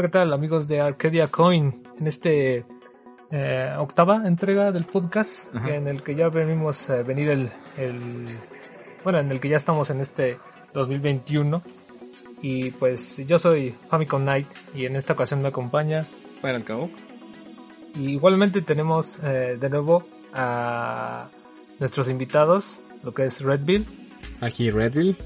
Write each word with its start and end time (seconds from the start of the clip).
Hola, 0.00 0.08
¿qué 0.08 0.12
tal 0.12 0.32
amigos 0.32 0.66
de 0.66 0.80
Arcadia 0.80 1.28
Coin? 1.28 1.82
En 1.98 2.06
este 2.06 2.64
eh, 3.30 3.74
octava 3.78 4.26
entrega 4.26 4.72
del 4.72 4.86
podcast, 4.86 5.54
en 5.54 5.88
el 5.88 6.02
que 6.02 6.14
ya 6.14 6.30
venimos 6.30 6.88
a 6.88 7.02
venir 7.02 7.28
el, 7.28 7.52
el, 7.76 8.26
bueno, 9.04 9.18
en 9.18 9.30
el 9.30 9.40
que 9.40 9.50
ya 9.50 9.58
estamos 9.58 9.90
en 9.90 10.00
este 10.00 10.38
2021. 10.72 11.60
Y 12.40 12.70
pues 12.70 13.18
yo 13.26 13.38
soy 13.38 13.74
Famicom 13.90 14.22
Knight 14.22 14.46
y 14.74 14.86
en 14.86 14.96
esta 14.96 15.12
ocasión 15.12 15.42
me 15.42 15.48
acompaña 15.48 16.06
Spiral 16.32 16.64
Cabo. 16.64 16.88
Y 17.94 18.12
igualmente 18.12 18.62
tenemos 18.62 19.18
eh, 19.22 19.58
de 19.60 19.68
nuevo 19.68 20.02
a 20.32 21.28
nuestros 21.78 22.08
invitados, 22.08 22.80
lo 23.04 23.12
que 23.12 23.26
es 23.26 23.42
Redville. 23.42 23.84
Aquí 24.40 24.70
Redville. 24.70 25.18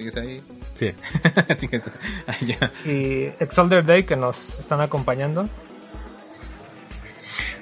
¿Sigues 0.00 0.16
ahí? 0.16 0.42
Sí. 0.72 0.92
Sigues 1.58 1.90
allá. 2.26 2.72
Y 2.86 3.24
Exalder 3.38 3.84
Day 3.84 4.04
que 4.04 4.16
nos 4.16 4.58
están 4.58 4.80
acompañando. 4.80 5.46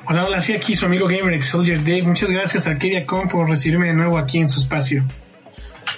Hola, 0.07 0.25
hola, 0.25 0.41
sí, 0.41 0.53
aquí 0.53 0.77
su 0.77 0.87
amigo 0.87 1.09
Gamer 1.09 1.43
Soldier 1.43 1.81
Dave. 1.81 2.03
Muchas 2.03 2.31
gracias 2.31 2.69
a 2.69 2.71
Arcadiacom 2.71 3.29
por 3.29 3.51
recibirme 3.51 3.89
de 3.89 3.95
nuevo 3.95 4.19
aquí 4.19 4.39
en 4.39 4.49
su 4.49 4.61
espacio. 4.61 5.03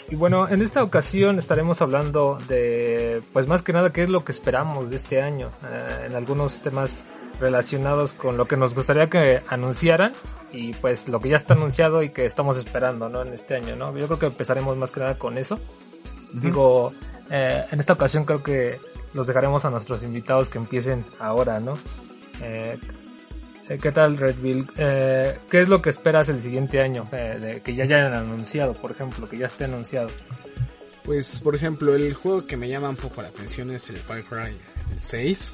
Y 0.08 0.14
bueno, 0.14 0.48
en 0.48 0.62
esta 0.62 0.82
ocasión 0.82 1.38
estaremos 1.38 1.82
hablando 1.82 2.38
de, 2.48 3.20
pues 3.34 3.46
más 3.46 3.60
que 3.60 3.74
nada, 3.74 3.90
qué 3.90 4.04
es 4.04 4.08
lo 4.08 4.24
que 4.24 4.32
esperamos 4.32 4.88
de 4.88 4.96
este 4.96 5.20
año, 5.20 5.50
eh, 5.62 6.06
en 6.06 6.14
algunos 6.14 6.62
temas 6.62 7.04
relacionados 7.38 8.14
con 8.14 8.38
lo 8.38 8.46
que 8.46 8.56
nos 8.56 8.74
gustaría 8.74 9.08
que 9.08 9.42
anunciaran 9.46 10.14
y 10.54 10.72
pues 10.72 11.06
lo 11.06 11.20
que 11.20 11.28
ya 11.28 11.36
está 11.36 11.52
anunciado 11.52 12.02
y 12.02 12.08
que 12.08 12.24
estamos 12.24 12.56
esperando, 12.56 13.10
¿no? 13.10 13.20
En 13.20 13.34
este 13.34 13.56
año, 13.56 13.76
¿no? 13.76 13.94
Yo 13.94 14.06
creo 14.06 14.18
que 14.18 14.26
empezaremos 14.26 14.74
más 14.78 14.90
que 14.90 15.00
nada 15.00 15.18
con 15.18 15.36
eso. 15.36 15.60
Digo, 16.32 16.92
eh, 17.30 17.64
en 17.70 17.80
esta 17.80 17.92
ocasión 17.92 18.24
creo 18.24 18.42
que 18.42 18.78
los 19.14 19.26
dejaremos 19.26 19.64
a 19.64 19.70
nuestros 19.70 20.02
invitados 20.02 20.48
que 20.48 20.58
empiecen 20.58 21.04
ahora, 21.18 21.60
¿no? 21.60 21.78
Eh, 22.40 22.78
¿Qué 23.80 23.92
tal, 23.92 24.16
Redville? 24.16 24.66
Eh, 24.76 25.38
¿Qué 25.48 25.60
es 25.60 25.68
lo 25.68 25.80
que 25.80 25.90
esperas 25.90 26.28
el 26.28 26.40
siguiente 26.40 26.80
año? 26.80 27.06
Eh, 27.12 27.38
de, 27.40 27.60
que 27.60 27.76
ya 27.76 27.84
hayan 27.84 28.12
anunciado, 28.12 28.74
por 28.74 28.90
ejemplo, 28.90 29.28
que 29.28 29.38
ya 29.38 29.46
esté 29.46 29.64
anunciado. 29.64 30.08
Pues, 31.04 31.38
por 31.38 31.54
ejemplo, 31.54 31.94
el 31.94 32.14
juego 32.14 32.46
que 32.46 32.56
me 32.56 32.68
llama 32.68 32.88
un 32.88 32.96
poco 32.96 33.22
la 33.22 33.28
atención 33.28 33.70
es 33.70 33.88
el 33.90 33.98
Far 33.98 34.24
Cry 34.24 34.56
6 35.00 35.52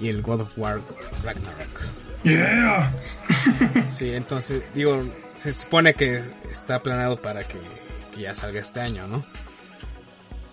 y 0.00 0.08
el 0.08 0.20
God 0.20 0.42
of 0.42 0.58
War 0.58 0.80
Ragnarok. 1.24 1.80
Yeah. 2.22 2.92
sí, 3.90 4.12
entonces, 4.12 4.62
digo, 4.74 5.00
se 5.38 5.52
supone 5.54 5.94
que 5.94 6.22
está 6.50 6.82
planeado 6.82 7.16
para 7.16 7.44
que, 7.44 7.58
que 8.14 8.22
ya 8.22 8.34
salga 8.34 8.60
este 8.60 8.80
año, 8.80 9.06
¿no? 9.06 9.24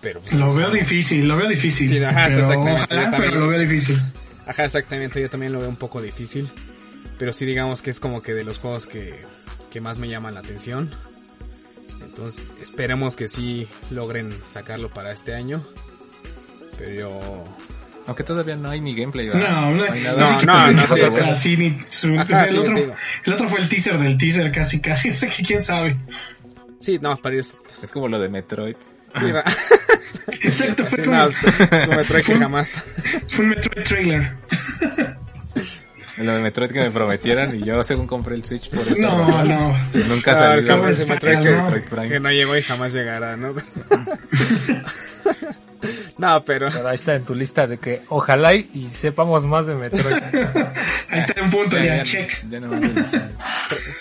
Pero 0.06 0.20
pues, 0.20 0.32
lo 0.34 0.46
no 0.46 0.54
veo 0.54 0.70
difícil, 0.70 1.26
lo 1.26 1.36
veo 1.36 1.48
difícil. 1.48 1.88
Sí, 1.88 1.98
ajá, 2.04 2.26
pero 2.28 2.40
exactamente, 2.42 2.70
ojalá, 2.84 3.02
yo 3.02 3.10
también 3.10 3.30
pero 3.32 3.40
lo 3.40 3.48
veo 3.48 3.58
difícil. 3.58 4.00
Ajá, 4.46 4.64
exactamente, 4.64 5.20
yo 5.20 5.28
también 5.28 5.52
lo 5.52 5.58
veo 5.58 5.68
un 5.68 5.74
poco 5.74 6.00
difícil. 6.00 6.48
Pero 7.18 7.32
sí 7.32 7.44
digamos 7.44 7.82
que 7.82 7.90
es 7.90 7.98
como 7.98 8.22
que 8.22 8.32
de 8.32 8.44
los 8.44 8.60
juegos 8.60 8.86
que, 8.86 9.18
que 9.68 9.80
más 9.80 9.98
me 9.98 10.08
llaman 10.08 10.34
la 10.34 10.40
atención. 10.40 10.94
Entonces 12.04 12.40
esperemos 12.62 13.16
que 13.16 13.26
sí 13.26 13.66
logren 13.90 14.32
sacarlo 14.46 14.90
para 14.94 15.10
este 15.10 15.34
año. 15.34 15.66
Pero 16.78 16.92
yo... 16.92 17.44
Aunque 18.06 18.22
todavía 18.22 18.54
no 18.54 18.70
hay 18.70 18.80
ni 18.80 18.94
gameplay, 18.94 19.26
¿verdad? 19.26 19.40
No, 19.40 19.74
no, 19.74 19.82
hay 19.92 20.04
no, 20.04 20.12
nada. 20.16 20.40
no, 20.44 20.70
no, 20.70 20.70
hecho, 20.70 20.86
sí, 20.86 20.94
pero 20.94 21.10
bueno. 21.10 21.30
así 21.32 21.56
ni 21.56 21.78
su- 21.90 22.14
Ajá, 22.14 22.22
o 22.22 22.26
sea, 22.28 22.44
el, 22.44 22.50
sí, 22.50 22.58
otro, 22.58 22.74
digo. 22.76 22.94
el 23.24 23.32
otro 23.32 23.48
fue 23.48 23.58
el 23.60 23.68
teaser 23.68 23.98
del 23.98 24.16
teaser, 24.16 24.52
casi, 24.52 24.80
casi. 24.80 25.10
O 25.10 25.14
sea, 25.16 25.28
que 25.28 25.42
quién 25.42 25.64
sabe. 25.64 25.96
Sí, 26.78 26.96
no, 27.02 27.16
para 27.16 27.34
es... 27.40 27.58
Es 27.82 27.90
como 27.90 28.06
lo 28.06 28.20
de 28.20 28.28
Metroid. 28.28 28.76
Sí, 29.18 29.24
Exacto, 30.46 30.84
fue 30.86 31.04
como 31.04 31.16
no, 31.16 31.28
no 31.28 31.96
me 31.96 32.04
jamás. 32.38 32.82
fue 33.28 33.44
un 33.44 33.50
Metroid 33.50 33.84
trailer. 33.86 34.30
Lo 36.18 36.32
de 36.34 36.40
Metroid 36.40 36.70
que 36.70 36.80
me 36.80 36.90
prometieran 36.90 37.54
y 37.56 37.62
yo 37.64 37.82
según 37.84 38.06
compré 38.06 38.36
el 38.36 38.44
Switch 38.44 38.70
por 38.70 38.80
eso. 38.80 39.02
No, 39.02 39.44
no. 39.44 39.78
Nunca 40.08 40.32
Ah, 40.32 40.36
salió 40.36 40.60
el 40.60 40.64
que, 40.66 40.72
no. 40.72 40.82
Metroid 41.64 41.82
Prime. 41.84 42.08
que 42.08 42.20
no 42.20 42.30
llegó 42.30 42.56
y 42.56 42.62
jamás 42.62 42.92
llegará, 42.94 43.36
¿no? 43.36 43.52
no, 46.18 46.42
pero... 46.44 46.68
Pero 46.72 46.88
ahí 46.88 46.94
está 46.94 47.14
en 47.14 47.24
tu 47.24 47.34
lista 47.34 47.66
de 47.66 47.78
que 47.78 48.00
ojalá 48.08 48.54
y, 48.54 48.70
y 48.72 48.88
sepamos 48.88 49.44
más 49.44 49.66
de 49.66 49.74
Metroid. 49.74 50.16
Ahí 51.10 51.18
está 51.20 51.40
un 51.42 51.50
punto, 51.50 51.76
ya, 51.78 51.96
ya, 51.98 52.02
check. 52.02 52.32
ya 52.50 52.60
no 52.60 52.70
tre- 52.72 53.26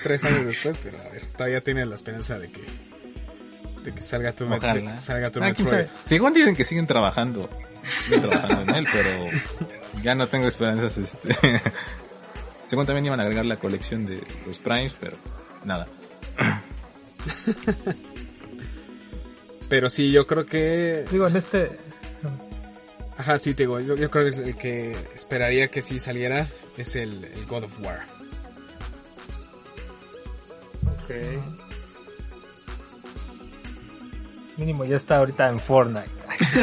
tres 0.02 0.24
años 0.24 0.46
después, 0.46 0.78
pero 0.84 0.98
a 1.00 1.10
ver, 1.12 1.24
todavía 1.38 1.62
tienes 1.62 1.88
la 1.88 1.96
esperanza 1.96 2.40
de 2.40 2.50
que 2.50 2.62
de 3.86 3.94
que 3.94 4.02
salga 4.02 4.32
tu, 4.34 4.46
de 4.46 4.56
Ojalá. 4.58 4.94
que 4.96 5.00
salga 5.00 5.32
tu 5.32 5.40
Ah, 5.42 5.46
Metroid. 5.48 5.86
Según 6.06 6.34
dicen 6.34 6.56
que 6.56 6.64
siguen 6.66 6.88
trabajando. 6.88 7.50
Siguen 8.04 8.22
trabajando 8.22 8.62
en 8.64 8.76
él, 8.78 8.88
pero 8.92 9.30
ya 10.04 10.16
no 10.16 10.28
tengo 10.28 10.48
esperanzas. 10.48 10.98
Este. 10.98 11.30
Según 12.66 12.86
también 12.88 13.06
iban 13.06 13.20
a 13.20 13.24
agregar 13.24 13.46
la 13.46 13.58
colección 13.58 14.06
de 14.06 14.22
los 14.48 14.58
Primes, 14.60 14.96
pero 15.00 15.16
nada. 15.64 15.88
Pero 19.70 19.90
sí, 19.90 20.12
yo 20.12 20.28
creo 20.28 20.46
que 20.46 21.06
Digo, 21.12 21.28
en 21.28 21.36
este, 21.38 21.72
ajá, 23.18 23.40
sí 23.40 23.56
te 23.56 23.64
digo, 23.64 23.80
yo, 23.80 23.96
yo 23.96 24.12
creo 24.12 24.32
que 24.32 24.38
el 24.50 24.56
que 24.58 24.96
esperaría 25.16 25.70
que 25.70 25.82
sí 25.82 25.98
saliera 26.00 26.50
es 26.78 26.96
el, 26.96 27.24
el 27.26 27.46
God 27.48 27.64
of 27.64 27.80
War. 27.82 28.02
ok. 30.84 31.65
Mínimo 34.58 34.86
ya 34.86 34.96
está 34.96 35.18
ahorita 35.18 35.50
en 35.50 35.60
Fortnite. 35.60 36.10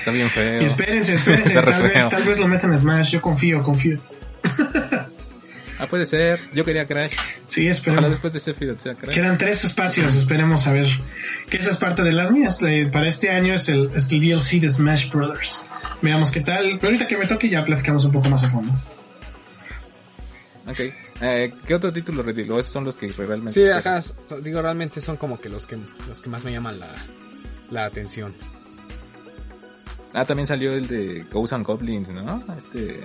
Está 0.00 0.10
bien 0.12 0.30
feo. 0.30 0.62
Y 0.62 0.64
espérense, 0.64 1.14
espérense. 1.14 1.54
Tal, 1.54 1.82
vez, 1.82 2.08
tal 2.08 2.24
vez 2.24 2.38
lo 2.38 2.48
metan 2.48 2.72
en 2.72 2.78
Smash. 2.78 3.12
Yo 3.12 3.20
confío, 3.20 3.62
confío. 3.62 3.98
Ah, 5.78 5.86
puede 5.88 6.04
ser. 6.04 6.38
Yo 6.52 6.64
quería 6.64 6.86
Crash. 6.86 7.12
Sí, 7.48 7.62
Ojalá 7.62 7.70
esperemos. 7.70 8.08
después 8.10 8.32
de 8.32 8.40
Sephiroth 8.40 8.78
sea 8.80 8.94
Crash. 8.94 9.14
Quedan 9.14 9.38
tres 9.38 9.64
espacios, 9.64 10.14
esperemos 10.14 10.66
a 10.66 10.72
ver. 10.72 10.88
Que 11.48 11.56
esa 11.56 11.70
es 11.70 11.76
parte 11.76 12.02
de 12.02 12.12
las 12.12 12.30
mías. 12.30 12.62
Eh, 12.62 12.88
Para 12.92 13.08
este 13.08 13.30
año 13.30 13.54
es 13.54 13.68
el, 13.68 13.90
es 13.94 14.10
el 14.12 14.20
DLC 14.20 14.60
de 14.60 14.68
Smash 14.68 15.10
Brothers. 15.10 15.64
Veamos 16.02 16.30
qué 16.30 16.40
tal. 16.40 16.76
Pero 16.80 16.88
ahorita 16.88 17.08
que 17.08 17.16
me 17.16 17.26
toque 17.26 17.48
ya 17.48 17.64
platicamos 17.64 18.04
un 18.04 18.12
poco 18.12 18.28
más 18.28 18.44
a 18.44 18.50
fondo. 18.50 18.72
Ok. 20.68 20.80
Eh, 21.20 21.52
¿Qué 21.66 21.74
otro 21.74 21.92
título 21.92 22.22
retiró? 22.22 22.58
Esos 22.58 22.72
son 22.72 22.84
los 22.84 22.96
que 22.96 23.08
realmente... 23.12 23.52
Sí, 23.52 23.68
ajá, 23.68 24.02
digo, 24.42 24.62
realmente 24.62 25.00
son 25.00 25.16
como 25.16 25.38
que 25.40 25.48
los 25.48 25.66
que 25.66 25.76
los 26.08 26.20
que 26.22 26.30
más 26.30 26.44
me 26.44 26.52
llaman 26.52 26.80
la, 26.80 26.88
la 27.70 27.84
atención. 27.84 28.34
Ah, 30.14 30.24
también 30.24 30.46
salió 30.46 30.72
el 30.72 30.88
de 30.88 31.24
Ghosts 31.30 31.52
and 31.52 31.66
Goblins, 31.66 32.08
¿no? 32.08 32.42
Este 32.56 33.00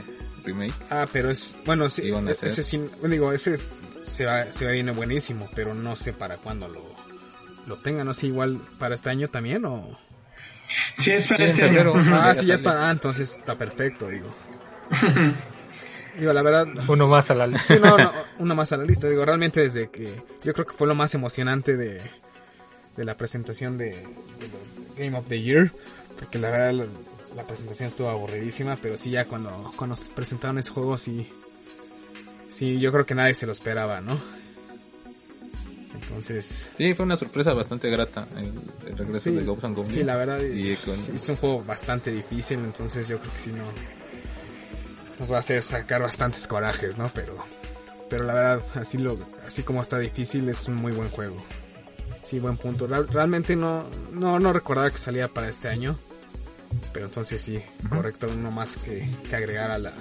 remake. 0.46 0.74
Ah, 0.90 1.08
pero 1.12 1.30
es, 1.30 1.58
bueno, 1.66 1.90
sí, 1.90 2.10
hacer. 2.12 2.48
ese 2.50 2.64
sí, 2.64 2.78
bueno, 2.78 3.10
digo, 3.10 3.32
ese 3.34 3.54
es- 3.56 3.84
se 4.02 4.26
va, 4.26 4.52
se 4.52 4.66
va 4.66 4.72
viene 4.72 4.92
buenísimo, 4.92 5.50
pero 5.54 5.74
no 5.74 5.96
sé 5.96 6.14
para 6.14 6.38
cuándo 6.38 6.68
lo, 6.68 6.82
lo 7.68 7.78
tengan, 7.78 8.08
no 8.08 8.14
sé, 8.14 8.28
igual 8.28 8.60
para 8.80 8.96
este 8.96 9.10
año 9.10 9.28
también 9.30 9.66
o... 9.66 9.98
Sí, 10.98 11.12
es 11.12 11.28
para 11.28 11.38
Sí, 11.38 11.44
este 11.44 11.64
año. 11.66 11.94
Ah, 12.14 12.34
sí, 12.34 12.46
ya 12.48 12.56
es 12.56 12.62
para, 12.62 12.88
ah, 12.88 12.92
entonces 12.92 13.38
está 13.38 13.56
perfecto, 13.58 14.08
digo. 14.08 14.34
digo, 16.20 16.34
la 16.34 16.42
verdad, 16.44 16.68
Uno 16.88 17.08
más 17.08 17.30
a 17.32 17.36
la 17.36 17.48
lista. 17.48 17.76
sí, 17.76 17.82
no, 17.82 17.98
no, 17.98 18.12
una 18.40 18.56
más 18.56 18.72
a 18.72 18.78
la 18.78 18.84
lista, 18.84 19.08
digo, 19.10 19.26
realmente 19.26 19.62
desde 19.62 19.90
que, 19.90 20.08
yo 20.44 20.54
creo 20.54 20.66
que 20.66 20.74
fue 20.74 20.88
lo 20.88 20.96
más 20.96 21.14
emocionante 21.16 21.76
de, 21.78 22.02
de 22.98 23.06
la 23.06 23.16
presentación 23.18 23.78
de, 23.78 23.92
de 23.92 24.48
los 24.48 24.98
Game 24.98 25.18
of 25.18 25.28
the 25.28 25.42
Year, 25.42 25.72
porque 26.20 26.40
la 26.40 26.50
verdad 26.52 26.74
la, 26.74 26.86
la 27.36 27.44
presentación 27.48 27.88
estuvo 27.88 28.10
aburridísima, 28.10 28.78
pero 28.82 28.98
sí 28.98 29.12
ya 29.12 29.26
cuando, 29.28 29.72
cuando 29.76 29.96
se 29.96 30.10
presentaron 30.12 30.58
ese 30.58 30.72
juego, 30.72 30.98
sí, 30.98 31.30
sí, 32.52 32.80
yo 32.80 32.92
creo 32.92 33.06
que 33.06 33.16
nadie 33.16 33.34
se 33.34 33.46
lo 33.46 33.52
esperaba, 33.52 34.00
¿no? 34.02 34.20
Entonces, 35.94 36.70
Sí, 36.78 36.94
fue 36.94 37.06
una 37.06 37.16
sorpresa 37.16 37.54
bastante 37.54 37.90
grata 37.90 38.28
el, 38.38 38.52
el 38.90 38.98
regreso 38.98 39.30
Sí, 39.30 39.36
de 39.36 39.44
Ghosts 39.44 39.64
and 39.64 39.76
Goblins. 39.76 39.96
sí, 39.96 40.04
la 40.04 40.16
verdad, 40.18 40.40
Y 40.42 40.76
con... 40.78 41.00
es 41.16 41.28
un 41.30 41.36
juego 41.38 41.64
bastante 41.64 42.12
difícil, 42.12 42.60
entonces 42.60 43.08
yo 43.08 43.18
creo 43.20 43.32
que 43.32 43.40
sí 43.40 43.52
no 43.52 43.64
nos 45.20 45.32
va 45.32 45.38
a 45.38 45.40
hacer 45.40 45.62
sacar 45.64 46.02
bastantes 46.02 46.48
corajes, 46.48 46.98
¿no? 46.98 47.10
Pero 47.14 47.36
pero 48.10 48.24
la 48.24 48.34
verdad, 48.34 48.62
así 48.76 48.98
lo 48.98 49.18
así 49.48 49.64
como 49.64 49.82
está 49.82 49.98
difícil 50.00 50.48
es 50.50 50.68
un 50.68 50.76
muy 50.76 50.92
buen 50.92 51.10
juego. 51.10 51.44
Sí, 52.24 52.40
buen 52.40 52.58
punto. 52.58 52.88
Real- 52.88 53.08
realmente 53.08 53.56
no 53.56 53.86
no 54.12 54.40
no 54.40 54.54
recordaba 54.54 54.90
que 54.92 54.98
salía 54.98 55.28
para 55.28 55.50
este 55.50 55.68
año. 55.70 55.98
Pero 56.94 57.06
entonces 57.06 57.42
sí, 57.42 57.62
correcto, 57.90 58.28
uno 58.32 58.52
más 58.52 58.78
que, 58.78 59.10
que 59.30 59.36
agregar 59.36 59.72
a 59.72 59.78
la 59.78 59.94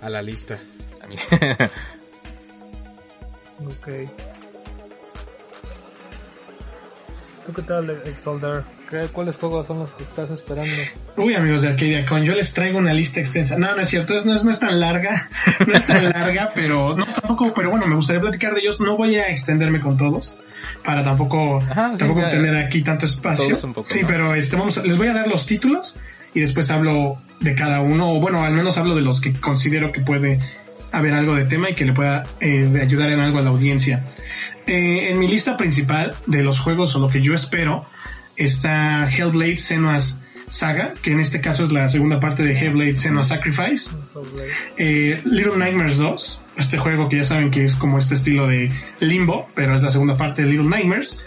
a 0.00 0.08
la 0.10 0.22
lista. 0.22 0.58
a 1.02 1.06
mí. 1.06 1.16
Ok. 3.66 3.88
¿Tú 7.48 7.54
qué 7.54 7.62
tal, 7.62 7.88
Exalder? 8.04 8.62
¿Qué, 8.90 9.06
¿Cuáles 9.10 9.38
juegos 9.38 9.66
son 9.66 9.78
los 9.78 9.92
que 9.92 10.02
estás 10.04 10.30
esperando? 10.30 10.70
Uy, 11.16 11.34
amigos 11.34 11.62
de 11.62 11.68
Arcadia 11.68 12.04
Con, 12.04 12.22
yo 12.22 12.34
les 12.34 12.52
traigo 12.52 12.76
una 12.76 12.92
lista 12.92 13.20
extensa. 13.20 13.58
No, 13.58 13.74
no 13.74 13.80
es 13.80 13.88
cierto, 13.88 14.14
es- 14.14 14.26
no 14.26 14.34
es, 14.34 14.44
no 14.44 14.50
es 14.50 14.60
tan 14.60 14.78
larga, 14.78 15.30
no 15.66 15.72
es 15.72 15.86
tan 15.86 16.04
larga, 16.10 16.50
pero 16.54 16.94
no 16.94 17.06
tampoco, 17.06 17.54
pero 17.54 17.70
bueno, 17.70 17.86
me 17.86 17.94
gustaría 17.94 18.20
platicar 18.20 18.52
de 18.52 18.60
ellos. 18.60 18.82
No 18.82 18.98
voy 18.98 19.16
a 19.16 19.30
extenderme 19.30 19.80
con 19.80 19.96
todos 19.96 20.36
para 20.84 21.02
tampoco, 21.02 21.62
Ajá, 21.62 21.92
sí, 21.94 22.00
tampoco 22.00 22.20
ya, 22.20 22.28
tener 22.28 22.54
aquí 22.54 22.82
tanto 22.82 23.06
espacio. 23.06 23.46
todos 23.48 23.64
un 23.64 23.72
poco, 23.72 23.88
sí, 23.90 24.02
¿no? 24.02 24.06
pero 24.08 24.34
este, 24.34 24.56
vamos, 24.56 24.76
a- 24.76 24.82
les 24.84 24.98
voy 24.98 25.08
a 25.08 25.14
dar 25.14 25.26
los 25.26 25.46
títulos 25.46 25.96
y 26.34 26.40
después 26.40 26.70
hablo 26.70 27.16
de 27.40 27.54
cada 27.54 27.80
uno, 27.80 28.12
o 28.12 28.20
bueno, 28.20 28.44
al 28.44 28.52
menos 28.52 28.76
hablo 28.76 28.94
de 28.94 29.00
los 29.00 29.22
que 29.22 29.32
considero 29.32 29.90
que 29.90 30.02
puede 30.02 30.38
haber 30.92 31.14
algo 31.14 31.34
de 31.34 31.44
tema 31.44 31.70
y 31.70 31.74
que 31.74 31.84
le 31.84 31.92
pueda 31.92 32.26
eh, 32.40 32.70
ayudar 32.80 33.10
en 33.10 33.20
algo 33.20 33.38
a 33.38 33.42
la 33.42 33.50
audiencia. 33.50 34.04
Eh, 34.66 35.10
en 35.10 35.18
mi 35.18 35.28
lista 35.28 35.56
principal 35.56 36.14
de 36.26 36.42
los 36.42 36.60
juegos 36.60 36.94
o 36.94 36.98
lo 36.98 37.08
que 37.08 37.22
yo 37.22 37.34
espero 37.34 37.86
está 38.36 39.08
Hellblade 39.10 39.58
Senua's 39.58 40.22
Saga, 40.50 40.94
que 41.02 41.12
en 41.12 41.20
este 41.20 41.40
caso 41.40 41.64
es 41.64 41.72
la 41.72 41.88
segunda 41.88 42.20
parte 42.20 42.42
de 42.42 42.52
Hellblade 42.52 42.96
Senua's 42.96 43.28
Sacrifice. 43.28 43.90
Eh, 44.76 45.20
Little 45.24 45.56
Nightmares 45.56 45.98
2, 45.98 46.40
este 46.56 46.78
juego 46.78 47.08
que 47.08 47.16
ya 47.16 47.24
saben 47.24 47.50
que 47.50 47.64
es 47.64 47.74
como 47.74 47.98
este 47.98 48.14
estilo 48.14 48.46
de 48.46 48.70
Limbo, 49.00 49.48
pero 49.54 49.74
es 49.74 49.82
la 49.82 49.90
segunda 49.90 50.16
parte 50.16 50.42
de 50.42 50.48
Little 50.48 50.68
Nightmares. 50.68 51.24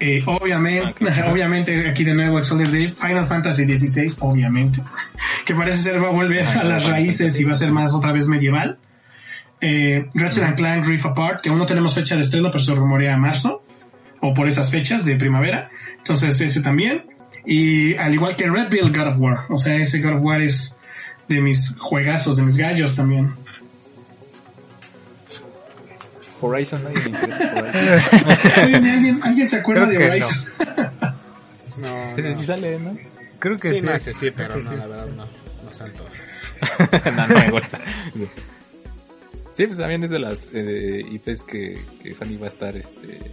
Eh, 0.00 0.22
obviamente, 0.26 1.04
obviamente 1.30 1.88
aquí 1.88 2.04
de 2.04 2.14
nuevo 2.14 2.42
Final 2.42 3.26
Fantasy 3.26 3.64
XVI, 3.64 4.16
obviamente, 4.20 4.82
que 5.44 5.54
parece 5.54 5.82
ser 5.82 6.02
va 6.02 6.08
a 6.08 6.12
volver 6.12 6.46
a 6.46 6.64
las 6.64 6.86
raíces 6.86 7.38
y 7.38 7.44
va 7.44 7.52
a 7.52 7.56
ser 7.56 7.70
más 7.70 7.92
otra 7.92 8.12
vez 8.12 8.28
medieval. 8.28 8.78
Eh, 9.60 10.06
Ratchet 10.14 10.42
and 10.44 10.56
Clank 10.56 10.86
Rift 10.86 11.04
Apart, 11.06 11.40
que 11.42 11.48
aún 11.50 11.58
no 11.58 11.66
tenemos 11.66 11.94
fecha 11.94 12.16
de 12.16 12.22
estreno, 12.22 12.50
pero 12.50 12.62
se 12.62 12.74
rumorea 12.74 13.14
a 13.14 13.18
marzo, 13.18 13.62
o 14.20 14.32
por 14.34 14.48
esas 14.48 14.70
fechas 14.70 15.04
de 15.04 15.16
primavera. 15.16 15.70
Entonces 15.98 16.40
ese 16.40 16.60
también. 16.62 17.04
Y 17.44 17.94
al 17.96 18.12
igual 18.14 18.36
que 18.36 18.48
Red 18.50 18.68
Bull 18.70 18.92
God 18.92 19.08
of 19.08 19.18
War, 19.18 19.38
o 19.48 19.56
sea, 19.58 19.76
ese 19.76 20.00
God 20.00 20.14
of 20.16 20.22
War 20.22 20.40
es 20.42 20.76
de 21.28 21.40
mis 21.40 21.76
juegazos, 21.78 22.36
de 22.36 22.42
mis 22.42 22.56
gallos 22.56 22.96
también. 22.96 23.34
Horizon, 26.42 26.82
nadie 26.84 26.96
le 27.02 27.10
interesa 27.10 27.52
Horizon. 27.54 28.54
¿alguien, 28.74 29.20
¿alguien 29.22 29.48
se 29.48 29.56
acuerda 29.58 29.86
Creo 29.86 29.98
de 30.00 30.06
Horizon? 30.08 30.44
No, 31.76 31.96
Ese 32.16 32.30
no. 32.32 32.38
sí 32.38 32.44
sale, 32.44 32.78
¿no? 32.78 32.94
Creo 33.38 33.56
que 33.56 33.70
Sí, 33.70 33.80
sí. 33.80 33.86
no, 33.86 33.92
ese 33.94 34.12
sí, 34.12 34.30
pero 34.30 34.56
no, 34.56 34.68
sí. 34.70 34.76
la 34.76 34.86
verdad 34.86 35.06
no. 35.16 35.24
No 35.64 35.72
se 35.72 35.84
antoja. 35.84 36.10
no, 37.16 37.26
no 37.26 37.34
me 37.36 37.50
gusta. 37.50 37.78
Sí, 39.60 39.66
pues 39.66 39.78
también 39.78 40.02
es 40.04 40.08
de 40.10 40.18
las 40.18 40.48
eh, 40.54 41.04
IPs 41.10 41.42
que, 41.42 41.84
que 42.02 42.14
Sony 42.14 42.38
va 42.40 42.46
a 42.46 42.48
estar, 42.48 42.74
este... 42.76 43.30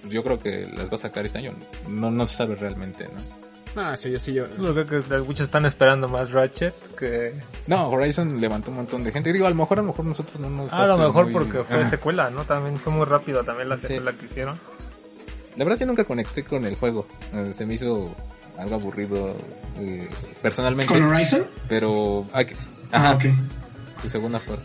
pues 0.00 0.12
Yo 0.12 0.24
creo 0.24 0.40
que 0.40 0.66
las 0.76 0.90
va 0.90 0.94
a 0.96 0.98
sacar 0.98 1.24
este 1.24 1.38
año. 1.38 1.52
No, 1.88 2.10
no 2.10 2.26
se 2.26 2.36
sabe 2.38 2.56
realmente, 2.56 3.04
¿no? 3.04 3.42
No, 3.80 3.96
sí, 3.96 4.10
yo 4.10 4.18
sí, 4.18 4.34
yo. 4.34 4.46
Yo 4.60 4.74
creo 4.84 4.86
que 5.08 5.18
muchos 5.18 5.44
están 5.44 5.64
esperando 5.64 6.08
más 6.08 6.32
Ratchet 6.32 6.74
que... 6.96 7.34
No, 7.68 7.88
Horizon 7.88 8.40
levantó 8.40 8.70
un 8.72 8.78
montón 8.78 9.04
de 9.04 9.12
gente. 9.12 9.32
Digo, 9.32 9.46
a 9.46 9.50
lo 9.50 9.54
mejor, 9.54 9.78
a 9.78 9.82
lo 9.82 9.88
mejor 9.88 10.04
nosotros 10.06 10.40
no 10.40 10.50
nos 10.50 10.72
Ah, 10.72 10.82
a 10.84 10.86
lo 10.88 10.98
mejor 10.98 11.26
muy- 11.26 11.32
porque 11.34 11.62
fue 11.62 11.82
Ah. 11.82 11.86
secuela, 11.86 12.28
¿no? 12.28 12.44
También 12.44 12.76
fue 12.78 12.92
muy 12.92 13.04
rápido 13.06 13.44
también 13.44 13.68
la 13.68 13.76
Sí. 13.78 13.86
secuela 13.86 14.12
que 14.18 14.26
hicieron. 14.26 14.58
La 15.56 15.64
verdad 15.64 15.78
yo 15.78 15.86
nunca 15.86 16.04
conecté 16.04 16.42
con 16.42 16.64
el 16.64 16.74
juego. 16.74 17.06
Eh, 17.32 17.50
Se 17.54 17.64
me 17.64 17.74
hizo 17.74 18.12
algo 18.58 18.74
aburrido 18.74 19.36
eh, 19.78 20.08
personalmente. 20.42 20.92
¿Con 20.92 21.04
Horizon? 21.04 21.46
Pero... 21.68 22.26
ah, 22.32 22.44
que- 22.44 22.56
Ah, 22.90 23.10
Ajá, 23.10 23.14
ok. 23.14 23.22
su 24.02 24.08
segunda 24.08 24.40
parte. 24.40 24.64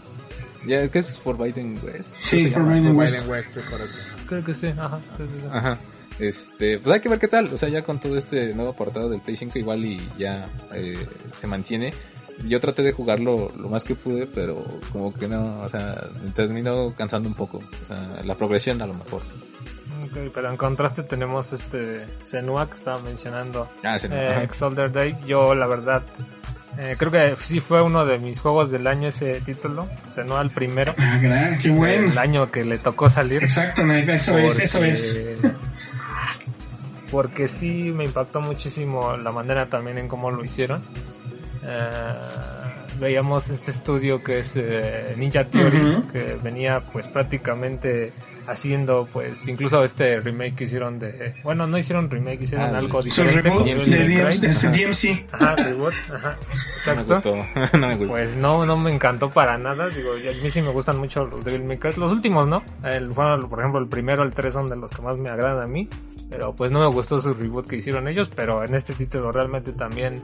Ya, 0.66 0.82
es 0.82 0.90
que 0.90 1.00
es 1.00 1.18
Forbidden 1.20 1.80
West. 1.84 2.14
¿cómo 2.14 2.26
Sí, 2.26 2.44
se 2.44 2.50
llama? 2.50 2.66
Forbidden 2.66 2.84
Biden 2.84 2.98
West. 2.98 3.28
West, 3.28 3.58
correcto. 3.70 4.00
Creo 4.28 4.44
que 4.44 4.54
sí, 4.54 4.68
ajá. 4.68 5.00
sí, 5.18 5.24
sí, 5.28 5.40
sí. 5.42 5.48
Ajá. 5.52 5.78
Este, 6.20 6.80
pues 6.80 6.94
hay 6.96 7.00
que 7.02 7.10
ver 7.10 7.20
qué 7.20 7.28
tal. 7.28 7.54
O 7.54 7.58
sea, 7.58 7.70
ya 7.70 7.84
con 7.84 8.00
todo 8.00 8.18
este 8.18 8.54
nuevo 8.54 8.72
apartado 8.72 9.10
del 9.10 9.22
Play 9.22 9.36
5 9.38 9.60
igual 9.60 9.86
y 9.86 10.10
ya 10.18 10.50
eh, 10.74 11.06
se 11.38 11.48
mantiene. 11.48 11.94
Yo 12.46 12.60
traté 12.60 12.84
de 12.84 12.92
jugarlo 12.92 13.52
lo 13.58 13.68
más 13.70 13.84
que 13.84 13.96
pude, 13.96 14.28
pero 14.28 14.64
como 14.92 15.12
que 15.14 15.28
no, 15.28 15.62
o 15.62 15.70
sea, 15.70 16.04
me 16.24 16.32
terminó 16.32 16.94
cansando 16.96 17.28
un 17.30 17.36
poco. 17.36 17.58
O 17.82 17.86
sea, 17.86 18.22
la 18.24 18.36
progresión 18.36 18.82
a 18.82 18.88
lo 18.88 18.94
mejor. 18.94 19.22
Ok, 20.06 20.32
pero 20.34 20.50
en 20.50 20.58
contraste 20.58 21.04
tenemos 21.04 21.52
este 21.54 22.06
Senua 22.26 22.68
que 22.68 22.76
estaba 22.76 23.00
mencionando. 23.00 23.68
Ah, 23.84 23.98
no. 24.08 24.16
eh, 24.16 24.90
Day. 24.94 25.18
Yo, 25.26 25.56
la 25.56 25.66
verdad, 25.68 26.04
eh, 26.80 26.96
creo 26.98 27.12
que 27.12 27.36
sí 27.42 27.60
fue 27.60 27.82
uno 27.82 28.06
de 28.06 28.20
mis 28.20 28.40
juegos 28.40 28.70
del 28.72 28.88
año 28.88 29.08
ese 29.10 29.42
título. 29.42 29.88
Senua 30.10 30.42
el 30.42 30.52
primero. 30.52 30.94
Ah, 30.98 31.18
gra- 31.22 31.58
qué 31.60 31.70
bueno. 31.70 32.12
El 32.12 32.18
año 32.18 32.52
que 32.52 32.64
le 32.66 32.78
tocó 32.78 33.10
salir. 33.10 33.44
Exacto, 33.44 33.82
eso 33.92 34.38
es, 34.38 34.60
eso 34.60 34.84
es. 34.84 35.20
Porque 37.12 37.48
sí 37.48 37.92
me 37.96 38.04
impactó 38.04 38.42
muchísimo 38.42 39.16
la 39.18 39.32
manera 39.32 39.68
también 39.68 39.98
en 39.98 40.08
cómo 40.08 40.30
lo 40.30 40.44
hicieron. 40.44 40.82
Eh, 41.64 42.14
veíamos 43.00 43.50
este 43.50 43.72
estudio 43.72 44.22
que 44.22 44.40
es 44.40 44.54
eh, 44.56 45.14
Ninja 45.18 45.46
Theory, 45.46 46.04
que 46.12 46.38
venía 46.44 46.82
pues 46.92 47.08
prácticamente 47.08 48.12
haciendo 48.48 49.08
pues 49.12 49.48
incluso 49.48 49.84
este 49.84 50.20
remake 50.20 50.56
que 50.56 50.64
hicieron 50.64 51.00
de... 51.00 51.36
Bueno, 51.44 51.68
no 51.68 51.78
hicieron 51.78 52.10
remake, 52.10 52.42
hicieron 52.44 52.74
Ah, 52.74 52.78
algo 52.78 53.02
diferente. 53.02 53.42
reboot 53.42 53.60
con 53.60 53.70
DMC. 53.70 53.86
de 53.86 54.08
DMC, 54.08 54.46
Ajá. 54.46 54.72
DMC. 54.72 55.26
Ajá, 55.34 55.56
reboot, 55.56 55.94
ajá, 56.16 56.38
No 56.88 56.96
me 56.96 57.02
exacto. 57.02 57.36
gustó. 57.36 57.78
no 57.78 57.88
me 57.88 57.96
gustó. 57.96 58.12
Pues 58.12 58.36
no, 58.36 58.66
no 58.66 58.78
me 58.78 58.92
encantó 58.94 59.30
para 59.30 59.58
nada. 59.58 59.90
Digo, 59.90 60.12
a 60.14 60.44
mí 60.44 60.50
sí 60.50 60.62
me 60.62 60.70
gustan 60.70 60.98
mucho 60.98 61.26
los 61.26 61.44
Devil 61.44 61.64
May 61.66 61.78
Cry. 61.78 61.94
Los 61.98 62.12
últimos, 62.12 62.48
¿no? 62.48 62.64
El, 62.84 63.10
bueno, 63.10 63.48
por 63.50 63.60
ejemplo, 63.60 63.80
el 63.80 63.88
primero, 63.88 64.24
el 64.24 64.32
3 64.34 64.54
son 64.54 64.68
de 64.68 64.76
los 64.76 64.92
que 64.92 65.02
más 65.02 65.18
me 65.18 65.30
agradan 65.30 65.62
a 65.64 65.68
mí. 65.68 65.88
Pero 66.30 66.54
pues 66.54 66.72
no 66.72 66.82
me 66.82 66.88
gustó 66.88 67.22
su 67.22 67.34
reboot 67.34 67.68
que 67.70 67.78
hicieron 67.78 68.08
ellos. 68.08 68.30
Pero 68.36 68.64
en 68.66 68.76
este 68.76 68.94
título 68.94 69.32
realmente 69.32 69.72
también, 69.72 70.16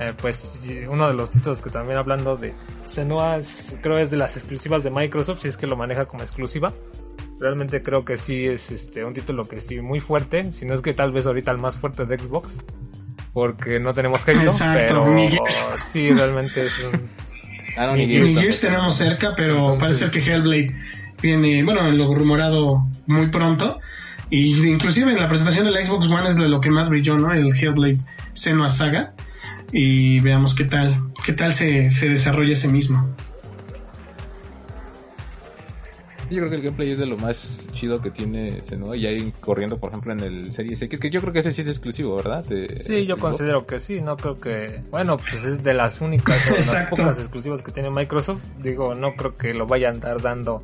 eh, 0.00 0.12
pues 0.20 0.68
uno 0.88 1.06
de 1.08 1.14
los 1.14 1.30
títulos 1.30 1.62
que 1.62 1.70
también 1.70 1.96
hablando 1.98 2.36
de 2.36 2.52
Senua, 2.84 3.38
creo 3.80 3.98
es 3.98 4.10
de 4.10 4.16
las 4.16 4.36
exclusivas 4.36 4.82
de 4.82 4.90
Microsoft, 4.90 5.40
si 5.42 5.48
es 5.48 5.56
que 5.56 5.66
lo 5.68 5.76
maneja 5.76 6.06
como 6.06 6.22
exclusiva. 6.24 6.72
Realmente 7.40 7.82
creo 7.82 8.04
que 8.04 8.16
sí 8.16 8.44
es 8.44 8.70
este 8.70 9.04
un 9.04 9.12
título 9.14 9.44
que 9.44 9.60
sí 9.60 9.80
muy 9.80 10.00
fuerte, 10.00 10.52
si 10.52 10.64
no 10.66 10.74
es 10.74 10.80
que 10.80 10.94
tal 10.94 11.12
vez 11.12 11.26
ahorita 11.26 11.50
el 11.50 11.58
más 11.58 11.74
fuerte 11.74 12.06
de 12.06 12.18
Xbox, 12.18 12.58
porque 13.32 13.80
no 13.80 13.92
tenemos 13.92 14.26
Halo, 14.26 14.42
Exacto, 14.42 14.84
pero 14.88 15.12
ni 15.14 15.28
Gears. 15.28 15.64
sí 15.78 16.10
realmente 16.10 16.66
es 16.66 16.72
un, 16.92 17.00
Ah, 17.76 17.86
no, 17.86 17.96
Ni 17.96 18.06
Gears 18.06 18.28
Ni 18.28 18.34
Gears 18.34 18.40
Gears 18.46 18.60
tampoco. 18.60 18.70
tenemos 18.76 18.96
cerca, 18.96 19.34
pero 19.36 19.56
Entonces- 19.58 19.80
parece 19.80 19.98
ser 19.98 20.10
que 20.10 20.30
Hellblade 20.32 20.76
viene, 21.20 21.64
bueno, 21.64 21.90
lo 21.90 22.14
rumorado 22.14 22.86
muy 23.06 23.26
pronto. 23.28 23.80
Y 24.30 24.64
inclusive 24.68 25.10
en 25.10 25.18
la 25.18 25.28
presentación 25.28 25.64
de 25.66 25.72
la 25.72 25.84
Xbox 25.84 26.06
One 26.08 26.28
es 26.28 26.36
de 26.36 26.48
lo 26.48 26.60
que 26.60 26.70
más 26.70 26.88
brilló, 26.88 27.16
¿no? 27.18 27.32
El 27.32 27.48
Hellblade 27.54 27.98
Senua 28.32 28.68
Saga. 28.68 29.12
Y 29.72 30.20
veamos 30.20 30.54
qué 30.54 30.64
tal, 30.64 30.96
qué 31.24 31.32
tal 31.32 31.52
se, 31.52 31.90
se 31.90 32.08
desarrolla 32.08 32.52
ese 32.52 32.68
mismo. 32.68 33.08
Yo 36.30 36.38
creo 36.38 36.50
que 36.50 36.56
el 36.56 36.62
gameplay 36.62 36.90
es 36.92 36.98
de 36.98 37.06
lo 37.06 37.16
más 37.18 37.68
chido 37.72 38.00
que 38.00 38.10
tiene 38.10 38.62
Senua. 38.62 38.96
Y 38.96 39.06
ahí 39.06 39.32
corriendo, 39.40 39.78
por 39.78 39.90
ejemplo, 39.90 40.12
en 40.12 40.20
el 40.20 40.52
Series 40.52 40.80
X, 40.82 40.98
que 40.98 41.10
yo 41.10 41.20
creo 41.20 41.32
que 41.32 41.40
ese 41.40 41.52
sí 41.52 41.62
es 41.62 41.68
exclusivo, 41.68 42.16
¿verdad? 42.16 42.44
De- 42.44 42.74
Sí, 42.74 43.04
yo 43.06 43.16
Xbox. 43.16 43.20
considero 43.20 43.66
que 43.66 43.78
sí, 43.78 44.00
no 44.00 44.16
creo 44.16 44.40
que... 44.40 44.82
Bueno, 44.90 45.16
pues 45.18 45.44
es 45.44 45.62
de 45.62 45.74
las 45.74 46.00
únicas, 46.00 46.38
o 46.50 46.54
de 46.54 46.58
las 46.58 46.90
pocas 46.90 47.18
exclusivas 47.18 47.62
que 47.62 47.72
tiene 47.72 47.90
Microsoft. 47.90 48.42
Digo, 48.62 48.94
no 48.94 49.14
creo 49.14 49.36
que 49.36 49.52
lo 49.54 49.66
vaya 49.66 49.88
a 49.88 49.92
andar 49.92 50.20
dando 50.22 50.62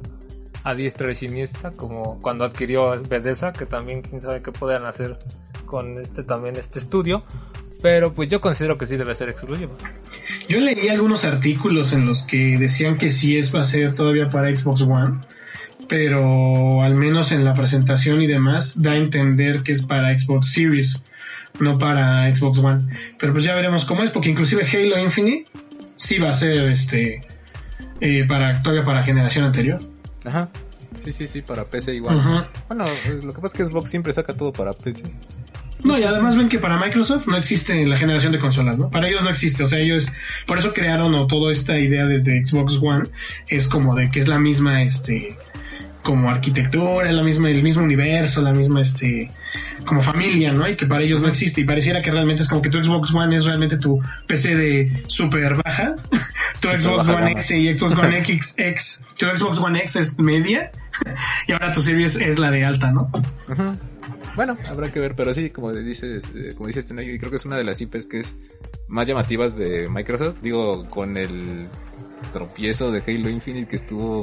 a 0.64 0.74
diestra 0.74 1.10
y 1.10 1.14
siniestra, 1.14 1.70
como 1.72 2.20
cuando 2.20 2.44
adquirió 2.44 2.90
Bethesda, 3.08 3.52
que 3.52 3.66
también 3.66 4.02
quién 4.02 4.20
sabe 4.20 4.42
qué 4.42 4.52
puedan 4.52 4.84
hacer 4.86 5.18
con 5.66 5.98
este 6.00 6.22
también 6.22 6.56
este 6.56 6.78
estudio. 6.78 7.22
Pero 7.82 8.12
pues 8.12 8.28
yo 8.28 8.40
considero 8.42 8.76
que 8.76 8.86
sí 8.86 8.96
debe 8.98 9.14
ser 9.14 9.30
exclusivo. 9.30 9.72
Yo 10.50 10.60
leí 10.60 10.88
algunos 10.88 11.24
artículos 11.24 11.92
en 11.94 12.04
los 12.04 12.22
que 12.24 12.56
decían 12.58 12.98
que 12.98 13.08
sí 13.10 13.38
es 13.38 13.54
va 13.54 13.60
a 13.60 13.64
ser 13.64 13.94
todavía 13.94 14.28
para 14.28 14.54
Xbox 14.54 14.82
One, 14.82 15.20
pero 15.90 16.82
al 16.82 16.94
menos 16.94 17.32
en 17.32 17.44
la 17.44 17.52
presentación 17.52 18.22
y 18.22 18.28
demás 18.28 18.80
da 18.80 18.92
a 18.92 18.96
entender 18.96 19.64
que 19.64 19.72
es 19.72 19.82
para 19.82 20.16
Xbox 20.16 20.52
Series, 20.52 21.02
no 21.58 21.78
para 21.78 22.32
Xbox 22.32 22.60
One. 22.60 22.96
Pero 23.18 23.32
pues 23.32 23.44
ya 23.44 23.56
veremos 23.56 23.84
cómo 23.86 24.04
es, 24.04 24.10
porque 24.12 24.30
inclusive 24.30 24.64
Halo 24.64 25.02
Infinite 25.02 25.48
sí 25.96 26.20
va 26.20 26.30
a 26.30 26.32
ser 26.32 26.68
este 26.68 27.26
eh, 28.00 28.24
para 28.28 28.62
todavía 28.62 28.84
para 28.84 29.02
generación 29.02 29.44
anterior. 29.44 29.82
Ajá. 30.24 30.48
Sí, 31.04 31.12
sí, 31.12 31.26
sí, 31.26 31.42
para 31.42 31.64
PC 31.64 31.96
igual. 31.96 32.48
Bueno, 32.68 32.86
lo 33.22 33.34
que 33.34 33.40
pasa 33.40 33.46
es 33.48 33.54
que 33.54 33.64
Xbox 33.64 33.90
siempre 33.90 34.12
saca 34.12 34.36
todo 34.36 34.52
para 34.52 34.72
PC. 34.72 35.02
No, 35.82 35.98
y 35.98 36.04
además 36.04 36.36
ven 36.36 36.48
que 36.48 36.60
para 36.60 36.76
Microsoft 36.76 37.26
no 37.26 37.36
existe 37.36 37.84
la 37.84 37.96
generación 37.96 38.30
de 38.30 38.38
consolas, 38.38 38.78
¿no? 38.78 38.90
Para 38.90 39.08
ellos 39.08 39.24
no 39.24 39.30
existe, 39.30 39.64
o 39.64 39.66
sea, 39.66 39.80
ellos 39.80 40.12
por 40.46 40.58
eso 40.58 40.72
crearon 40.72 41.14
o 41.16 41.26
toda 41.26 41.50
esta 41.52 41.80
idea 41.80 42.04
desde 42.04 42.44
Xbox 42.44 42.78
One 42.80 43.08
es 43.48 43.66
como 43.66 43.96
de 43.96 44.08
que 44.10 44.20
es 44.20 44.28
la 44.28 44.38
misma 44.38 44.82
este 44.82 45.36
como 46.02 46.30
arquitectura, 46.30 47.10
la 47.12 47.22
misma 47.22 47.50
el 47.50 47.62
mismo 47.62 47.82
universo, 47.82 48.42
la 48.42 48.52
misma 48.52 48.80
este 48.80 49.30
como 49.84 50.02
familia, 50.02 50.52
¿no? 50.52 50.68
Y 50.68 50.76
que 50.76 50.86
para 50.86 51.02
ellos 51.02 51.20
no 51.20 51.28
existe 51.28 51.60
y 51.60 51.64
pareciera 51.64 52.00
que 52.02 52.10
realmente 52.10 52.42
es 52.42 52.48
como 52.48 52.62
que 52.62 52.70
tu 52.70 52.82
Xbox 52.82 53.12
One 53.14 53.34
es 53.34 53.44
realmente 53.44 53.76
tu 53.76 54.00
PC 54.26 54.54
de 54.54 55.02
super 55.06 55.56
baja, 55.62 55.96
tu 56.60 56.68
Xbox 56.68 56.98
baja 56.98 57.12
One 57.12 57.20
gama. 57.20 57.30
X 57.32 57.50
y 57.50 57.74
Xbox 57.74 57.98
One 57.98 58.18
X, 58.18 58.54
X, 58.58 59.04
tu 59.16 59.26
Xbox 59.26 59.58
One 59.58 59.78
X 59.80 59.96
es 59.96 60.18
media 60.18 60.70
y 61.46 61.52
ahora 61.52 61.72
tu 61.72 61.82
Series 61.82 62.16
es 62.16 62.38
la 62.38 62.50
de 62.50 62.64
alta, 62.64 62.92
¿no? 62.92 63.10
Bueno, 64.36 64.56
habrá 64.66 64.92
que 64.92 65.00
ver, 65.00 65.14
pero 65.16 65.34
sí, 65.34 65.50
como 65.50 65.72
dices, 65.72 66.24
eh, 66.34 66.54
como 66.56 66.68
dices, 66.68 66.86
Tenoyo, 66.86 67.12
y 67.12 67.18
creo 67.18 67.30
que 67.30 67.36
es 67.36 67.44
una 67.44 67.56
de 67.56 67.64
las 67.64 67.80
IPs 67.80 68.06
que 68.06 68.20
es 68.20 68.36
más 68.88 69.06
llamativas 69.06 69.56
de 69.56 69.88
Microsoft. 69.88 70.36
Digo, 70.40 70.86
con 70.88 71.16
el 71.16 71.68
tropiezo 72.32 72.92
de 72.92 73.02
Halo 73.06 73.28
Infinite 73.28 73.68
que 73.68 73.76
estuvo 73.76 74.22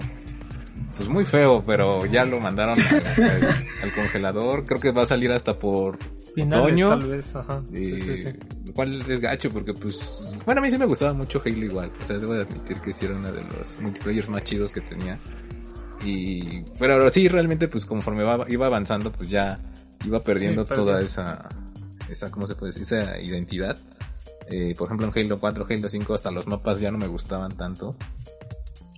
pues 0.96 1.10
muy 1.10 1.26
feo, 1.26 1.64
pero 1.66 2.06
ya 2.06 2.26
lo 2.26 2.40
mandaron 2.40 2.76
al, 2.80 3.24
al- 3.24 3.68
al 3.84 3.94
congelador. 3.94 4.66
Creo 4.66 4.80
que 4.80 4.92
va 4.92 5.04
a 5.04 5.06
salir 5.06 5.32
hasta 5.32 5.58
por 5.58 5.98
Finales, 6.34 6.64
otoño. 6.66 6.90
tal 6.90 7.10
vez, 7.10 7.36
ajá. 7.36 7.62
Sí, 7.74 8.00
sí, 8.00 8.18
sí. 8.18 8.30
Lo 8.66 8.74
cual 8.74 9.02
es 9.10 9.20
gacho 9.20 9.50
porque 9.52 9.74
pues... 9.74 10.32
Bueno, 10.46 10.60
a 10.60 10.64
mí 10.64 10.70
sí 10.72 10.78
me 10.78 10.86
gustaba 10.86 11.14
mucho 11.14 11.42
Halo 11.46 11.66
igual. 11.66 11.92
O 12.04 12.06
sea, 12.08 12.18
debo 12.18 12.34
de 12.34 12.44
admitir 12.44 12.78
que 12.82 12.94
sí 12.94 13.06
era 13.06 13.16
uno 13.16 13.32
de 13.32 13.44
los 13.44 13.80
multiplayers 13.82 14.30
más 14.30 14.44
chidos 14.44 14.72
que 14.72 14.82
tenía. 14.82 15.18
Y... 16.04 16.62
Pero 16.80 16.94
ahora 16.94 17.10
sí, 17.10 17.28
realmente 17.28 17.68
pues 17.68 17.86
conforme 17.86 18.24
iba 18.48 18.66
avanzando 18.68 19.12
pues 19.12 19.30
ya 19.30 19.60
iba 20.06 20.24
perdiendo 20.24 20.64
Sí, 20.66 20.74
toda 20.74 21.02
esa... 21.02 21.48
Esa, 22.10 22.32
¿cómo 22.32 22.46
se 22.46 22.56
puede 22.56 22.72
decir? 22.72 22.84
Esa 22.84 23.20
identidad. 23.20 23.78
Eh, 24.50 24.74
por 24.78 24.88
ejemplo 24.88 25.12
en 25.14 25.26
Halo 25.26 25.40
4, 25.40 25.68
Halo 25.70 25.90
5 25.90 26.14
hasta 26.14 26.32
los 26.32 26.48
mapas 26.48 26.80
ya 26.80 26.90
no 26.92 26.98
me 26.98 27.08
gustaban 27.08 27.52
tanto. 27.58 27.96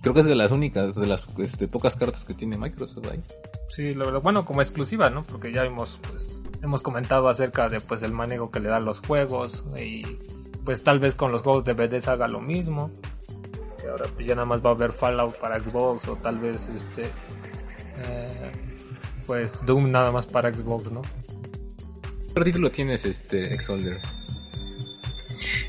Creo 0.02 0.14
que 0.14 0.20
es 0.20 0.26
de 0.26 0.34
las 0.34 0.50
únicas, 0.52 0.94
de 0.94 1.06
las 1.06 1.24
este, 1.38 1.68
pocas 1.68 1.94
cartas 1.96 2.24
que 2.24 2.32
tiene 2.34 2.56
Microsoft 2.56 3.06
ahí. 3.10 3.20
Sí, 3.68 3.92
lo, 3.94 4.10
lo- 4.10 4.20
bueno, 4.22 4.44
como 4.44 4.62
exclusiva, 4.62 5.10
¿no? 5.10 5.24
Porque 5.24 5.52
ya 5.52 5.64
hemos, 5.64 5.98
pues, 6.08 6.40
hemos 6.62 6.80
comentado 6.82 7.28
acerca 7.28 7.68
de, 7.68 7.80
pues, 7.80 8.02
el 8.02 8.12
manejo 8.12 8.50
que 8.50 8.60
le 8.60 8.68
dan 8.70 8.84
los 8.86 9.00
juegos 9.00 9.64
y, 9.78 10.02
pues, 10.64 10.82
tal 10.82 11.00
vez 11.00 11.14
con 11.14 11.32
los 11.32 11.42
juegos 11.42 11.64
de 11.64 11.74
Bethesda 11.74 12.12
haga 12.12 12.28
lo 12.28 12.40
mismo. 12.40 12.90
Y 13.84 13.88
ahora, 13.88 14.06
pues, 14.14 14.26
ya 14.26 14.34
nada 14.34 14.46
más 14.46 14.64
va 14.64 14.70
a 14.70 14.74
haber 14.74 14.92
Fallout 14.92 15.36
para 15.38 15.62
Xbox 15.62 16.08
o 16.08 16.16
tal 16.16 16.38
vez, 16.38 16.68
este, 16.70 17.10
eh, 18.04 18.52
pues, 19.26 19.64
Doom 19.66 19.90
nada 19.90 20.10
más 20.12 20.26
para 20.26 20.52
Xbox, 20.52 20.90
¿no? 20.92 21.02
¿Qué 22.34 22.44
título 22.44 22.70
tienes, 22.70 23.04
este, 23.04 23.52
Exolder? 23.52 24.00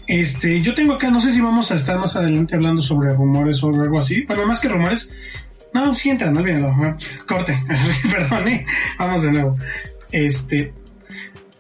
Este, 0.08 0.62
yo 0.62 0.74
tengo 0.74 0.93
acá, 0.93 1.10
no 1.10 1.22
sé 1.22 1.31
si 1.31 1.41
vamos 1.41 1.72
a 1.72 1.75
estar 1.75 1.98
más 1.98 2.15
adelante 2.15 2.55
hablando 2.55 2.81
sobre 2.81 3.13
rumores 3.13 3.63
o 3.63 3.70
algo 3.70 4.00
así. 4.00 4.24
Bueno, 4.24 4.46
más 4.46 4.60
que 4.60 4.70
rumores. 4.70 5.13
No, 5.74 5.96
sí 5.96 6.10
entran, 6.10 6.34
no 6.34 6.41
olvídalo. 6.41 6.98
Corte, 7.25 7.58
perdón, 8.12 8.48
¿eh? 8.48 8.65
Vamos 9.00 9.24
de 9.24 9.31
nuevo. 9.31 9.58
Este, 10.12 10.74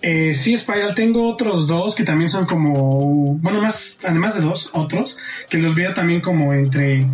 eh, 0.01 0.33
sí, 0.33 0.57
Spiral, 0.57 0.95
tengo 0.95 1.29
otros 1.29 1.67
dos 1.67 1.93
que 1.95 2.03
también 2.03 2.29
son 2.29 2.45
como, 2.45 3.35
bueno, 3.35 3.61
más, 3.61 3.99
además 4.03 4.35
de 4.35 4.41
dos, 4.41 4.71
otros, 4.73 5.17
que 5.49 5.59
los 5.59 5.75
veo 5.75 5.93
también 5.93 6.21
como 6.21 6.53
entre 6.53 7.07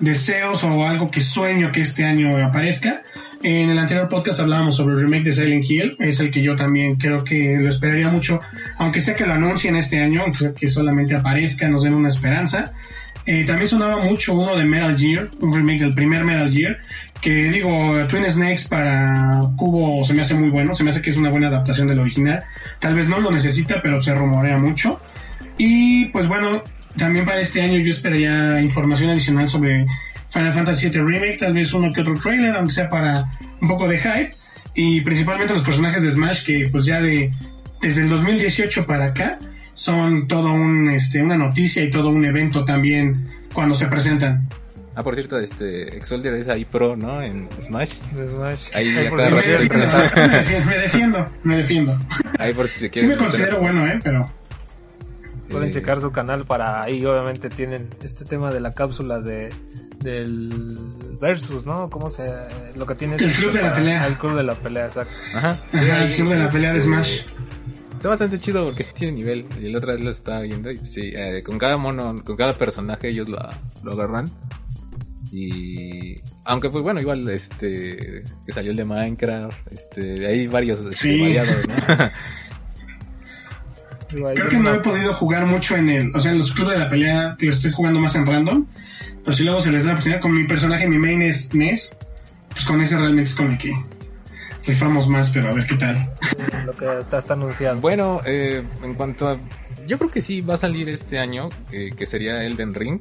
deseos 0.00 0.64
o 0.64 0.84
algo 0.86 1.10
que 1.10 1.20
sueño 1.20 1.72
que 1.72 1.80
este 1.80 2.04
año 2.04 2.36
aparezca. 2.44 3.02
En 3.42 3.70
el 3.70 3.78
anterior 3.78 4.08
podcast 4.08 4.40
hablábamos 4.40 4.76
sobre 4.76 4.94
el 4.94 5.00
remake 5.00 5.24
de 5.24 5.32
Silent 5.32 5.64
Hill, 5.68 5.96
es 5.98 6.20
el 6.20 6.30
que 6.30 6.42
yo 6.42 6.54
también 6.54 6.94
creo 6.94 7.24
que 7.24 7.56
lo 7.58 7.68
esperaría 7.68 8.08
mucho, 8.08 8.40
aunque 8.78 9.00
sea 9.00 9.16
que 9.16 9.26
lo 9.26 9.32
anuncien 9.32 9.74
este 9.74 10.00
año, 10.00 10.22
aunque 10.22 10.38
sea 10.38 10.54
que 10.54 10.68
solamente 10.68 11.16
aparezca, 11.16 11.68
nos 11.68 11.82
den 11.82 11.94
una 11.94 12.08
esperanza. 12.08 12.72
Eh, 13.24 13.44
también 13.44 13.68
sonaba 13.68 14.02
mucho 14.02 14.34
uno 14.34 14.56
de 14.56 14.64
Metal 14.64 14.96
Gear, 14.96 15.30
un 15.40 15.52
remake 15.52 15.80
del 15.80 15.94
primer 15.94 16.24
Metal 16.24 16.52
Gear, 16.52 16.78
que 17.20 17.50
digo, 17.50 18.06
Twin 18.08 18.28
Snakes 18.28 18.64
para 18.68 19.40
Cubo 19.56 20.02
se 20.04 20.14
me 20.14 20.22
hace 20.22 20.34
muy 20.34 20.50
bueno, 20.50 20.74
se 20.74 20.82
me 20.82 20.90
hace 20.90 21.02
que 21.02 21.10
es 21.10 21.16
una 21.16 21.30
buena 21.30 21.48
adaptación 21.48 21.86
del 21.86 22.00
original. 22.00 22.42
Tal 22.80 22.94
vez 22.94 23.08
no 23.08 23.20
lo 23.20 23.30
necesita, 23.30 23.80
pero 23.82 24.00
se 24.00 24.14
rumorea 24.14 24.58
mucho. 24.58 25.00
Y 25.56 26.06
pues 26.06 26.26
bueno, 26.26 26.62
también 26.96 27.24
para 27.24 27.40
este 27.40 27.60
año 27.62 27.78
yo 27.78 27.90
esperaría 27.90 28.60
información 28.60 29.10
adicional 29.10 29.48
sobre 29.48 29.86
Final 30.30 30.52
Fantasy 30.52 30.88
VII 30.88 31.00
Remake, 31.00 31.36
tal 31.38 31.54
vez 31.54 31.72
uno 31.74 31.92
que 31.92 32.00
otro 32.00 32.16
trailer, 32.16 32.54
aunque 32.56 32.72
sea 32.72 32.88
para 32.88 33.30
un 33.60 33.68
poco 33.68 33.88
de 33.88 33.98
hype. 33.98 34.30
Y 34.74 35.02
principalmente 35.02 35.52
los 35.52 35.62
personajes 35.62 36.02
de 36.02 36.10
Smash 36.10 36.44
que 36.44 36.68
pues 36.70 36.84
ya 36.84 37.00
de 37.00 37.30
desde 37.82 38.02
el 38.02 38.08
2018 38.08 38.86
para 38.86 39.06
acá 39.06 39.38
son 39.74 40.26
todo 40.28 40.52
un 40.52 40.88
este 40.88 41.20
una 41.22 41.36
noticia 41.36 41.82
y 41.82 41.90
todo 41.90 42.08
un 42.08 42.24
evento 42.24 42.64
también 42.64 43.28
cuando 43.52 43.74
se 43.74 43.86
presentan. 43.86 44.48
Ah, 44.94 45.02
por 45.02 45.14
cierto, 45.14 45.38
este, 45.38 45.96
Exolder 45.96 46.34
es 46.34 46.48
ahí 46.48 46.66
pro, 46.66 46.96
¿no? 46.96 47.22
En 47.22 47.48
Smash. 47.60 48.00
Ahí 48.74 48.94
Ay, 48.94 49.10
cada 49.10 49.42
si 49.42 49.68
me, 49.68 49.70
me 49.70 50.36
defiendo, 50.36 50.66
me 50.66 50.78
defiendo, 50.78 51.30
me 51.44 51.56
defiendo, 51.56 51.98
me. 51.98 52.30
Ahí 52.38 52.52
por 52.52 52.68
si 52.68 52.80
se 52.80 52.86
Sí 52.86 52.90
quiere 52.90 53.08
me 53.08 53.14
meter. 53.14 53.28
considero 53.28 53.60
bueno, 53.60 53.86
eh, 53.86 53.98
pero 54.02 54.26
Pueden 55.52 55.68
Eh, 55.68 55.72
checar 55.72 56.00
su 56.00 56.10
canal 56.10 56.44
para 56.46 56.82
ahí 56.82 57.04
obviamente 57.06 57.48
tienen 57.50 57.88
este 58.02 58.24
tema 58.24 58.50
de 58.52 58.60
la 58.60 58.72
cápsula 58.72 59.20
de 59.20 59.50
del 60.00 60.76
versus, 61.20 61.64
¿no? 61.64 61.88
¿Cómo 61.88 62.10
se 62.10 62.24
lo 62.74 62.84
que 62.86 62.94
tiene 62.96 63.14
El 63.16 63.30
club 63.32 63.52
de 63.52 63.58
la 63.62 63.68
para- 63.70 63.74
pelea. 63.76 64.06
El 64.08 64.14
club 64.16 64.36
de 64.36 64.42
la 64.42 64.54
pelea, 64.54 64.86
exacto. 64.86 65.12
Ajá. 65.36 65.62
ajá, 65.72 66.04
el 66.04 66.12
club 66.14 66.28
de 66.30 66.38
la 66.38 66.48
pelea 66.50 66.72
de 66.72 66.80
Smash. 66.80 67.20
Está 67.94 68.08
bastante 68.08 68.40
chido 68.40 68.64
porque 68.64 68.82
sí 68.82 68.94
tiene 68.94 69.12
nivel. 69.18 69.46
Y 69.60 69.68
la 69.70 69.78
otra 69.78 69.92
vez 69.94 70.02
lo 70.02 70.10
estaba 70.10 70.40
viendo 70.40 70.72
y 70.72 70.78
sí, 70.84 71.12
eh, 71.14 71.42
con 71.44 71.56
cada 71.58 71.76
mono, 71.76 72.16
con 72.24 72.36
cada 72.36 72.52
personaje 72.54 73.10
ellos 73.10 73.28
lo, 73.28 73.38
lo 73.84 73.92
agarran. 73.92 74.28
Y 75.30 76.16
aunque 76.44 76.68
pues 76.68 76.82
bueno, 76.82 77.00
igual 77.00 77.26
este 77.30 78.24
que 78.44 78.52
salió 78.52 78.72
el 78.72 78.76
de 78.76 78.84
Minecraft, 78.84 79.72
este, 79.72 80.00
de 80.14 80.26
ahí 80.26 80.46
varios 80.46 80.80
este, 80.80 80.94
Sí. 80.94 81.20
variados, 81.20 81.68
¿no? 81.68 81.74
Digo, 84.12 84.30
Creo 84.34 84.48
que 84.48 84.58
no 84.58 84.74
he 84.74 84.80
podido 84.80 85.12
jugar 85.14 85.46
mucho 85.46 85.76
en 85.76 85.88
el, 85.88 86.14
o 86.14 86.20
sea, 86.20 86.32
en 86.32 86.38
los 86.38 86.52
clubes 86.52 86.74
de 86.74 86.78
la 86.80 86.88
pelea, 86.88 87.36
lo 87.38 87.50
estoy 87.50 87.72
jugando 87.72 88.00
más 88.00 88.14
en 88.14 88.26
random. 88.26 88.66
Pero 89.24 89.36
si 89.36 89.44
luego 89.44 89.60
se 89.60 89.70
les 89.70 89.82
da 89.84 89.88
la 89.88 89.92
oportunidad 89.94 90.20
con 90.20 90.34
mi 90.34 90.44
personaje, 90.44 90.88
mi 90.88 90.98
main 90.98 91.22
es 91.22 91.54
Ness, 91.54 91.96
pues 92.50 92.64
con 92.64 92.80
ese 92.80 92.98
realmente 92.98 93.30
es 93.30 93.36
con 93.36 93.52
el 93.52 93.58
que 93.58 93.72
rifamos 94.66 95.08
más, 95.08 95.30
pero 95.30 95.50
a 95.50 95.54
ver 95.54 95.66
qué 95.66 95.76
tal. 95.76 96.10
lo 96.66 96.72
que 96.72 96.98
está, 96.98 97.18
está 97.18 97.34
anunciado. 97.34 97.80
Bueno, 97.80 98.20
eh, 98.24 98.62
en 98.82 98.94
cuanto 98.94 99.28
a... 99.28 99.38
Yo 99.86 99.98
creo 99.98 100.10
que 100.10 100.20
sí 100.20 100.40
va 100.40 100.54
a 100.54 100.56
salir 100.56 100.88
este 100.88 101.18
año, 101.18 101.48
eh, 101.72 101.92
que 101.96 102.06
sería 102.06 102.44
Elden 102.44 102.74
Ring. 102.74 103.00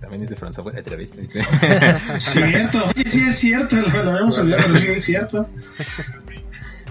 También 0.00 0.22
es 0.22 0.30
de 0.30 0.36
France 0.36 0.56
Software, 0.56 0.80
otra 0.80 0.96
vez. 0.96 1.12
este. 1.16 1.42
Cierto, 2.20 2.84
sí 3.06 3.24
es 3.28 3.36
cierto, 3.36 3.76
lo, 3.76 4.02
lo 4.02 4.10
habíamos 4.10 4.38
olvidado, 4.38 4.64
pero 4.66 4.78
sí 4.78 4.86
es 4.88 5.04
cierto. 5.04 5.48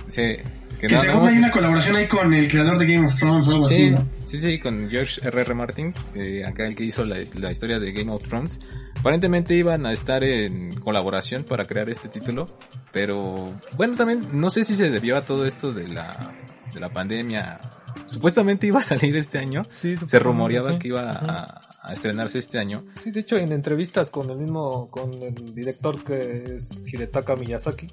sí, 0.07 0.37
que 0.79 0.87
Que 0.87 0.95
no- 0.95 1.01
según 1.01 1.21
no- 1.23 1.27
hay 1.29 1.37
una 1.37 1.51
colaboración 1.51 1.95
ahí 1.95 2.07
con 2.07 2.33
el 2.33 2.47
creador 2.49 2.77
de 2.77 2.85
Game 2.85 3.05
of 3.07 3.15
Thrones 3.19 3.47
o 3.47 3.51
algo 3.51 3.65
así, 3.65 3.75
Sí, 3.75 3.89
¿no? 3.91 4.07
sí, 4.25 4.37
sí, 4.37 4.59
con 4.59 4.89
George 4.89 5.21
R.R. 5.27 5.53
Martin, 5.55 5.93
eh, 6.15 6.43
acá 6.45 6.65
el 6.67 6.75
que 6.75 6.83
hizo 6.83 7.03
la, 7.05 7.17
la 7.35 7.51
historia 7.51 7.79
de 7.79 7.91
Game 7.93 8.11
of 8.11 8.27
Thrones. 8.27 8.59
Aparentemente 8.99 9.55
iban 9.55 9.85
a 9.85 9.93
estar 9.93 10.23
en 10.23 10.73
colaboración 10.79 11.43
para 11.43 11.65
crear 11.65 11.89
este 11.89 12.09
título, 12.09 12.47
pero 12.91 13.53
bueno, 13.75 13.95
también 13.95 14.27
no 14.33 14.49
sé 14.49 14.63
si 14.63 14.75
se 14.75 14.89
debió 14.91 15.17
a 15.17 15.21
todo 15.21 15.45
esto 15.45 15.71
de 15.73 15.87
la, 15.87 16.33
de 16.73 16.79
la 16.79 16.89
pandemia. 16.89 17.59
Supuestamente 18.05 18.67
iba 18.67 18.79
a 18.79 18.83
salir 18.83 19.15
este 19.17 19.37
año, 19.39 19.63
Sí, 19.67 19.95
se 19.97 20.19
rumoreaba 20.19 20.73
sí. 20.73 20.79
que 20.79 20.87
iba 20.89 21.11
a, 21.11 21.61
a 21.81 21.93
estrenarse 21.93 22.39
este 22.39 22.59
año. 22.59 22.85
Sí, 22.95 23.11
de 23.11 23.19
hecho 23.21 23.37
en 23.37 23.51
entrevistas 23.51 24.09
con 24.09 24.29
el 24.29 24.37
mismo 24.37 24.89
con 24.89 25.13
el 25.21 25.53
director 25.55 26.03
que 26.03 26.55
es 26.55 26.69
Hidetaka 26.85 27.35
Miyazaki, 27.35 27.87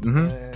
Ujú. 0.00 0.18
eh, 0.28 0.50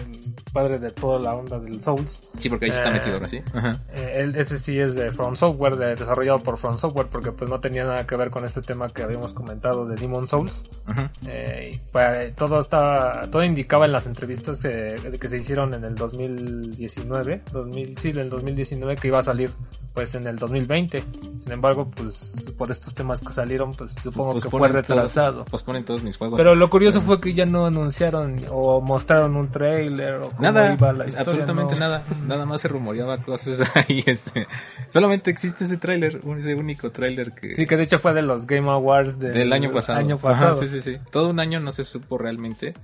padre 0.52 0.78
de 0.78 0.90
toda 0.90 1.18
la 1.18 1.34
onda 1.34 1.58
del 1.58 1.82
Souls. 1.82 2.22
Sí, 2.38 2.48
porque 2.48 2.66
ahí 2.66 2.72
se 2.72 2.78
está 2.78 2.90
Eh, 2.90 2.92
metido 2.92 3.14
ahora 3.14 3.28
sí. 3.28 3.40
Ajá. 3.52 3.80
Eh, 3.92 4.32
ese 4.36 4.58
sí 4.58 4.78
es 4.78 4.94
de 4.94 5.10
From 5.12 5.36
Software, 5.36 5.76
de- 5.76 5.94
desarrollado 5.96 6.38
por 6.40 6.56
From 6.58 6.78
Software, 6.78 7.06
porque 7.08 7.32
pues 7.32 7.48
no 7.50 7.60
tenía 7.60 7.84
nada 7.84 8.06
que 8.06 8.16
ver 8.16 8.30
con 8.30 8.44
este 8.44 8.62
tema 8.62 8.88
que 8.88 9.02
habíamos 9.02 9.34
comentado 9.34 9.86
de 9.86 9.96
Demon 9.96 10.26
Souls. 10.26 10.64
Ajá. 10.86 11.10
Eh, 11.26 11.72
y, 11.74 11.78
pues, 11.92 12.34
todo 12.36 12.58
estaba, 12.60 13.26
todo 13.30 13.44
indicaba 13.44 13.84
en 13.86 13.92
las 13.92 14.06
entrevistas 14.06 14.60
que 14.62 15.28
se 15.28 15.36
hicieron 15.36 15.74
en 15.74 15.84
el 15.84 15.94
2019, 15.94 17.42
2000, 17.52 17.98
sí, 17.98 18.08
en 18.10 18.18
el 18.18 18.30
2019 18.30 18.87
que 18.96 19.08
iba 19.08 19.18
a 19.18 19.22
salir 19.22 19.50
pues 19.94 20.14
en 20.14 20.26
el 20.28 20.36
2020. 20.36 21.02
Sin 21.40 21.50
embargo, 21.52 21.90
pues 21.90 22.52
por 22.56 22.70
estos 22.70 22.94
temas 22.94 23.20
que 23.20 23.32
salieron, 23.32 23.72
pues 23.74 23.94
supongo 24.00 24.38
que 24.38 24.48
fue 24.48 24.68
retrasado. 24.68 25.32
todos- 25.38 25.48
posponen 25.50 25.84
todos 25.84 26.04
mis 26.04 26.16
juegos. 26.16 26.36
Pero 26.36 26.54
lo 26.54 26.70
curioso 26.70 27.00
fue 27.02 27.20
que 27.20 27.34
ya 27.34 27.46
no 27.46 27.66
anunciaron 27.66 28.44
o 28.50 28.80
mostraron 28.80 29.34
un 29.34 29.50
trailer 29.50 30.14
o 30.16 30.30
cómo 30.30 30.40
Nada, 30.42 30.72
iba 30.72 30.92
la 30.92 31.06
historia, 31.08 31.20
absolutamente 31.22 31.74
no. 31.74 31.80
nada. 31.80 32.04
Nada 32.26 32.46
más 32.46 32.60
se 32.60 32.68
rumoreaba 32.68 33.18
cosas 33.22 33.60
ahí. 33.74 34.04
Este, 34.06 34.46
solamente 34.88 35.30
existe 35.30 35.64
ese 35.64 35.78
tráiler, 35.78 36.20
un- 36.22 36.38
ese 36.38 36.54
único 36.54 36.92
tráiler 36.92 37.32
que 37.32 37.54
Sí, 37.54 37.66
que 37.66 37.76
de 37.76 37.82
hecho 37.82 37.98
fue 37.98 38.12
de 38.14 38.22
los 38.22 38.46
Game 38.46 38.70
Awards 38.70 39.18
del, 39.18 39.34
del 39.34 39.52
año 39.52 39.72
pasado. 39.72 39.98
año 39.98 40.14
Ajá, 40.16 40.22
pasado. 40.28 40.54
sí, 40.54 40.68
sí, 40.68 40.80
sí. 40.80 40.96
Todo 41.10 41.30
un 41.30 41.40
año 41.40 41.58
no 41.58 41.72
se 41.72 41.82
supo 41.82 42.18
realmente. 42.18 42.74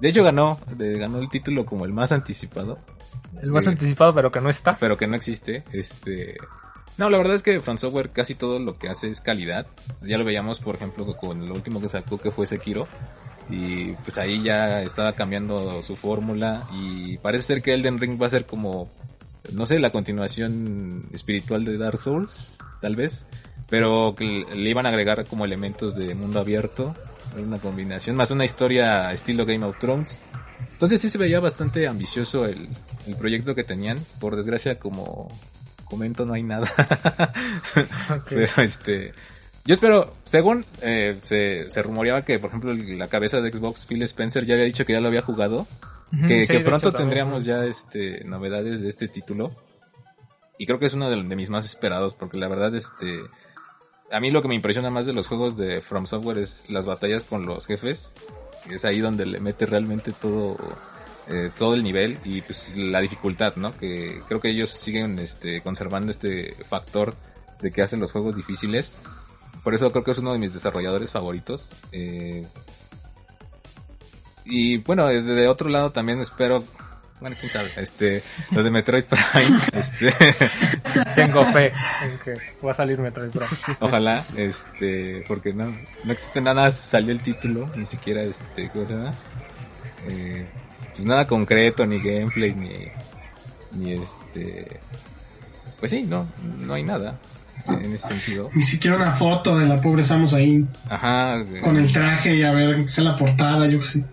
De 0.00 0.08
hecho 0.08 0.22
ganó, 0.24 0.58
ganó 0.76 1.18
el 1.20 1.28
título 1.30 1.64
como 1.64 1.84
el 1.86 1.92
más 1.92 2.10
anticipado, 2.12 2.78
El 3.40 3.50
más 3.50 3.64
Sí. 3.64 3.70
anticipado, 3.70 4.14
pero 4.14 4.30
que 4.30 4.40
no 4.40 4.48
está. 4.50 4.76
pero 4.78 4.96
que 4.96 5.06
no 5.06 5.16
existe. 5.16 5.64
Este, 5.72 6.36
no, 6.98 7.08
la 7.10 7.18
verdad 7.18 7.34
es 7.34 7.42
que 7.42 7.60
From 7.60 7.76
Software 7.78 8.10
casi 8.10 8.34
todo 8.34 8.58
lo 8.58 8.78
que 8.78 8.88
hace 8.88 9.08
es 9.08 9.20
calidad. 9.20 9.66
Ya 10.02 10.18
lo 10.18 10.24
veíamos, 10.24 10.58
por 10.60 10.74
ejemplo, 10.74 11.06
con 11.16 11.48
lo 11.48 11.54
último 11.54 11.80
que 11.80 11.88
sacó 11.88 12.18
que 12.18 12.30
fue 12.30 12.46
Sekiro. 12.46 12.86
Y 13.48 13.92
pues 14.04 14.16
ahí 14.18 14.42
ya 14.42 14.82
estaba 14.82 15.14
cambiando 15.14 15.82
su 15.82 15.96
fórmula 15.96 16.68
y 16.72 17.18
parece 17.18 17.44
ser 17.46 17.62
que 17.62 17.74
Elden 17.74 17.98
Ring 17.98 18.20
va 18.20 18.26
a 18.26 18.30
ser 18.30 18.46
como, 18.46 18.90
no 19.52 19.66
sé, 19.66 19.80
la 19.80 19.90
continuación 19.90 21.08
espiritual 21.12 21.64
de 21.64 21.76
Dark 21.76 21.98
Souls, 21.98 22.58
tal 22.80 22.94
vez. 22.94 23.26
Pero 23.68 24.14
que 24.16 24.44
le 24.54 24.70
iban 24.70 24.86
a 24.86 24.90
agregar 24.90 25.26
como 25.26 25.44
elementos 25.44 25.96
de 25.96 26.14
mundo 26.14 26.38
abierto, 26.40 26.94
una 27.36 27.58
combinación, 27.58 28.14
más 28.16 28.30
una 28.30 28.44
historia 28.44 29.12
estilo 29.12 29.46
Game 29.46 29.64
of 29.64 29.78
Thrones. 29.78 30.18
Entonces 30.72 31.00
sí 31.00 31.10
se 31.10 31.18
veía 31.18 31.40
bastante 31.40 31.86
ambicioso 31.86 32.46
el, 32.46 32.68
el 33.06 33.16
proyecto 33.16 33.54
que 33.54 33.64
tenían. 33.64 33.98
Por 34.18 34.36
desgracia, 34.36 34.78
como 34.78 35.28
comento, 35.84 36.24
no 36.24 36.34
hay 36.34 36.42
nada. 36.42 36.70
Pero 38.28 38.62
este, 38.62 39.12
yo 39.64 39.74
espero, 39.74 40.14
según 40.24 40.64
eh, 40.80 41.18
se, 41.24 41.70
se 41.70 41.82
rumoreaba 41.82 42.24
que, 42.24 42.38
por 42.38 42.48
ejemplo, 42.48 42.72
la 42.72 43.08
cabeza 43.08 43.40
de 43.40 43.52
Xbox, 43.52 43.86
Phil 43.86 44.02
Spencer, 44.02 44.44
ya 44.44 44.54
había 44.54 44.66
dicho 44.66 44.84
que 44.84 44.92
ya 44.94 45.00
lo 45.00 45.08
había 45.08 45.22
jugado 45.22 45.66
que, 46.26 46.40
sí, 46.40 46.46
que 46.46 46.58
de 46.58 46.64
pronto 46.64 46.88
hecho, 46.88 46.96
también. 46.96 47.08
tendríamos 47.08 47.44
ya 47.44 47.64
este 47.64 48.24
novedades 48.24 48.80
de 48.80 48.88
este 48.88 49.08
título. 49.08 49.54
Y 50.58 50.66
creo 50.66 50.78
que 50.78 50.86
es 50.86 50.94
uno 50.94 51.08
de, 51.08 51.22
de 51.22 51.36
mis 51.36 51.50
más 51.50 51.64
esperados, 51.64 52.14
porque 52.14 52.36
la 52.36 52.48
verdad, 52.48 52.74
este, 52.74 53.20
a 54.10 54.20
mí 54.20 54.30
lo 54.30 54.42
que 54.42 54.48
me 54.48 54.54
impresiona 54.54 54.90
más 54.90 55.06
de 55.06 55.12
los 55.12 55.26
juegos 55.26 55.56
de 55.56 55.80
From 55.80 56.06
Software 56.06 56.38
es 56.38 56.68
las 56.70 56.84
batallas 56.84 57.24
con 57.24 57.46
los 57.46 57.66
jefes. 57.66 58.14
Es 58.68 58.84
ahí 58.84 59.00
donde 59.00 59.26
le 59.26 59.40
mete 59.40 59.66
realmente 59.66 60.12
todo, 60.12 60.56
eh, 61.28 61.50
todo 61.56 61.74
el 61.74 61.82
nivel 61.82 62.18
y 62.24 62.42
pues 62.42 62.76
la 62.76 63.00
dificultad, 63.00 63.56
¿no? 63.56 63.76
Que 63.76 64.20
creo 64.28 64.40
que 64.40 64.50
ellos 64.50 64.70
siguen, 64.70 65.18
este, 65.18 65.62
conservando 65.62 66.10
este 66.10 66.54
factor 66.68 67.14
de 67.60 67.70
que 67.70 67.82
hacen 67.82 68.00
los 68.00 68.12
juegos 68.12 68.36
difíciles. 68.36 68.96
Por 69.62 69.74
eso 69.74 69.90
creo 69.92 70.04
que 70.04 70.10
es 70.12 70.18
uno 70.18 70.32
de 70.32 70.38
mis 70.38 70.54
desarrolladores 70.54 71.10
favoritos. 71.10 71.68
Eh, 71.92 72.46
y 74.44 74.78
bueno, 74.78 75.06
de, 75.06 75.22
de 75.22 75.48
otro 75.48 75.68
lado 75.68 75.92
también 75.92 76.20
espero, 76.20 76.64
bueno, 77.20 77.36
quién 77.38 77.52
sabe, 77.52 77.70
este, 77.76 78.22
los 78.50 78.64
de 78.64 78.70
Metroid 78.70 79.04
Prime, 79.04 79.58
este, 79.72 80.14
Tengo 81.14 81.44
fe 81.46 81.72
en 82.02 82.18
que 82.24 82.34
va 82.64 82.70
a 82.70 82.74
salir 82.74 82.98
Metroid 82.98 83.30
Prime. 83.30 83.76
ojalá, 83.80 84.24
este, 84.36 85.24
porque 85.28 85.52
no, 85.52 85.76
no 86.04 86.12
existe 86.12 86.40
nada, 86.40 86.70
salió 86.70 87.12
el 87.12 87.20
título, 87.20 87.70
ni 87.76 87.86
siquiera 87.86 88.22
este, 88.22 88.70
¿cómo 88.70 88.86
se 88.86 88.92
llama? 88.94 89.12
Eh, 90.08 90.46
pues 90.94 91.04
nada 91.04 91.26
concreto, 91.26 91.86
ni 91.86 91.98
gameplay, 91.98 92.54
ni, 92.54 92.70
ni 93.72 93.92
este, 93.92 94.80
pues 95.78 95.90
sí, 95.90 96.02
no, 96.02 96.26
no 96.58 96.74
hay 96.74 96.82
nada 96.82 97.18
en 97.68 97.94
ese 97.94 98.08
sentido. 98.08 98.50
Ni 98.54 98.62
siquiera 98.62 98.96
una 98.96 99.12
foto 99.12 99.58
de 99.58 99.66
la 99.66 99.80
pobre 99.80 100.02
Samus 100.02 100.32
ahí 100.34 100.64
Ajá, 100.88 101.44
con 101.62 101.76
el 101.76 101.92
traje 101.92 102.36
y 102.36 102.42
a 102.42 102.52
ver, 102.52 102.88
sea 102.90 103.04
la 103.04 103.16
portada, 103.16 103.66
yo 103.66 103.78
qué 103.78 103.84
sé. 103.84 104.04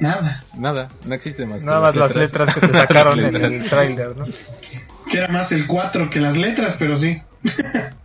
Nada. 0.00 0.44
nada, 0.56 0.88
no 1.04 1.14
existe 1.14 1.46
más. 1.46 1.62
que 1.62 1.66
Nada 1.66 1.80
más 1.80 1.96
las 1.96 2.14
letras 2.14 2.54
que 2.54 2.66
te 2.66 2.72
sacaron 2.72 3.18
en 3.20 3.36
el 3.36 3.64
trailer, 3.68 4.16
¿no? 4.16 4.26
Que 5.10 5.18
era 5.18 5.28
más 5.28 5.52
el 5.52 5.66
4 5.66 6.10
que 6.10 6.20
las 6.20 6.36
letras, 6.36 6.76
pero 6.78 6.96
sí. 6.96 7.20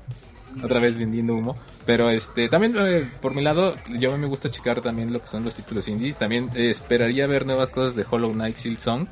otra 0.64 0.80
vez 0.80 0.96
vendiendo 0.98 1.36
humo. 1.36 1.56
Pero 1.86 2.10
este, 2.10 2.50
también 2.50 2.76
eh, 2.78 3.10
por 3.22 3.34
mi 3.34 3.42
lado, 3.42 3.76
yo 4.00 4.16
me 4.18 4.28
gusta 4.28 4.50
checar 4.50 4.82
también 4.82 5.12
lo 5.12 5.22
que 5.22 5.28
son 5.28 5.44
los 5.44 5.56
títulos 5.56 5.88
indies. 5.88 6.18
También 6.18 6.50
eh, 6.56 6.70
esperaría 6.70 7.28
ver 7.28 7.46
nuevas 7.46 7.70
cosas 7.70 7.96
de 7.96 8.06
Hollow 8.10 8.32
Knight 8.34 8.58
Silksong, 8.58 9.08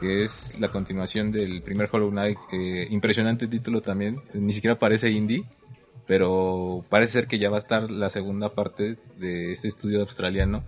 que 0.00 0.22
es 0.22 0.58
la 0.58 0.68
continuación 0.68 1.32
del 1.32 1.62
primer 1.62 1.88
Hollow 1.90 2.10
Knight. 2.10 2.38
eh, 2.52 2.86
impresionante 2.90 3.46
título 3.46 3.82
también, 3.82 4.22
ni 4.34 4.52
siquiera 4.52 4.78
parece 4.78 5.10
indie, 5.10 5.44
pero 6.06 6.84
parece 6.88 7.12
ser 7.12 7.26
que 7.26 7.38
ya 7.38 7.50
va 7.50 7.56
a 7.56 7.60
estar 7.60 7.90
la 7.90 8.10
segunda 8.10 8.54
parte 8.54 8.98
de 9.18 9.52
este 9.52 9.68
estudio 9.68 10.00
australiano. 10.00 10.64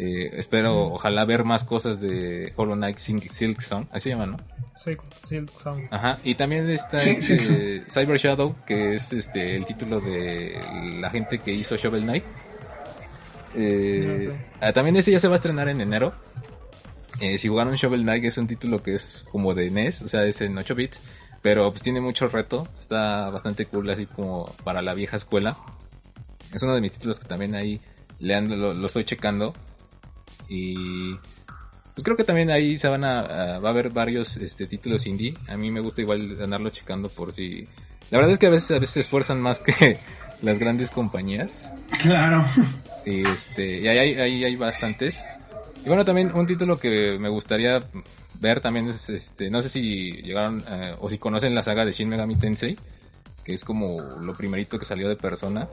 Eh, 0.00 0.30
espero, 0.38 0.92
ojalá 0.92 1.24
ver 1.24 1.42
más 1.44 1.64
cosas 1.64 2.00
de 2.00 2.52
Hollow 2.54 2.76
Knight 2.76 2.98
Silk- 2.98 3.28
Silksong, 3.28 3.88
así 3.90 4.04
se 4.04 4.10
llama, 4.10 4.26
¿no? 4.26 4.36
Sí, 4.76 4.92
Silk 5.26 5.50
Song. 5.60 5.82
Ajá, 5.90 6.20
y 6.22 6.36
también 6.36 6.70
está 6.70 7.00
Sí, 7.00 7.10
este, 7.10 7.40
sí, 7.40 7.82
Cyber 7.90 8.16
Shadow, 8.16 8.54
que 8.64 8.94
es 8.94 9.12
este 9.12 9.56
el 9.56 9.66
título 9.66 10.00
de 10.00 10.56
la 11.00 11.10
gente 11.10 11.40
que 11.40 11.50
hizo 11.52 11.76
Shovel 11.76 12.02
Knight. 12.04 12.22
Eh, 13.54 14.36
ah, 14.60 14.72
también 14.72 14.96
ese 14.96 15.10
ya 15.10 15.18
se 15.18 15.28
va 15.28 15.34
a 15.34 15.36
estrenar 15.36 15.68
en 15.68 15.80
enero. 15.80 16.14
Eh, 17.20 17.38
si 17.38 17.48
jugaron 17.48 17.74
Shovel 17.74 18.02
Knight 18.02 18.24
es 18.24 18.38
un 18.38 18.46
título 18.46 18.82
que 18.82 18.94
es 18.94 19.26
como 19.30 19.54
de 19.54 19.70
NES, 19.70 20.02
o 20.02 20.08
sea, 20.08 20.24
es 20.24 20.40
en 20.40 20.56
8 20.56 20.74
bits, 20.76 21.02
pero 21.42 21.70
pues 21.70 21.82
tiene 21.82 22.00
mucho 22.00 22.28
reto, 22.28 22.68
está 22.78 23.30
bastante 23.30 23.66
cool 23.66 23.90
así 23.90 24.06
como 24.06 24.44
para 24.62 24.82
la 24.82 24.94
vieja 24.94 25.16
escuela. 25.16 25.56
Es 26.54 26.62
uno 26.62 26.74
de 26.74 26.80
mis 26.80 26.92
títulos 26.92 27.18
que 27.18 27.26
también 27.26 27.54
ahí 27.56 27.80
le 28.20 28.36
ando- 28.36 28.56
lo, 28.56 28.74
lo 28.74 28.86
estoy 28.86 29.04
checando. 29.04 29.52
Y 30.48 31.14
pues 31.94 32.04
creo 32.04 32.16
que 32.16 32.24
también 32.24 32.50
ahí 32.50 32.78
se 32.78 32.88
van 32.88 33.04
a, 33.04 33.20
a- 33.20 33.58
va 33.58 33.68
a 33.68 33.72
haber 33.72 33.90
varios 33.90 34.36
este 34.36 34.66
títulos 34.66 35.06
indie. 35.06 35.34
A 35.48 35.56
mí 35.56 35.70
me 35.70 35.80
gusta 35.80 36.00
igual 36.00 36.38
andarlo 36.42 36.70
checando 36.70 37.08
por 37.08 37.32
si 37.32 37.66
la 38.10 38.18
verdad 38.18 38.32
es 38.32 38.38
que 38.38 38.46
a 38.46 38.50
veces 38.50 38.70
a 38.70 38.78
veces 38.78 38.90
se 38.94 39.00
esfuerzan 39.00 39.40
más 39.40 39.60
que 39.60 39.98
las 40.42 40.58
grandes 40.58 40.90
compañías. 40.90 41.72
Claro. 42.00 42.44
Y 43.04 43.26
este, 43.28 43.80
y 43.80 43.88
ahí 43.88 43.98
hay, 43.98 44.14
ahí 44.14 44.44
hay 44.44 44.56
bastantes. 44.56 45.24
Y 45.84 45.88
bueno, 45.88 46.04
también 46.04 46.32
un 46.34 46.46
título 46.46 46.78
que 46.78 47.18
me 47.18 47.28
gustaría 47.28 47.80
ver 48.40 48.60
también 48.60 48.88
es 48.88 49.08
este, 49.10 49.50
no 49.50 49.60
sé 49.62 49.68
si 49.68 50.12
llegaron 50.22 50.62
eh, 50.70 50.94
o 51.00 51.08
si 51.08 51.18
conocen 51.18 51.54
la 51.54 51.62
saga 51.62 51.84
de 51.84 51.92
Shin 51.92 52.08
Megami 52.08 52.36
Tensei, 52.36 52.78
que 53.44 53.54
es 53.54 53.64
como 53.64 54.00
lo 54.00 54.32
primerito 54.34 54.78
que 54.78 54.84
salió 54.84 55.08
de 55.08 55.16
Persona. 55.16 55.68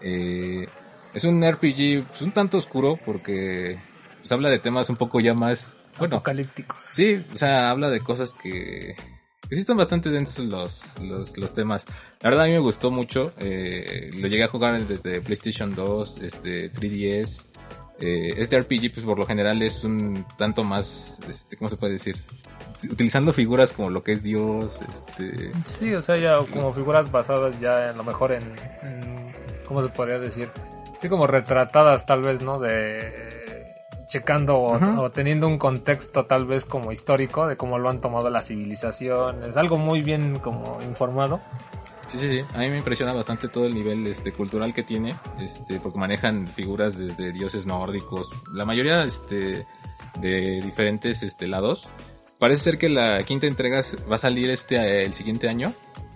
Eh, 0.00 0.66
es 1.14 1.24
un 1.24 1.42
RPG 1.42 2.06
pues, 2.08 2.22
un 2.22 2.32
tanto 2.32 2.58
oscuro 2.58 2.98
porque 3.04 3.78
pues, 4.18 4.30
habla 4.32 4.48
de 4.50 4.58
temas 4.58 4.88
un 4.90 4.96
poco 4.96 5.20
ya 5.20 5.34
más, 5.34 5.76
bueno, 5.98 6.16
Apocalípticos. 6.16 6.78
Sí, 6.84 7.24
o 7.32 7.36
sea, 7.36 7.70
habla 7.70 7.90
de 7.90 8.00
cosas 8.00 8.32
que, 8.34 8.94
que 9.48 9.54
sí 9.54 9.60
están 9.60 9.76
bastante 9.76 10.10
densos 10.10 10.44
los, 10.44 10.98
los, 11.00 11.36
los 11.38 11.54
temas. 11.54 11.86
La 12.20 12.30
verdad 12.30 12.44
a 12.44 12.48
mí 12.48 12.52
me 12.54 12.58
gustó 12.60 12.90
mucho, 12.90 13.32
eh, 13.38 14.10
lo 14.14 14.28
llegué 14.28 14.44
a 14.44 14.48
jugar 14.48 14.78
desde 14.86 15.20
PlayStation 15.20 15.74
2, 15.74 16.18
este, 16.22 16.72
3DS. 16.72 17.46
Eh, 18.00 18.34
este 18.36 18.60
RPG 18.60 18.92
pues 18.94 19.04
por 19.04 19.18
lo 19.18 19.26
general 19.26 19.60
es 19.60 19.82
un 19.82 20.24
tanto 20.36 20.62
más, 20.62 21.18
este, 21.28 21.56
¿cómo 21.56 21.68
se 21.68 21.76
puede 21.76 21.94
decir? 21.94 22.16
Utilizando 22.88 23.32
figuras 23.32 23.72
como 23.72 23.90
lo 23.90 24.04
que 24.04 24.12
es 24.12 24.22
Dios, 24.22 24.78
este... 24.88 25.50
Sí, 25.68 25.92
o 25.94 26.00
sea, 26.00 26.16
ya 26.16 26.38
como 26.52 26.72
figuras 26.72 27.10
basadas 27.10 27.58
ya 27.58 27.90
en 27.90 27.96
lo 27.96 28.04
mejor 28.04 28.30
en, 28.30 28.44
en- 28.82 29.34
¿cómo 29.66 29.82
se 29.82 29.88
podría 29.88 30.20
decir? 30.20 30.48
Sí, 31.00 31.08
como 31.08 31.26
retratadas 31.26 32.06
tal 32.06 32.22
vez, 32.22 32.40
¿no? 32.40 32.58
De 32.58 33.68
checando 34.08 34.58
o, 34.58 35.10
teniendo 35.10 35.46
un 35.46 35.58
contexto 35.58 36.24
tal 36.24 36.46
vez 36.46 36.64
como 36.64 36.92
histórico 36.92 37.46
de 37.46 37.56
cómo 37.56 37.78
lo 37.78 37.90
han 37.90 38.00
tomado 38.00 38.30
las 38.30 38.48
civilizaciones, 38.48 39.56
algo 39.56 39.76
muy 39.76 40.02
bien 40.02 40.38
como 40.38 40.78
informado. 40.82 41.40
Sí, 42.06 42.16
sí, 42.16 42.28
sí. 42.30 42.44
A 42.54 42.58
mí 42.58 42.70
me 42.70 42.78
impresiona 42.78 43.12
bastante 43.12 43.48
todo 43.48 43.66
el 43.66 43.74
nivel 43.74 44.06
este, 44.06 44.32
cultural 44.32 44.72
que 44.72 44.82
tiene, 44.82 45.14
este, 45.38 45.78
porque 45.78 45.98
manejan 45.98 46.48
figuras 46.48 46.98
desde 46.98 47.32
dioses 47.32 47.66
nórdicos, 47.66 48.30
la 48.50 48.64
mayoría 48.64 49.02
este, 49.02 49.66
de 50.18 50.62
diferentes 50.62 51.22
este, 51.22 51.46
lados. 51.46 51.88
Parece 52.38 52.62
ser 52.62 52.78
que 52.78 52.88
la 52.88 53.22
quinta 53.24 53.46
entrega 53.46 53.82
va 54.10 54.14
a 54.14 54.18
salir 54.18 54.48
este 54.48 54.76
eh, 54.76 55.04
el 55.04 55.12
siguiente 55.12 55.50
año 55.50 55.74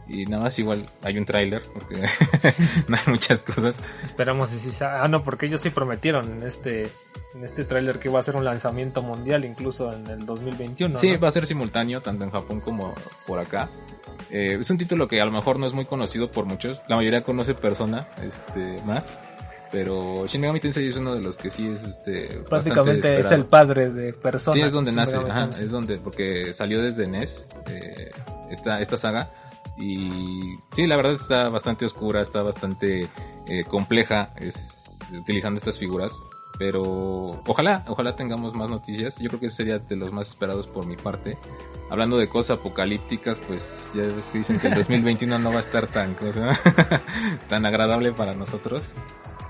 y 0.08 0.26
nada 0.26 0.44
más 0.44 0.58
igual 0.58 0.86
hay 1.02 1.18
un 1.18 1.24
tráiler 1.24 1.62
porque 1.72 1.96
no 2.88 2.96
hay 2.96 3.02
muchas 3.12 3.42
cosas. 3.42 3.76
Esperamos 4.04 4.50
si 4.50 4.58
sí 4.58 4.84
Ah, 4.84 5.06
no, 5.08 5.22
porque 5.22 5.46
ellos 5.46 5.60
sí 5.60 5.70
prometieron 5.70 6.30
en 6.30 6.42
este 6.42 6.90
en 7.34 7.44
este 7.44 7.64
tráiler 7.64 7.98
que 7.98 8.08
iba 8.08 8.18
a 8.18 8.22
ser 8.22 8.36
un 8.36 8.44
lanzamiento 8.44 9.02
mundial 9.02 9.44
incluso 9.44 9.92
en 9.92 10.06
el 10.06 10.26
2021. 10.26 10.98
Sí, 10.98 11.12
¿no? 11.12 11.20
va 11.20 11.28
a 11.28 11.30
ser 11.30 11.46
simultáneo 11.46 12.02
tanto 12.02 12.24
en 12.24 12.30
Japón 12.30 12.60
como 12.60 12.94
por 13.26 13.38
acá. 13.38 13.70
Eh, 14.30 14.58
es 14.60 14.70
un 14.70 14.78
título 14.78 15.08
que 15.08 15.20
a 15.20 15.24
lo 15.24 15.32
mejor 15.32 15.58
no 15.58 15.66
es 15.66 15.72
muy 15.72 15.86
conocido 15.86 16.30
por 16.30 16.44
muchos. 16.44 16.82
La 16.88 16.96
mayoría 16.96 17.22
conoce 17.22 17.54
Persona, 17.54 18.08
este, 18.22 18.82
más. 18.84 19.20
Pero 19.70 20.26
Shin 20.26 20.42
Megami 20.42 20.60
Tensei 20.60 20.86
es 20.86 20.96
uno 20.96 21.14
de 21.14 21.22
los 21.22 21.38
que 21.38 21.48
sí 21.48 21.66
es, 21.66 21.82
este, 21.82 22.26
Prácticamente 22.46 23.18
es 23.18 23.30
el 23.30 23.46
padre 23.46 23.88
de 23.88 24.12
personas. 24.12 24.54
Sí, 24.54 24.60
es 24.60 24.72
donde 24.72 24.92
nace, 24.92 25.16
ajá, 25.16 25.48
es 25.58 25.70
donde, 25.70 25.96
porque 25.96 26.52
salió 26.52 26.82
desde 26.82 27.08
NES, 27.08 27.48
eh, 27.68 28.10
esta, 28.50 28.80
esta 28.80 28.98
saga. 28.98 29.30
Y 29.76 30.56
sí, 30.72 30.86
la 30.86 30.96
verdad 30.96 31.12
está 31.12 31.48
bastante 31.48 31.86
oscura, 31.86 32.20
está 32.20 32.42
bastante 32.42 33.08
eh, 33.46 33.64
compleja, 33.64 34.32
es 34.36 35.00
utilizando 35.18 35.58
estas 35.58 35.78
figuras. 35.78 36.12
Pero 36.58 37.42
ojalá, 37.46 37.84
ojalá 37.88 38.14
tengamos 38.14 38.54
más 38.54 38.68
noticias. 38.68 39.18
Yo 39.18 39.28
creo 39.28 39.40
que 39.40 39.48
sería 39.48 39.78
de 39.78 39.96
los 39.96 40.12
más 40.12 40.28
esperados 40.28 40.66
por 40.66 40.86
mi 40.86 40.96
parte. 40.96 41.38
Hablando 41.90 42.18
de 42.18 42.28
cosas 42.28 42.58
apocalípticas, 42.58 43.36
pues 43.48 43.90
ya 43.94 44.02
dicen 44.32 44.58
que 44.58 44.68
el 44.68 44.74
2021 44.76 45.38
no 45.38 45.50
va 45.50 45.56
a 45.56 45.60
estar 45.60 45.86
tan, 45.86 46.14
¿cómo 46.14 46.32
se 46.32 46.40
llama? 46.40 46.58
tan 47.48 47.66
agradable 47.66 48.12
para 48.12 48.34
nosotros. 48.34 48.92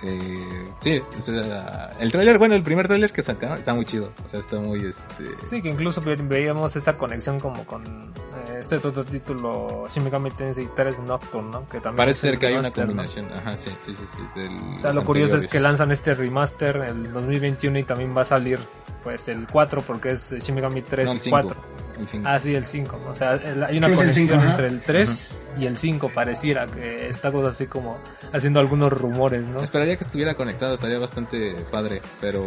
Eh, 0.05 0.69
sí, 0.81 1.01
o 1.17 1.21
sea, 1.21 1.93
el 2.01 2.11
tráiler, 2.11 2.39
bueno, 2.39 2.55
el 2.55 2.63
primer 2.63 2.89
tráiler 2.89 3.13
que 3.13 3.23
sacaron 3.23 3.57
está 3.57 3.73
muy 3.73 3.85
chido. 3.85 4.13
O 4.25 4.29
sea, 4.29 4.41
está 4.41 4.59
muy 4.59 4.85
este. 4.85 5.25
Sí, 5.49 5.63
que 5.63 5.69
incluso 5.69 6.03
veíamos 6.03 6.75
esta 6.75 6.97
conexión 6.97 7.39
como 7.39 7.65
con 7.65 7.85
eh, 7.85 8.59
este 8.59 8.77
otro 8.77 9.05
título, 9.05 9.87
Shin 9.89 10.03
Megami 10.03 10.31
Tensei 10.33 10.69
3 10.75 11.01
Nocturne, 11.01 11.51
¿no? 11.51 11.69
Que 11.69 11.79
también 11.79 11.99
Parece 11.99 12.31
ser 12.31 12.39
que 12.39 12.47
hay 12.47 12.55
una 12.55 12.73
combinación. 12.73 13.29
¿no? 13.29 13.37
Ajá, 13.37 13.57
sí, 13.57 13.71
sí, 13.87 13.95
sí. 13.95 14.05
sí 14.11 14.41
del, 14.41 14.57
o 14.77 14.81
sea, 14.81 14.93
lo 14.93 15.05
curioso 15.05 15.37
es 15.37 15.47
que 15.47 15.61
lanzan 15.61 15.93
este 15.93 16.15
remaster 16.15 16.77
en 16.77 17.05
el 17.07 17.13
2021 17.13 17.79
y 17.79 17.85
también 17.85 18.17
va 18.17 18.23
a 18.23 18.25
salir, 18.25 18.59
pues, 19.05 19.29
el 19.29 19.47
4 19.47 19.83
porque 19.83 20.13
es 20.13 20.33
Shin 20.33 20.55
Megami 20.55 20.83
3 20.83 21.07
no, 21.07 21.13
el 21.13 21.31
4. 21.31 21.57
El 21.99 22.09
cinco. 22.09 22.29
Ah, 22.29 22.39
sí, 22.41 22.55
el 22.55 22.65
5. 22.65 23.01
O 23.09 23.15
sea, 23.15 23.35
el- 23.35 23.63
hay 23.65 23.79
una 23.79 23.89
Sí, 23.89 23.93
es 23.93 23.99
el 24.01 24.07
conexión 24.07 24.41
entre 24.41 24.67
el 24.69 24.83
3 24.83 25.27
y 25.59 25.67
el 25.67 25.77
5 25.77 26.11
pareciera 26.13 26.67
que 26.67 27.09
está 27.09 27.31
cosa 27.31 27.51
así 27.51 27.67
como 27.67 27.99
haciendo 28.33 28.61
algunos 28.61 28.93
rumores, 28.93 29.45
¿no? 29.47 29.63
Esperaría 29.63 29.97
que 29.97 30.05
estuviera 30.05 30.35
conectado, 30.35 30.75
estaría 30.75 30.99
bastante 30.99 31.55
padre, 31.71 32.01
pero 32.21 32.43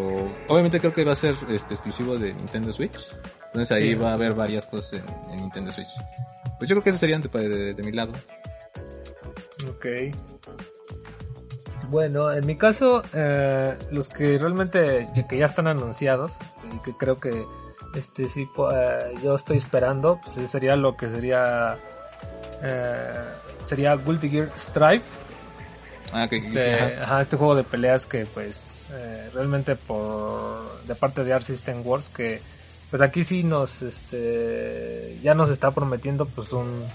obviamente 0.47 0.79
creo 0.79 0.93
que 0.93 1.03
va 1.05 1.11
a 1.11 1.15
ser 1.15 1.35
este 1.49 1.73
exclusivo 1.75 2.17
de 2.17 2.33
Nintendo 2.33 2.73
Switch. 2.73 3.13
Entonces 3.47 3.71
ahí 3.77 3.89
Sí. 3.89 3.95
va 3.95 4.09
a 4.11 4.13
haber 4.13 4.33
varias 4.33 4.65
cosas 4.65 5.01
en, 5.01 5.31
en 5.33 5.41
Nintendo 5.41 5.71
Switch. 5.71 5.89
Pues 6.57 6.69
yo 6.69 6.75
creo 6.75 6.83
que 6.83 6.89
eso 6.89 6.99
sería 6.99 7.19
de, 7.19 7.29
de- 7.49 7.73
de 7.75 7.83
mi 7.83 7.91
lado. 7.91 8.13
Ok. 9.69 9.85
Bueno, 11.89 12.31
en 12.33 12.45
mi 12.47 12.57
caso, 12.57 13.03
eh, 13.13 13.77
los 13.91 14.09
que 14.09 14.37
realmente 14.39 15.07
que 15.29 15.37
ya 15.37 15.45
están 15.45 15.67
anunciados 15.67 16.37
y 16.75 16.79
que 16.79 16.93
creo 16.97 17.19
que 17.19 17.45
este 17.93 18.27
sí 18.27 18.49
eh, 18.73 19.13
yo 19.23 19.35
estoy 19.35 19.57
esperando, 19.57 20.19
pues 20.21 20.49
sería 20.49 20.75
lo 20.75 20.95
que 20.95 21.09
sería 21.09 21.77
eh, 22.61 23.23
sería 23.61 23.95
Guilty 23.95 24.29
Gear 24.29 24.51
Stripe. 24.57 25.05
Ah, 26.13 26.27
que 26.29 26.37
este, 26.37 26.97
ajá, 26.97 27.21
este 27.21 27.35
juego 27.35 27.55
de 27.55 27.63
peleas 27.63 28.05
que 28.05 28.25
pues 28.25 28.85
eh, 28.91 29.29
realmente 29.33 29.75
por 29.75 30.83
de 30.83 30.95
parte 30.95 31.23
de 31.23 31.33
Art 31.33 31.43
System 31.43 31.81
Wars 31.85 32.09
que 32.09 32.41
pues 32.89 33.01
aquí 33.01 33.23
sí 33.23 33.43
nos 33.43 33.81
este 33.81 35.19
ya 35.23 35.33
nos 35.33 35.49
está 35.49 35.71
prometiendo 35.71 36.27
pues 36.27 36.53
un 36.53 36.85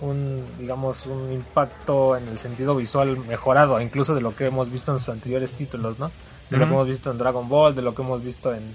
un 0.00 0.46
digamos 0.58 1.04
un 1.06 1.30
impacto 1.30 2.16
en 2.16 2.26
el 2.28 2.38
sentido 2.38 2.74
visual 2.74 3.18
mejorado 3.18 3.80
incluso 3.82 4.14
de 4.14 4.22
lo 4.22 4.34
que 4.34 4.46
hemos 4.46 4.72
visto 4.72 4.92
en 4.92 4.98
sus 4.98 5.10
anteriores 5.10 5.52
títulos 5.52 5.98
no 5.98 6.10
de 6.48 6.56
lo 6.56 6.66
que 6.66 6.72
hemos 6.72 6.88
visto 6.88 7.10
en 7.10 7.18
Dragon 7.18 7.48
Ball 7.48 7.74
de 7.74 7.82
lo 7.82 7.94
que 7.94 8.02
hemos 8.02 8.24
visto 8.24 8.54
en 8.54 8.74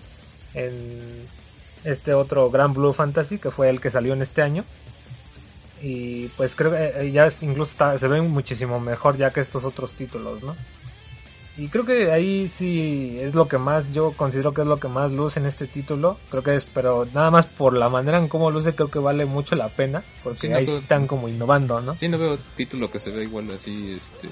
en 0.53 1.27
este 1.83 2.13
otro 2.13 2.49
Grand 2.49 2.75
Blue 2.75 2.93
Fantasy 2.93 3.37
que 3.37 3.51
fue 3.51 3.69
el 3.69 3.81
que 3.81 3.89
salió 3.89 4.13
en 4.13 4.21
este 4.21 4.41
año 4.41 4.63
y 5.83 6.27
pues 6.29 6.55
creo 6.55 6.71
que 6.71 6.93
eh, 6.95 7.11
ya 7.11 7.25
es, 7.25 7.43
incluso 7.43 7.71
está, 7.71 7.97
se 7.97 8.07
ve 8.07 8.21
muchísimo 8.21 8.79
mejor 8.79 9.17
ya 9.17 9.31
que 9.31 9.41
estos 9.41 9.65
otros 9.65 9.93
títulos, 9.93 10.41
¿no? 10.41 10.55
Y 11.55 11.67
creo 11.67 11.85
que 11.85 12.11
ahí 12.11 12.47
sí 12.47 13.17
es 13.21 13.35
lo 13.35 13.47
que 13.47 13.59
más, 13.59 13.93
yo 13.93 14.13
considero 14.13 14.53
que 14.53 14.61
es 14.61 14.67
lo 14.67 14.79
que 14.79 14.87
más 14.87 15.11
luce 15.11 15.39
en 15.39 15.45
este 15.45 15.67
título. 15.67 16.17
Creo 16.31 16.41
que 16.41 16.55
es, 16.55 16.65
pero 16.65 17.05
nada 17.13 17.29
más 17.29 17.45
por 17.45 17.73
la 17.73 17.89
manera 17.89 18.17
en 18.17 18.27
cómo 18.27 18.49
luce, 18.49 18.73
creo 18.73 18.89
que 18.89 18.97
vale 18.97 19.25
mucho 19.25 19.55
la 19.55 19.69
pena. 19.69 20.03
Porque 20.23 20.39
Sí, 20.39 20.49
no, 20.49 20.57
ahí 20.57 20.63
están 20.63 21.05
como 21.05 21.29
innovando, 21.29 21.79
¿no? 21.79 21.95
Sí, 21.95 22.07
no 22.07 22.17
veo 22.17 22.39
título 22.55 22.89
que 22.89 22.97
se 22.97 23.11
ve 23.11 23.23
igual 23.23 23.51
así, 23.51 23.91
este, 23.91 24.29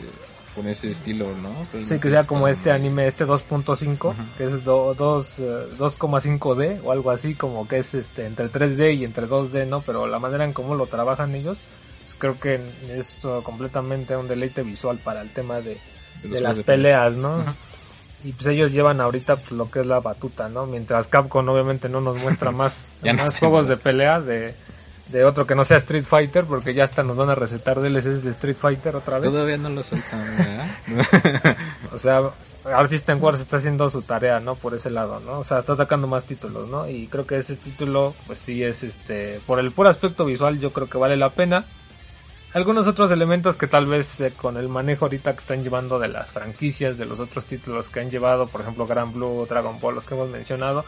con 0.55 0.67
ese 0.67 0.91
estilo, 0.91 1.27
¿no? 1.37 1.67
Sí, 1.83 1.97
que 1.99 2.09
sea 2.09 2.25
como 2.25 2.47
este 2.47 2.71
anime, 2.71 3.07
este 3.07 3.25
2.5, 3.25 4.09
Ujú. 4.09 4.15
que 4.37 4.43
es 4.45 4.63
do- 4.63 4.93
dos, 4.93 5.39
eh, 5.39 5.67
2,5D 5.77 6.81
o 6.83 6.91
algo 6.91 7.11
así, 7.11 7.35
como 7.35 7.67
que 7.67 7.77
es 7.77 7.93
este 7.93 8.25
entre 8.25 8.49
3D 8.49 8.93
y 8.95 9.05
entre 9.05 9.27
2D, 9.27 9.65
¿no? 9.67 9.81
Pero 9.81 10.07
la 10.07 10.19
manera 10.19 10.43
en 10.45 10.53
cómo 10.53 10.75
lo 10.75 10.87
trabajan 10.87 11.33
ellos, 11.35 11.57
pues 12.05 12.15
creo 12.17 12.39
que 12.39 12.59
es 12.89 13.23
uh, 13.23 13.41
completamente 13.43 14.15
un 14.17 14.27
deleite 14.27 14.61
visual 14.63 14.97
para 14.97 15.21
el 15.21 15.29
tema 15.29 15.61
de, 15.61 15.77
las 16.23 16.59
peleas, 16.59 17.15
¿no? 17.17 17.43
Y 18.23 18.33
pues 18.33 18.47
ellos 18.47 18.71
llevan 18.71 19.01
ahorita 19.01 19.37
pues, 19.37 19.51
lo 19.53 19.71
que 19.71 19.79
es 19.79 19.85
la 19.87 19.99
batuta, 19.99 20.47
¿no? 20.47 20.67
Mientras 20.67 21.07
Capcom 21.07 21.47
obviamente 21.49 21.89
no 21.89 22.01
nos 22.01 22.21
muestra 22.21 22.51
más, 22.61 22.93
Ya 23.01 23.13
no 23.13 23.23
más 23.23 23.33
sé, 23.33 23.39
juegos 23.39 23.63
¿no? 23.63 23.69
de 23.69 23.77
pelea 23.77 24.19
de, 24.19 24.53
de 25.12 25.26
otro 25.26 25.45
que 25.45 25.56
no 25.56 25.63
sea 25.65 25.78
Street 25.78 26.06
Fighter, 26.06 26.45
porque 26.45 26.74
ya 26.74 26.84
hasta 26.84 27.04
nos 27.04 27.17
van 27.17 27.30
a 27.30 27.36
recetar 27.36 27.80
DLCs 27.80 28.24
de 28.24 28.32
Street 28.32 28.56
Fighter 28.56 28.95
otra 28.95 29.19
vez. 29.19 29.32
Todavía 29.32 29.58
no 29.58 29.69
lo 29.69 29.84
sueltan, 29.84 30.38
¿verdad? 30.38 31.58
O 31.93 31.97
sea, 31.97 32.32
System 32.88 33.21
Wars 33.21 33.41
está 33.41 33.58
haciendo 33.58 33.89
su 33.89 34.02
tarea, 34.02 34.39
¿no? 34.39 34.56
Por 34.56 34.74
ese 34.74 34.89
lado, 34.89 35.19
¿no? 35.19 35.39
O 35.39 35.43
sea, 35.43 35.60
está 35.60 35.76
sacando 35.76 36.08
más 36.08 36.24
títulos, 36.26 36.69
¿no? 36.69 36.88
Y 36.88 37.08
creo 37.08 37.26
que 37.26 37.36
ese 37.36 37.56
título, 37.56 38.15
pues 38.28 38.39
sí 38.39 38.63
es 38.63 38.84
este, 38.84 39.41
por 39.45 39.60
el 39.60 39.71
puro 39.71 39.89
aspecto 39.89 40.26
visual, 40.26 40.60
yo 40.60 40.71
creo 40.71 40.88
que 40.88 40.97
vale 40.97 41.17
la 41.17 41.30
pena. 41.30 41.65
Algunos 42.54 42.86
otros 42.86 43.10
elementos 43.12 43.56
que 43.56 43.67
tal 43.67 43.86
vez 43.86 44.19
eh, 44.19 44.34
con 44.36 44.58
el 44.58 44.67
manejo 44.67 45.06
ahorita 45.06 45.32
que 45.32 45.39
están 45.39 45.63
llevando 45.63 45.97
de 46.00 46.10
las 46.10 46.32
franquicias, 46.32 46.97
de 46.97 47.06
los 47.06 47.17
otros 47.19 47.45
títulos 47.45 47.88
que 47.88 48.02
han 48.02 48.10
llevado, 48.10 48.47
por 48.47 48.60
ejemplo, 48.60 48.86
Grand 48.86 49.13
Blue, 49.13 49.45
Dragon 49.47 49.80
Ball, 49.80 49.95
los 49.95 50.06
que 50.06 50.15
hemos 50.15 50.30
mencionado, 50.30 50.84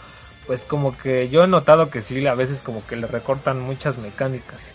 pues 0.47 0.65
como 0.65 0.97
que 0.97 1.29
yo 1.29 1.43
he 1.43 1.47
notado 1.47 1.89
que 1.89 2.01
sí, 2.01 2.25
a 2.27 2.35
veces 2.35 2.61
como 2.63 2.85
que 2.85 2.95
le 2.95 3.07
recortan 3.07 3.61
muchas 3.61 3.97
mecánicas. 3.97 4.73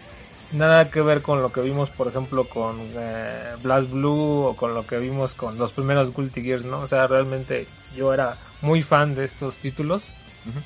Nada 0.52 0.90
que 0.90 1.02
ver 1.02 1.20
con 1.20 1.42
lo 1.42 1.52
que 1.52 1.60
vimos, 1.60 1.90
por 1.90 2.08
ejemplo, 2.08 2.44
con 2.44 2.80
eh, 2.94 3.54
Blast 3.62 3.90
Blue 3.90 4.46
o 4.46 4.56
con 4.56 4.74
lo 4.74 4.86
que 4.86 4.98
vimos 4.98 5.34
con 5.34 5.58
los 5.58 5.72
primeros 5.72 6.14
Guilty 6.14 6.40
Gears, 6.40 6.64
¿no? 6.64 6.80
O 6.80 6.86
sea, 6.86 7.06
realmente 7.06 7.66
yo 7.94 8.14
era 8.14 8.38
muy 8.62 8.80
fan 8.80 9.14
de 9.14 9.24
estos 9.24 9.58
títulos, 9.58 10.04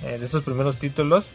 eh, 0.05 0.19
de 0.19 0.25
estos 0.25 0.45
primeros 0.45 0.77
títulos. 0.77 1.33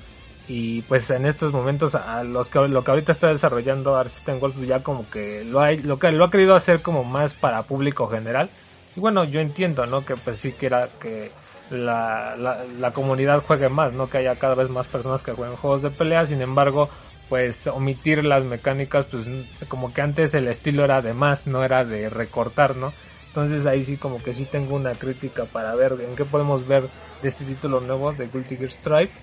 Y 0.48 0.82
pues 0.84 1.10
en 1.10 1.26
estos 1.26 1.52
momentos, 1.52 1.94
a 1.94 2.24
los 2.24 2.50
que, 2.50 2.66
lo 2.70 2.82
que 2.86 2.92
ahorita 2.92 3.12
está 3.12 3.28
desarrollando 3.28 3.98
Art 3.98 4.10
System 4.10 4.38
Works, 4.42 4.56
pues 4.56 4.70
ya 4.70 4.82
como 4.82 5.10
que 5.10 5.44
lo, 5.44 5.60
ha, 5.60 5.74
lo, 5.74 6.00
que 6.00 6.10
lo 6.14 6.24
ha 6.24 6.32
querido 6.32 6.56
hacer 6.56 6.82
como 6.82 7.04
más 7.04 7.34
para 7.34 7.64
público 7.64 8.08
general. 8.08 8.50
Y 8.96 9.02
bueno, 9.02 9.26
yo 9.26 9.42
entiendo, 9.42 9.86
¿no? 9.86 10.06
Que 10.06 10.16
pues 10.16 10.38
sí 10.38 10.54
quiera 10.54 10.88
que 11.02 11.32
la, 11.70 12.36
la, 12.38 12.64
la 12.64 12.94
comunidad 12.94 13.44
juegue 13.46 13.70
más, 13.70 13.94
¿no? 13.94 14.10
Que 14.10 14.20
haya 14.20 14.36
cada 14.36 14.56
vez 14.56 14.70
más 14.70 14.88
personas 14.88 15.24
que 15.24 15.34
jueguen 15.34 15.58
juegos 15.58 15.82
de 15.82 15.90
pelea. 15.90 16.26
Sin 16.26 16.42
embargo, 16.42 16.90
pues 17.30 17.68
omitir 17.68 18.24
las 18.24 18.44
mecánicas, 18.44 19.06
pues 19.06 19.26
como 19.68 19.94
que 19.94 20.02
antes 20.02 20.34
el 20.34 20.48
estilo 20.48 20.84
era 20.84 21.02
de 21.02 21.14
más, 21.14 21.48
no 21.48 21.64
era 21.64 21.84
de 21.84 22.10
recortar, 22.10 22.76
¿no? 22.76 22.94
Entonces 23.28 23.66
ahí 23.66 23.84
sí 23.84 23.98
como 23.98 24.22
que 24.22 24.34
sí 24.34 24.46
tengo 24.46 24.76
una 24.76 24.94
crítica 24.94 25.46
para 25.46 25.76
ver 25.76 25.96
en 26.02 26.16
qué 26.16 26.26
podemos 26.26 26.68
ver 26.68 26.90
de 27.22 27.28
este 27.28 27.46
título 27.46 27.82
nuevo 27.82 28.12
de 28.14 28.28
Guilty 28.28 28.58
Gear 28.58 28.72
Stripe. 28.72 29.14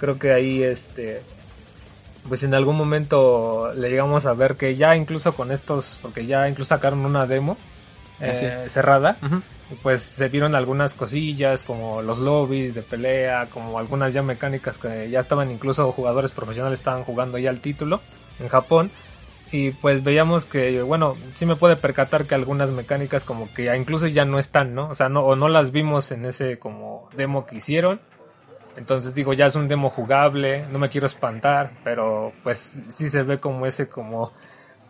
Creo 0.00 0.18
que 0.18 0.32
ahí 0.32 0.62
este 0.62 1.22
pues 2.28 2.42
en 2.42 2.54
algún 2.54 2.76
momento 2.76 3.72
le 3.74 3.90
llegamos 3.90 4.26
a 4.26 4.34
ver 4.34 4.56
que 4.56 4.76
ya 4.76 4.94
incluso 4.96 5.32
con 5.34 5.50
estos, 5.50 5.98
porque 6.02 6.26
ya 6.26 6.48
incluso 6.48 6.68
sacaron 6.68 7.04
una 7.04 7.26
demo 7.26 7.56
eh, 8.20 8.64
cerrada, 8.68 9.16
pues 9.82 10.02
se 10.02 10.28
vieron 10.28 10.54
algunas 10.54 10.94
cosillas 10.94 11.62
como 11.62 12.02
los 12.02 12.18
lobbies 12.18 12.74
de 12.74 12.82
pelea, 12.82 13.46
como 13.46 13.78
algunas 13.78 14.12
ya 14.12 14.22
mecánicas 14.22 14.78
que 14.78 15.10
ya 15.10 15.20
estaban 15.20 15.50
incluso 15.50 15.92
jugadores 15.92 16.32
profesionales 16.32 16.80
estaban 16.80 17.04
jugando 17.04 17.38
ya 17.38 17.50
el 17.50 17.60
título 17.60 18.00
en 18.40 18.48
Japón 18.48 18.90
y 19.50 19.70
pues 19.70 20.04
veíamos 20.04 20.44
que 20.44 20.82
bueno, 20.82 21.16
sí 21.34 21.46
me 21.46 21.56
puede 21.56 21.76
percatar 21.76 22.26
que 22.26 22.34
algunas 22.34 22.70
mecánicas 22.70 23.24
como 23.24 23.52
que 23.52 23.64
ya 23.64 23.76
incluso 23.76 24.06
ya 24.06 24.24
no 24.24 24.38
están, 24.38 24.74
¿no? 24.74 24.88
O 24.88 24.94
sea, 24.94 25.08
no 25.08 25.24
o 25.24 25.36
no 25.36 25.48
las 25.48 25.70
vimos 25.70 26.10
en 26.12 26.26
ese 26.26 26.58
como 26.58 27.08
demo 27.16 27.46
que 27.46 27.56
hicieron. 27.56 28.00
Entonces 28.76 29.14
digo, 29.14 29.32
ya 29.32 29.46
es 29.46 29.56
un 29.56 29.66
demo 29.66 29.90
jugable, 29.90 30.66
no 30.68 30.78
me 30.78 30.88
quiero 30.88 31.06
espantar, 31.06 31.72
pero 31.82 32.32
pues 32.44 32.84
sí 32.90 33.08
se 33.08 33.22
ve 33.22 33.38
como 33.38 33.66
ese 33.66 33.88
como 33.88 34.32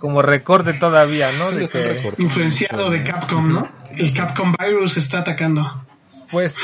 como 0.00 0.22
recorte 0.22 0.72
todavía, 0.74 1.28
¿no? 1.38 1.50
De 1.50 1.66
que- 1.66 2.22
Influenciado 2.22 2.90
de. 2.90 3.02
Capcom, 3.04 3.52
¿no? 3.52 3.68
El 3.96 4.12
Capcom 4.12 4.54
Virus 4.58 4.96
está 4.96 5.20
atacando. 5.20 5.84
Pues 6.30 6.56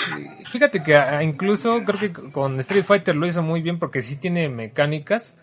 fíjate 0.50 0.82
que 0.82 0.94
ah, 0.94 1.22
incluso 1.22 1.82
creo 1.84 1.98
que 1.98 2.12
con 2.30 2.58
Street 2.60 2.84
Fighter 2.84 3.16
lo 3.16 3.26
hizo 3.26 3.42
muy 3.42 3.62
bien 3.62 3.78
porque 3.78 4.02
sí 4.02 4.16
tiene 4.16 4.48
mecánicas. 4.48 5.34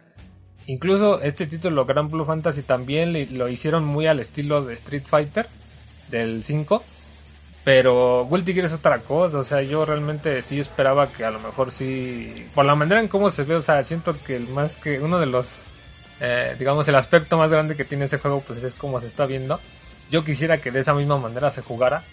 Incluso 0.67 1.19
este 1.21 1.47
título 1.47 1.85
Grand 1.85 2.09
Blue 2.11 2.23
Fantasy 2.23 2.61
también 2.61 3.13
le- 3.13 3.25
lo 3.27 3.49
hicieron 3.49 3.83
muy 3.83 4.05
al 4.07 4.19
estilo 4.19 4.63
de 4.63 4.75
Street 4.75 5.03
Fighter 5.07 5.47
del 6.09 6.43
5. 6.43 6.83
Pero 7.63 8.27
Guilty 8.29 8.53
Gear 8.53 8.65
es 8.65 8.73
otra 8.73 8.99
cosa, 8.99 9.37
o 9.37 9.43
sea, 9.43 9.61
yo 9.61 9.85
realmente 9.85 10.41
sí 10.41 10.59
esperaba 10.59 11.11
que 11.11 11.23
a 11.25 11.29
lo 11.29 11.39
mejor 11.39 11.69
sí, 11.71 12.33
por 12.55 12.65
la 12.65 12.73
manera 12.75 12.99
en 12.99 13.07
cómo 13.07 13.29
se 13.29 13.43
ve, 13.43 13.53
o 13.55 13.61
sea, 13.61 13.83
siento 13.83 14.15
que 14.25 14.35
el 14.35 14.47
más 14.47 14.77
que 14.77 14.99
uno 14.99 15.19
de 15.19 15.27
los, 15.27 15.63
eh, 16.23 16.55
digamos, 16.57 16.87
el 16.87 16.95
aspecto 16.95 17.35
más 17.35 17.49
grande 17.49 17.75
que 17.75 17.83
tiene 17.83 18.05
ese 18.05 18.19
juego, 18.19 18.43
pues 18.45 18.63
es 18.63 18.75
como 18.75 19.01
se 19.01 19.07
está 19.07 19.25
viendo. 19.25 19.59
Yo 20.11 20.23
quisiera 20.23 20.59
que 20.59 20.69
de 20.69 20.81
esa 20.81 20.93
misma 20.93 21.17
manera 21.17 21.49
se 21.49 21.63
jugara, 21.63 22.03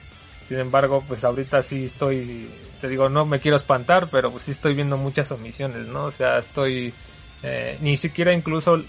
sin 0.44 0.58
embargo, 0.58 1.04
pues 1.06 1.24
ahorita 1.24 1.60
sí 1.60 1.84
estoy, 1.84 2.48
te 2.80 2.88
digo, 2.88 3.10
no 3.10 3.26
me 3.26 3.38
quiero 3.38 3.58
espantar, 3.58 4.08
pero 4.10 4.30
pues 4.30 4.44
sí 4.44 4.52
estoy 4.52 4.74
viendo 4.74 4.96
muchas 4.96 5.30
omisiones, 5.30 5.86
¿no? 5.88 6.04
O 6.04 6.10
sea, 6.10 6.38
estoy, 6.38 6.94
eh, 7.42 7.76
ni 7.82 7.98
siquiera 7.98 8.32
incluso 8.32 8.82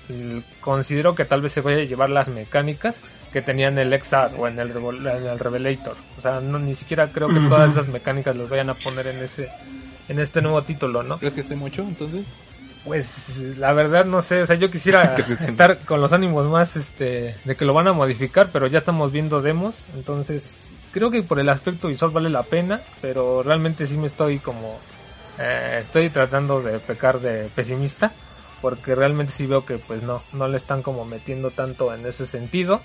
considero 0.62 1.16
que 1.16 1.26
tal 1.26 1.42
vez 1.42 1.52
se 1.52 1.60
vaya 1.60 1.80
a 1.80 1.86
llevar 1.86 2.12
las 2.12 2.30
mecánicas 2.30 3.02
que 3.34 3.42
tenían 3.42 3.78
en 3.78 3.92
el 3.92 4.02
XR 4.02 4.32
o 4.38 4.48
en 4.48 4.58
el, 4.58 4.72
en 4.72 5.28
el 5.28 5.38
Revelator. 5.38 5.98
O 6.18 6.22
sea, 6.22 6.40
no, 6.40 6.60
ni 6.60 6.76
siquiera 6.76 7.10
creo 7.10 7.28
que 7.28 7.42
todas 7.50 7.72
esas 7.72 7.90
mecánicas 7.90 8.38
las 8.38 8.48
vayan 8.48 8.70
a 8.70 8.76
poner 8.76 9.08
en 9.08 9.18
ese, 9.18 9.50
en 10.08 10.20
este 10.20 10.42
nuevo 10.42 10.62
título, 10.62 11.04
¿no? 11.04 11.18
¿Crees 11.18 11.34
que 11.34 11.42
esté 11.42 11.58
mucho 11.58 11.82
entonces? 11.82 12.26
Pues 12.86 13.38
la 13.58 13.74
verdad 13.74 14.06
no 14.06 14.22
sé, 14.22 14.42
o 14.42 14.46
sea, 14.46 14.56
yo 14.56 14.72
quisiera 14.72 15.14
¿Crees 15.14 15.28
que 15.28 15.34
estén- 15.34 15.50
estar 15.50 15.78
con 15.80 16.00
los 16.02 16.14
ánimos 16.14 16.46
más 16.48 16.76
este 16.78 17.36
de 17.44 17.56
que 17.56 17.66
lo 17.66 17.74
van 17.74 17.88
a 17.90 17.94
modificar, 17.94 18.50
pero 18.54 18.68
ya 18.68 18.78
estamos 18.78 19.12
viendo 19.12 19.42
demos, 19.42 19.86
entonces 19.96 20.74
creo 20.92 21.12
que 21.12 21.22
por 21.22 21.40
el 21.40 21.50
aspecto 21.50 21.90
visual 21.90 22.12
vale 22.12 22.30
la 22.30 22.44
pena, 22.44 22.82
pero 23.02 23.44
realmente 23.44 23.86
sí 23.86 23.98
me 23.98 24.08
estoy 24.08 24.40
como 24.40 24.80
eh, 25.38 25.78
estoy 25.82 26.10
tratando 26.10 26.62
de 26.62 26.80
pecar 26.80 27.20
de 27.20 27.50
pesimista, 27.54 28.14
porque 28.62 28.96
realmente 28.96 29.34
sí 29.34 29.46
veo 29.46 29.66
que 29.66 29.78
pues 29.78 30.04
no, 30.04 30.24
no 30.34 30.48
le 30.48 30.58
están 30.58 30.82
como 30.82 31.06
metiendo 31.06 31.52
tanto 31.52 31.94
en 31.94 32.06
ese 32.06 32.26
sentido. 32.26 32.80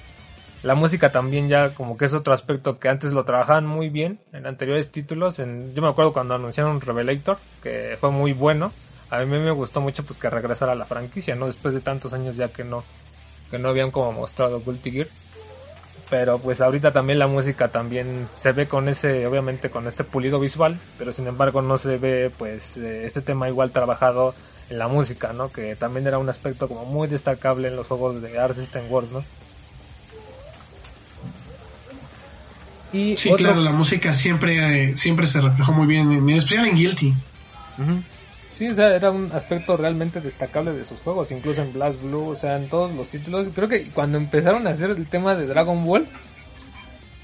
La 0.65 0.75
música 0.75 1.13
también 1.13 1.49
ya 1.49 1.75
como 1.75 1.97
que 1.97 2.07
es 2.07 2.15
otro 2.15 2.33
aspecto 2.33 2.79
que 2.79 2.89
antes 2.89 3.13
lo 3.13 3.25
trabajaban 3.25 3.67
muy 3.67 3.91
bien 3.91 4.19
en 4.33 4.47
anteriores 4.47 4.91
títulos. 4.91 5.39
En, 5.39 5.75
yo 5.75 5.83
me 5.83 5.89
acuerdo 5.89 6.13
cuando 6.13 6.35
anunciaron 6.35 6.81
Revelator, 6.81 7.39
que 7.63 7.97
fue 8.01 8.11
muy 8.11 8.33
bueno. 8.33 8.73
A 9.15 9.25
mí 9.25 9.39
me 9.39 9.51
gustó 9.53 9.81
mucho 9.81 10.05
pues 10.05 10.19
que 10.19 10.29
regresara 10.31 10.73
a 10.73 10.75
la 10.75 10.87
franquicia, 10.87 11.35
¿no? 11.37 11.47
Después 11.47 11.75
de 11.75 11.81
tantos 11.81 12.13
años 12.13 12.37
ya 12.37 12.49
que 12.49 12.65
no, 12.65 12.83
que 13.51 13.59
no 13.59 13.69
habían 13.69 13.91
como 13.91 14.13
mostrado 14.13 14.61
Guilty 14.65 14.91
Gear. 14.91 15.09
Pero 16.11 16.39
pues 16.39 16.61
ahorita 16.61 16.93
también 16.93 17.19
la 17.19 17.27
música 17.27 17.69
también 17.69 18.29
se 18.33 18.53
ve 18.53 18.69
con 18.69 18.89
ese, 18.89 19.27
obviamente 19.27 19.71
con 19.71 19.87
este 19.87 20.05
pulido 20.05 20.39
visual, 20.39 20.79
pero 20.99 21.13
sin 21.13 21.27
embargo 21.27 21.63
no 21.63 21.79
se 21.79 21.97
ve 21.97 22.31
pues 22.37 22.77
eh, 22.77 23.07
este 23.07 23.21
tema 23.23 23.49
igual 23.49 23.71
trabajado 23.73 24.35
en 24.69 24.79
la 24.79 24.87
música, 24.89 25.33
¿no? 25.33 25.51
Que 25.51 25.77
también 25.77 26.07
era 26.07 26.19
un 26.19 26.29
aspecto 26.29 26.69
como 26.69 26.85
muy 26.85 27.09
destacable 27.09 27.69
en 27.69 27.77
los 27.77 27.87
juegos 27.87 28.21
de 28.21 28.39
Art 28.39 28.55
System 28.55 28.85
Wars, 28.91 29.11
¿no? 29.13 29.25
Y 32.93 33.17
Sí, 33.17 33.31
otro- 33.31 33.47
claro, 33.47 33.61
la 33.61 33.73
música 33.73 34.13
siempre, 34.13 34.91
eh, 34.91 34.97
siempre 34.97 35.27
se 35.27 35.41
reflejó 35.41 35.73
muy 35.73 35.87
bien, 35.87 36.13
en 36.13 36.29
especial 36.31 36.67
en 36.69 36.77
Guilty. 36.77 37.15
Sí, 38.55 38.69
o 38.69 38.75
sea, 38.75 38.95
era 38.95 39.11
un 39.11 39.33
aspecto 39.33 39.77
realmente 39.77 40.21
destacable 40.21 40.73
de 40.73 40.85
sus 40.85 41.01
juegos, 41.01 41.33
incluso 41.33 41.61
en 41.61 41.73
Blast 41.73 42.01
Blue, 42.01 42.29
o 42.29 42.37
sea, 42.37 42.57
en 42.57 42.69
todos 42.69 42.95
los 42.95 43.09
títulos. 43.09 43.49
Creo 43.53 43.69
que 43.69 43.91
cuando 43.91 44.17
empezaron 44.17 44.67
a 44.69 44.71
hacer 44.71 44.91
el 44.91 45.07
tema 45.07 45.35
de 45.35 45.47
Dragon 45.47 45.85
Ball, 45.85 46.07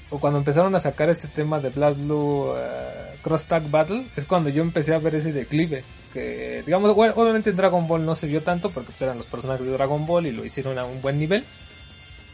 o 0.09 0.19
cuando 0.19 0.39
empezaron 0.39 0.75
a 0.75 0.81
sacar 0.81 1.09
este 1.09 1.29
tema 1.29 1.61
de 1.61 1.69
Blast 1.69 1.97
Blue 1.97 2.53
eh, 2.57 3.15
Cross 3.21 3.45
Tag 3.45 3.69
Battle, 3.69 4.07
es 4.17 4.25
cuando 4.25 4.49
yo 4.49 4.61
empecé 4.61 4.93
a 4.93 4.99
ver 4.99 5.15
ese 5.15 5.31
declive. 5.31 5.85
Que, 6.13 6.63
digamos, 6.65 6.93
bueno, 6.93 7.13
obviamente 7.15 7.51
en 7.51 7.55
Dragon 7.55 7.87
Ball 7.87 8.05
no 8.05 8.13
se 8.13 8.27
vio 8.27 8.43
tanto 8.43 8.69
porque 8.69 8.91
pues, 8.91 9.01
eran 9.01 9.17
los 9.17 9.27
personajes 9.27 9.65
de 9.65 9.71
Dragon 9.71 10.05
Ball 10.05 10.27
y 10.27 10.31
lo 10.31 10.43
hicieron 10.43 10.77
a 10.77 10.83
un 10.83 11.01
buen 11.01 11.17
nivel. 11.17 11.45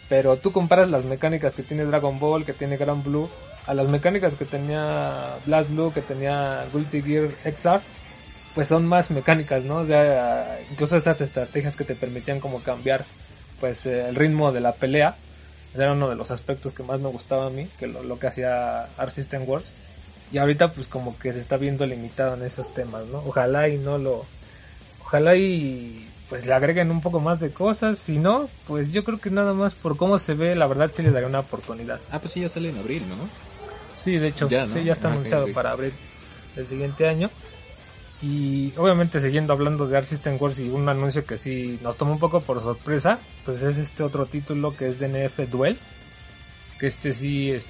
Pero 0.10 0.38
tú 0.38 0.52
comparas 0.52 0.90
las 0.90 1.06
mecánicas 1.06 1.56
que 1.56 1.62
tiene 1.62 1.86
Dragon 1.86 2.20
Ball, 2.20 2.46
que 2.46 2.54
tiene 2.54 2.78
Grand 2.78 3.04
Blue, 3.04 3.30
a 3.68 3.76
las 3.76 3.88
mecánicas 3.90 4.34
que 4.34 4.46
tenía 4.46 5.36
Blast 5.46 5.70
Blue, 5.70 5.94
que 5.94 6.02
tenía 6.02 6.66
Guilty 6.74 7.04
Gear 7.04 7.30
XR, 7.44 7.82
pues 8.58 8.68
son 8.70 8.88
más 8.88 9.12
mecánicas, 9.12 9.66
¿no? 9.66 9.76
O 9.78 9.86
sea, 9.86 10.60
incluso 10.72 10.98
esas 10.98 11.22
estrategias 11.22 11.76
que 11.76 11.84
te 11.84 11.94
permitían 11.94 12.40
como 12.40 12.64
cambiar 12.64 13.06
pues 13.60 13.86
eh, 13.86 14.10
el 14.10 14.16
ritmo 14.16 14.52
de 14.52 14.62
la 14.62 14.74
pelea. 14.74 15.16
Ese 15.74 15.84
era 15.84 15.92
uno 15.92 16.10
de 16.10 16.16
los 16.16 16.32
aspectos 16.32 16.74
que 16.74 16.82
más 16.82 17.00
me 17.00 17.08
gustaba 17.10 17.46
a 17.46 17.50
mí, 17.52 17.70
que 17.78 17.86
lo, 17.86 18.02
lo 18.02 18.18
que 18.18 18.26
hacía 18.26 18.86
Art 18.98 19.12
System 19.12 19.44
Wars. 19.48 19.74
Y 20.32 20.40
ahorita 20.40 20.72
pues 20.74 20.88
como 20.88 21.20
que 21.20 21.34
se 21.34 21.40
está 21.40 21.58
viendo 21.58 21.86
limitado 21.86 22.34
en 22.34 22.42
esos 22.42 22.74
temas, 22.74 23.06
¿no? 23.06 23.20
Ojalá 23.28 23.70
y 23.70 23.78
no 23.78 24.00
lo... 24.00 24.26
Ojalá 25.06 25.36
y 25.36 26.08
pues 26.28 26.48
le 26.48 26.54
agreguen 26.54 26.90
un 26.90 27.02
poco 27.02 27.20
más 27.20 27.40
de 27.40 27.52
cosas. 27.52 28.00
Si 28.00 28.18
no, 28.18 28.50
pues 28.66 28.92
yo 28.92 29.04
creo 29.04 29.20
que 29.20 29.30
nada 29.30 29.54
más 29.54 29.76
por 29.76 29.98
cómo 29.98 30.18
se 30.18 30.34
ve, 30.34 30.56
la 30.56 30.66
verdad 30.66 30.90
sí 30.92 31.04
le 31.04 31.12
daría 31.12 31.30
una 31.30 31.42
oportunidad. 31.42 32.00
Ah, 32.10 32.18
pues 32.20 32.34
sí, 32.34 32.42
ya 32.42 32.50
sale 32.50 32.70
en 32.70 32.80
abril, 32.80 33.08
¿no? 33.08 33.16
Sí, 33.94 34.18
de 34.18 34.30
hecho, 34.30 34.50
Ya, 34.50 34.66
¿no? 34.66 34.74
sí, 34.74 34.84
ya 34.84 34.94
está 34.94 35.10
Ah, 35.10 35.12
anunciado 35.12 35.48
para 35.54 35.72
abril 35.72 35.94
del 36.56 36.68
siguiente 36.68 37.08
año. 37.08 37.30
Y 38.22 38.74
obviamente 38.78 39.20
siguiendo 39.20 39.54
hablando 39.54 39.88
de 39.88 39.96
Art 39.96 40.06
System 40.06 40.38
Wars 40.40 40.60
y 40.60 40.70
un 40.70 40.90
anuncio 40.90 41.26
que 41.26 41.38
sí 41.38 41.80
nos 41.84 41.98
tomó 41.98 42.14
un 42.14 42.20
poco 42.20 42.42
por 42.42 42.62
sorpresa, 42.62 43.20
pues 43.46 43.62
es 43.62 43.78
este 43.78 44.04
otro 44.04 44.26
título 44.26 44.76
que 44.76 44.88
es 44.88 45.00
DNF 45.00 45.50
Duel. 45.52 45.78
Que 46.80 46.88
este 46.88 47.14
sí 47.14 47.52
es, 47.52 47.70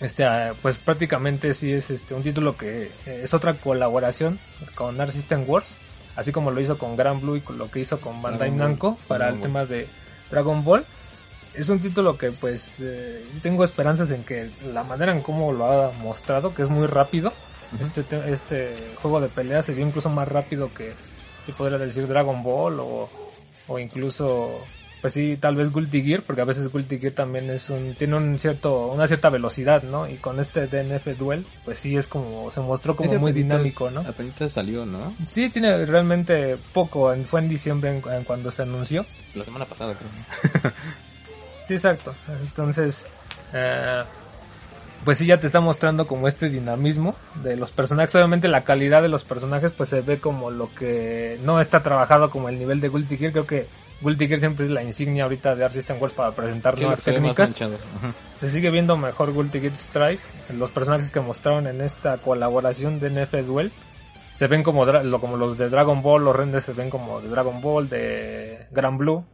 este, 0.00 0.24
ah, 0.24 0.54
pues 0.60 0.78
prácticamente 0.78 1.52
sí 1.54 1.72
es 1.72 1.90
este 1.90 2.14
un 2.14 2.22
título 2.22 2.56
que 2.56 2.90
eh, 3.06 3.20
es 3.24 3.34
otra 3.34 3.54
colaboración 3.54 4.38
con 4.74 5.00
Art 5.00 5.12
System 5.12 5.44
Wars, 5.46 5.76
así 6.16 6.32
como 6.32 6.50
lo 6.50 6.60
hizo 6.60 6.78
con 6.78 6.96
Grand 6.96 7.20
Blue 7.20 7.36
y 7.36 7.40
con 7.40 7.58
lo 7.58 7.70
que 7.70 7.80
hizo 7.80 8.00
con 8.00 8.20
Bandai 8.22 8.50
Namco 8.50 8.98
para 9.06 9.26
Dragon 9.26 9.34
el 9.34 9.40
Ball. 9.40 9.42
tema 9.42 9.66
de 9.66 9.88
Dragon 10.30 10.64
Ball. 10.64 10.84
Es 11.52 11.68
un 11.68 11.78
título 11.78 12.18
que 12.18 12.32
pues 12.32 12.80
eh, 12.80 13.24
tengo 13.40 13.64
esperanzas 13.64 14.10
en 14.10 14.24
que 14.24 14.50
la 14.72 14.82
manera 14.82 15.12
en 15.12 15.20
cómo 15.20 15.52
lo 15.52 15.66
ha 15.66 15.92
mostrado, 15.92 16.52
que 16.52 16.62
es 16.62 16.68
muy 16.68 16.86
rápido, 16.86 17.32
este, 17.80 18.02
te- 18.02 18.32
este 18.32 18.76
juego 19.02 19.20
de 19.20 19.28
pelea 19.28 19.62
se 19.62 19.74
vio 19.74 19.86
incluso 19.86 20.08
más 20.10 20.28
rápido 20.28 20.72
que, 20.72 20.92
que 21.46 21.52
podría 21.52 21.78
decir 21.78 22.06
Dragon 22.06 22.42
Ball 22.42 22.80
o, 22.80 23.08
o 23.68 23.78
incluso 23.78 24.50
pues 25.00 25.12
sí 25.12 25.36
tal 25.38 25.54
vez 25.54 25.70
Guilty 25.70 26.02
Gear 26.02 26.22
porque 26.22 26.40
a 26.40 26.46
veces 26.46 26.72
Guilty 26.72 26.98
Gear 26.98 27.12
también 27.12 27.50
es 27.50 27.68
un 27.68 27.94
tiene 27.94 28.16
un 28.16 28.38
cierto 28.38 28.86
una 28.86 29.06
cierta 29.06 29.28
velocidad 29.28 29.82
no 29.82 30.08
y 30.08 30.14
con 30.16 30.40
este 30.40 30.66
DNF 30.66 31.08
Duel 31.18 31.44
pues 31.62 31.78
sí 31.78 31.94
es 31.94 32.06
como 32.06 32.50
se 32.50 32.60
mostró 32.60 32.96
como 32.96 33.06
Ese 33.10 33.18
muy 33.18 33.32
apenitas- 33.32 33.58
dinámico 33.62 33.90
no 33.90 34.00
Apenitas 34.00 34.52
salió, 34.52 34.86
¿no? 34.86 35.14
sí 35.26 35.50
tiene 35.50 35.84
realmente 35.84 36.56
poco 36.72 37.12
en- 37.12 37.26
fue 37.26 37.40
en 37.40 37.50
diciembre 37.50 37.90
en- 37.98 38.12
en 38.12 38.24
cuando 38.24 38.50
se 38.50 38.62
anunció 38.62 39.04
La 39.34 39.44
semana 39.44 39.66
pasada, 39.66 39.94
creo. 39.94 40.72
Sí, 41.66 41.72
exacto. 41.74 42.14
Entonces, 42.42 43.08
eh, 43.54 44.02
pues 45.04 45.18
sí, 45.18 45.26
ya 45.26 45.38
te 45.38 45.46
está 45.46 45.60
mostrando 45.60 46.06
como 46.06 46.28
este 46.28 46.48
dinamismo 46.48 47.14
de 47.42 47.56
los 47.56 47.72
personajes. 47.72 48.14
Obviamente 48.14 48.48
la 48.48 48.62
calidad 48.62 49.02
de 49.02 49.08
los 49.08 49.24
personajes 49.24 49.70
pues 49.76 49.88
se 49.88 50.00
ve 50.00 50.18
como 50.18 50.50
lo 50.50 50.72
que 50.74 51.38
no 51.44 51.60
está 51.60 51.82
trabajado 51.82 52.30
como 52.30 52.48
el 52.48 52.58
nivel 52.58 52.80
de 52.80 52.88
Guilty 52.88 53.16
Gear. 53.16 53.32
Creo 53.32 53.46
que 53.46 53.66
Guilty 54.00 54.26
Gear 54.28 54.40
siempre 54.40 54.64
es 54.66 54.70
la 54.70 54.82
insignia 54.82 55.24
ahorita 55.24 55.54
de 55.54 55.64
Art 55.64 55.72
System 55.72 55.96
Wars 56.00 56.12
para 56.14 56.32
presentar 56.32 56.74
Sí, 56.76 56.82
nuevas 56.82 57.00
técnicas. 57.14 57.50
Se 58.34 58.50
sigue 58.50 58.70
viendo 58.70 58.96
mejor 58.96 59.32
Guilty 59.34 59.60
Gear 59.60 59.76
Strive. 59.76 60.18
Los 60.56 60.70
personajes 60.70 61.10
que 61.10 61.20
mostraron 61.20 61.66
en 61.66 61.80
esta 61.80 62.18
colaboración 62.18 62.98
de 63.00 63.10
NF 63.10 63.32
Duel 63.46 63.72
se 64.32 64.48
ven 64.48 64.62
como, 64.64 64.84
dra- 64.84 65.02
lo- 65.04 65.20
como 65.20 65.36
los 65.36 65.56
de 65.58 65.68
Dragon 65.68 66.02
Ball, 66.02 66.24
los 66.24 66.34
renders 66.34 66.64
se 66.64 66.72
ven 66.72 66.90
como 66.90 67.20
de 67.20 67.28
Dragon 67.28 67.60
Ball, 67.60 67.88
de 67.88 68.66
Gran 68.72 68.98
Blue. 68.98 69.24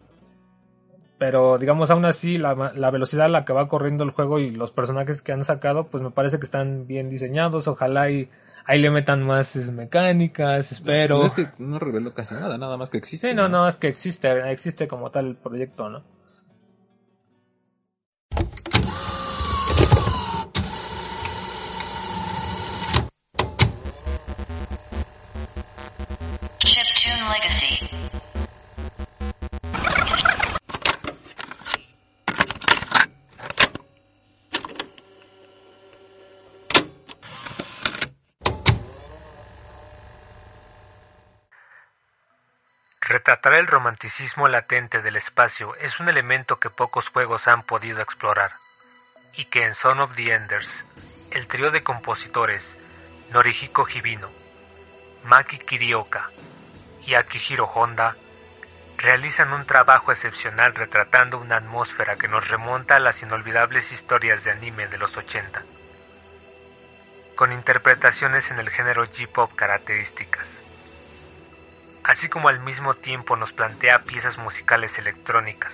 Pero 1.21 1.59
digamos, 1.59 1.91
aún 1.91 2.07
así, 2.07 2.39
la, 2.39 2.73
la 2.75 2.91
velocidad 2.91 3.27
a 3.27 3.29
la 3.29 3.45
que 3.45 3.53
va 3.53 3.69
corriendo 3.69 4.05
el 4.05 4.11
juego 4.11 4.39
y 4.39 4.53
los 4.53 4.71
personajes 4.73 5.21
que 5.21 5.33
han 5.33 5.45
sacado, 5.45 5.87
pues 5.89 6.03
me 6.03 6.11
parece 6.11 6.39
que 6.39 6.47
están 6.47 6.87
bien 6.87 7.11
diseñados. 7.11 7.69
Ojalá 7.69 8.11
y 8.11 8.31
ahí 8.65 8.81
le 8.81 8.91
metan 8.91 9.23
más 9.23 9.55
mecánicas, 9.71 10.73
espero. 10.73 11.19
Pues 11.19 11.27
es 11.27 11.35
que 11.35 11.63
no 11.63 11.79
reveló 11.79 12.15
casi 12.15 12.37
nada, 12.37 12.57
nada 12.57 12.79
más 12.79 12.89
que 12.89 12.97
existe. 12.97 13.29
Sí, 13.29 13.35
no, 13.35 13.51
no, 13.51 13.69
es 13.69 13.77
que 13.77 13.89
existe, 13.89 14.51
existe 14.51 14.89
como 14.89 15.11
tal 15.11 15.27
el 15.27 15.37
proyecto, 15.37 15.91
¿no? 15.91 16.03
Retratar 43.31 43.61
el 43.61 43.69
romanticismo 43.69 44.49
latente 44.49 45.03
del 45.03 45.14
espacio 45.14 45.77
es 45.77 46.01
un 46.01 46.09
elemento 46.09 46.59
que 46.59 46.69
pocos 46.69 47.11
juegos 47.11 47.47
han 47.47 47.62
podido 47.62 48.01
explorar, 48.01 48.55
y 49.37 49.45
que 49.45 49.62
en 49.62 49.77
Son 49.77 50.01
of 50.01 50.16
the 50.16 50.35
Enders, 50.35 50.85
el 51.31 51.47
trío 51.47 51.71
de 51.71 51.85
compositores 51.85 52.77
Norihiko 53.31 53.87
Hibino, 53.87 54.29
Maki 55.23 55.61
Kirioka 55.61 56.29
y 57.07 57.14
Akihiro 57.14 57.66
Honda 57.66 58.16
realizan 58.99 59.53
un 59.53 59.64
trabajo 59.64 60.11
excepcional 60.11 60.75
retratando 60.75 61.38
una 61.38 61.59
atmósfera 61.59 62.16
que 62.16 62.27
nos 62.27 62.49
remonta 62.49 62.97
a 62.97 63.01
las 63.01 63.23
inolvidables 63.23 63.93
historias 63.93 64.43
de 64.43 64.51
anime 64.51 64.88
de 64.88 64.99
los 64.99 65.16
80, 65.16 65.62
con 67.37 67.53
interpretaciones 67.53 68.51
en 68.51 68.59
el 68.59 68.71
género 68.71 69.07
J-pop 69.07 69.55
características 69.55 70.60
así 72.11 72.29
como 72.29 72.49
al 72.49 72.59
mismo 72.59 72.94
tiempo 72.94 73.37
nos 73.37 73.53
plantea 73.53 74.01
piezas 74.01 74.37
musicales 74.37 74.99
electrónicas, 74.99 75.73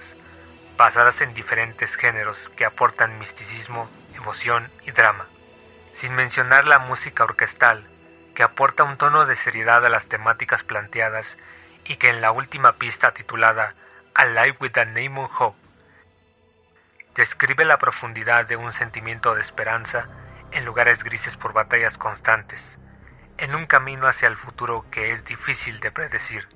basadas 0.77 1.23
en 1.23 1.33
diferentes 1.33 1.95
géneros 1.95 2.51
que 2.51 2.67
aportan 2.67 3.19
misticismo, 3.19 3.89
emoción 4.15 4.71
y 4.85 4.91
drama, 4.91 5.25
sin 5.95 6.15
mencionar 6.15 6.67
la 6.67 6.79
música 6.79 7.25
orquestal, 7.25 7.87
que 8.35 8.43
aporta 8.43 8.85
un 8.85 8.99
tono 8.99 9.25
de 9.25 9.35
seriedad 9.35 9.83
a 9.87 9.89
las 9.89 10.09
temáticas 10.09 10.63
planteadas 10.63 11.39
y 11.87 11.97
que 11.97 12.11
en 12.11 12.21
la 12.21 12.33
última 12.33 12.73
pista 12.73 13.13
titulada 13.13 13.73
Alive 14.15 14.59
with 14.61 14.77
a 14.77 14.85
Name 14.85 15.19
on 15.19 15.31
Hope 15.39 15.57
describe 17.15 17.65
la 17.65 17.79
profundidad 17.79 18.45
de 18.45 18.57
un 18.57 18.73
sentimiento 18.73 19.35
de 19.35 19.41
esperanza 19.41 20.07
en 20.53 20.67
lugares 20.67 21.03
grises 21.03 21.35
por 21.39 21.55
batallas 21.55 21.97
constantes, 21.97 22.77
en 23.39 23.55
un 23.55 23.67
camino 23.67 24.07
hacia 24.07 24.29
el 24.29 24.37
futuro 24.37 24.85
que 24.91 25.13
es 25.13 25.25
difícil 25.25 25.81
de 25.81 25.91
predecir. 25.91 26.56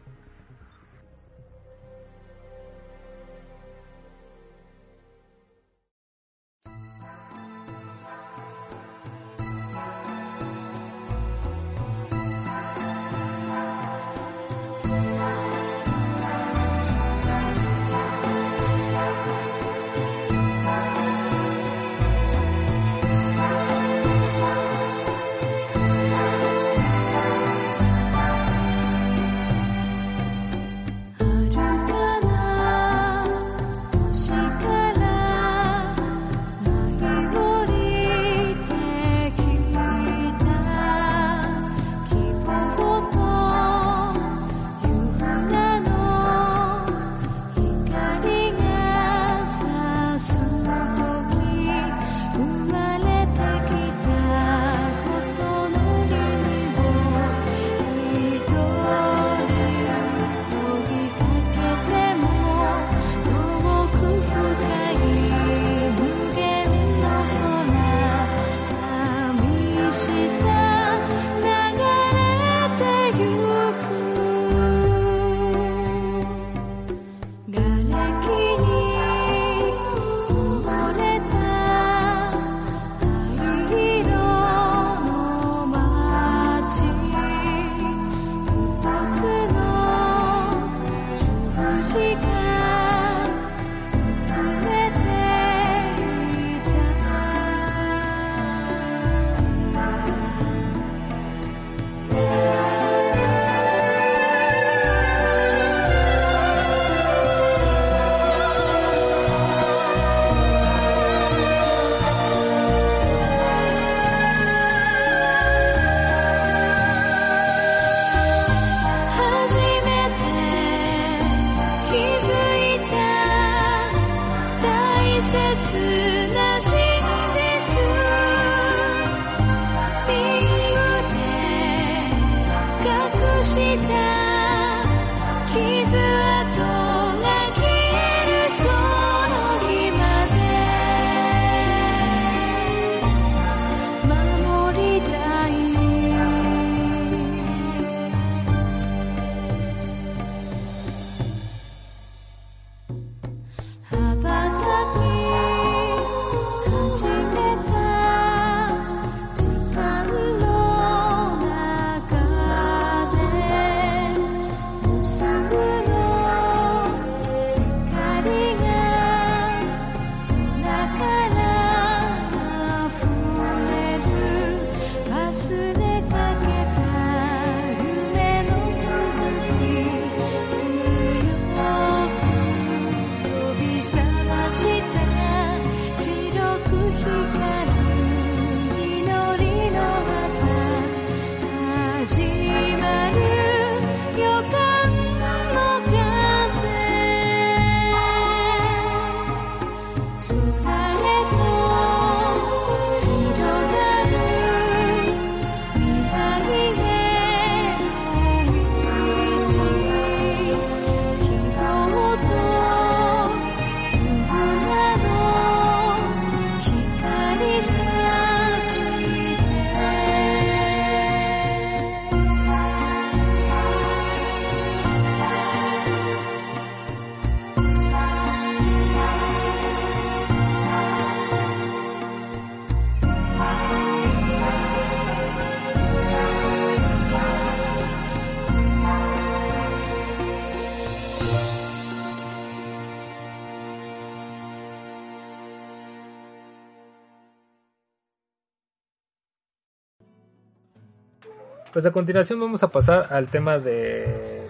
Pues 251.80 251.88
a 251.88 251.92
continuación 251.92 252.38
vamos 252.38 252.62
a 252.62 252.68
pasar 252.68 253.06
al 253.10 253.28
tema 253.28 253.58
de 253.58 254.46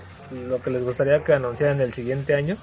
lo 0.49 0.61
que 0.61 0.71
les 0.71 0.83
gustaría 0.83 1.23
que 1.23 1.33
anunciaran 1.33 1.81
el 1.81 1.93
siguiente 1.93 2.35
año. 2.35 2.57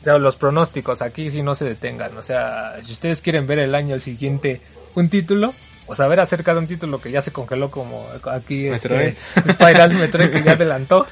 O 0.00 0.04
sea, 0.04 0.18
los 0.18 0.34
pronósticos, 0.34 1.00
aquí 1.00 1.30
si 1.30 1.44
no 1.44 1.54
se 1.54 1.64
detengan. 1.64 2.16
O 2.16 2.22
sea, 2.22 2.82
si 2.82 2.90
ustedes 2.90 3.20
quieren 3.20 3.46
ver 3.46 3.60
el 3.60 3.72
año 3.72 4.00
siguiente 4.00 4.62
un 4.96 5.10
título, 5.10 5.54
o 5.86 5.94
saber 5.94 6.18
acerca 6.18 6.54
de 6.54 6.58
un 6.58 6.66
título 6.66 7.00
que 7.00 7.12
ya 7.12 7.20
se 7.20 7.30
congeló 7.30 7.70
como 7.70 8.04
aquí 8.24 8.66
este, 8.66 9.14
Spiral 9.48 9.94
Metroid 9.94 10.30
que 10.30 10.42
ya 10.42 10.54
adelantó, 10.54 11.06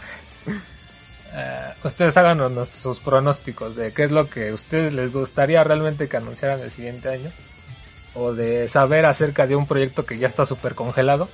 eh, 1.34 1.74
ustedes 1.84 2.16
hagan 2.16 2.40
sus 2.66 2.98
pronósticos 2.98 3.76
de 3.76 3.92
qué 3.92 4.02
es 4.02 4.11
lo 4.11 4.28
que 4.28 4.48
a 4.48 4.54
ustedes 4.54 4.92
les 4.92 5.12
gustaría 5.12 5.62
realmente 5.62 6.08
que 6.08 6.16
anunciaran 6.16 6.58
el 6.62 6.72
siguiente 6.72 7.11
año. 7.11 7.30
O 8.14 8.34
de 8.34 8.66
saber 8.66 9.06
acerca 9.06 9.46
de 9.46 9.54
un 9.54 9.68
proyecto 9.68 10.04
que 10.04 10.18
ya 10.18 10.26
está 10.26 10.44
súper 10.44 10.74
congelado 10.74 11.28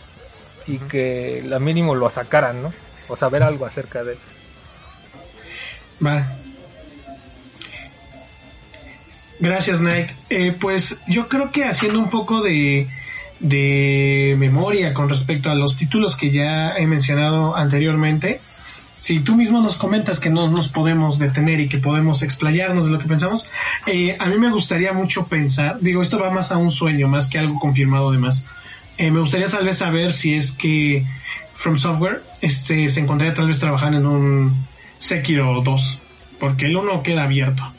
y 0.66 0.78
que 0.78 1.42
lo 1.46 1.58
mínimo 1.60 1.94
lo 1.94 2.08
sacaran, 2.08 2.62
¿no? 2.62 2.72
O 3.08 3.16
saber 3.16 3.42
algo 3.42 3.66
acerca 3.66 4.02
de 4.04 4.12
él. 4.12 4.18
Va. 6.04 6.36
Gracias, 9.40 9.80
Nike. 9.80 10.14
Eh, 10.30 10.56
pues 10.58 11.02
yo 11.06 11.28
creo 11.28 11.50
que 11.50 11.64
haciendo 11.64 11.98
un 11.98 12.08
poco 12.08 12.40
de, 12.40 12.88
de 13.40 14.36
memoria 14.38 14.94
con 14.94 15.08
respecto 15.08 15.50
a 15.50 15.54
los 15.54 15.76
títulos 15.76 16.16
que 16.16 16.30
ya 16.30 16.76
he 16.76 16.86
mencionado 16.86 17.56
anteriormente, 17.56 18.40
si 19.04 19.20
tú 19.20 19.36
mismo 19.36 19.60
nos 19.60 19.76
comentas 19.76 20.18
que 20.18 20.30
no 20.30 20.48
nos 20.48 20.68
podemos 20.68 21.18
detener 21.18 21.60
y 21.60 21.68
que 21.68 21.76
podemos 21.76 22.22
explayarnos 22.22 22.86
de 22.86 22.92
lo 22.92 22.98
que 22.98 23.06
pensamos, 23.06 23.50
eh, 23.86 24.16
a 24.18 24.26
mí 24.28 24.38
me 24.38 24.50
gustaría 24.50 24.94
mucho 24.94 25.26
pensar, 25.26 25.78
digo, 25.80 26.00
esto 26.00 26.18
va 26.18 26.30
más 26.30 26.52
a 26.52 26.56
un 26.56 26.70
sueño, 26.70 27.06
más 27.06 27.28
que 27.28 27.38
algo 27.38 27.60
confirmado 27.60 28.12
de 28.12 28.18
más. 28.18 28.46
Eh, 28.96 29.10
me 29.10 29.20
gustaría 29.20 29.48
tal 29.48 29.64
vez 29.64 29.78
saber 29.78 30.12
si 30.12 30.34
es 30.34 30.52
que 30.52 31.04
From 31.54 31.78
Software 31.78 32.22
este, 32.42 32.88
se 32.88 33.00
encontraría 33.00 33.34
tal 33.34 33.48
vez 33.48 33.60
trabajando 33.60 33.98
en 33.98 34.06
un 34.06 34.66
Sekiro 34.98 35.60
2, 35.62 35.98
porque 36.38 36.66
el 36.66 36.76
1 36.76 37.02
queda 37.02 37.24
abierto. 37.24 37.72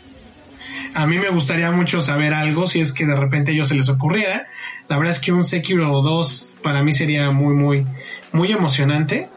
A 0.93 1.05
mí 1.07 1.19
me 1.19 1.29
gustaría 1.29 1.71
mucho 1.71 1.99
saber 2.01 2.33
algo 2.33 2.67
si 2.67 2.79
es 2.79 2.93
que 2.93 3.05
de 3.05 3.15
repente 3.15 3.51
a 3.51 3.53
ellos 3.53 3.67
se 3.67 3.75
les 3.75 3.89
ocurriera. 3.89 4.47
La 4.87 4.97
verdad 4.97 5.13
es 5.13 5.19
que 5.19 5.33
un 5.33 5.43
Sekiro 5.43 6.01
2 6.01 6.55
para 6.63 6.83
mí 6.83 6.93
sería 6.93 7.31
muy, 7.31 7.53
muy, 7.53 7.85
muy 8.31 8.51
emocionante. 8.51 9.27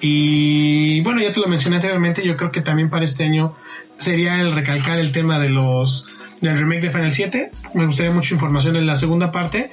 Y 0.00 1.00
bueno, 1.02 1.22
ya 1.22 1.32
te 1.32 1.40
lo 1.40 1.46
mencioné 1.46 1.76
anteriormente, 1.76 2.24
yo 2.24 2.36
creo 2.36 2.50
que 2.50 2.60
también 2.60 2.90
para 2.90 3.04
este 3.04 3.24
año 3.24 3.54
sería 3.98 4.40
el 4.40 4.52
recalcar 4.52 4.98
el 4.98 5.12
tema 5.12 5.38
de 5.38 5.48
los 5.48 6.06
del 6.40 6.58
remake 6.58 6.82
de 6.82 6.90
Final 6.90 7.12
7. 7.12 7.50
Me 7.74 7.86
gustaría 7.86 8.12
mucha 8.12 8.34
información 8.34 8.76
en 8.76 8.86
la 8.86 8.96
segunda 8.96 9.32
parte. 9.32 9.70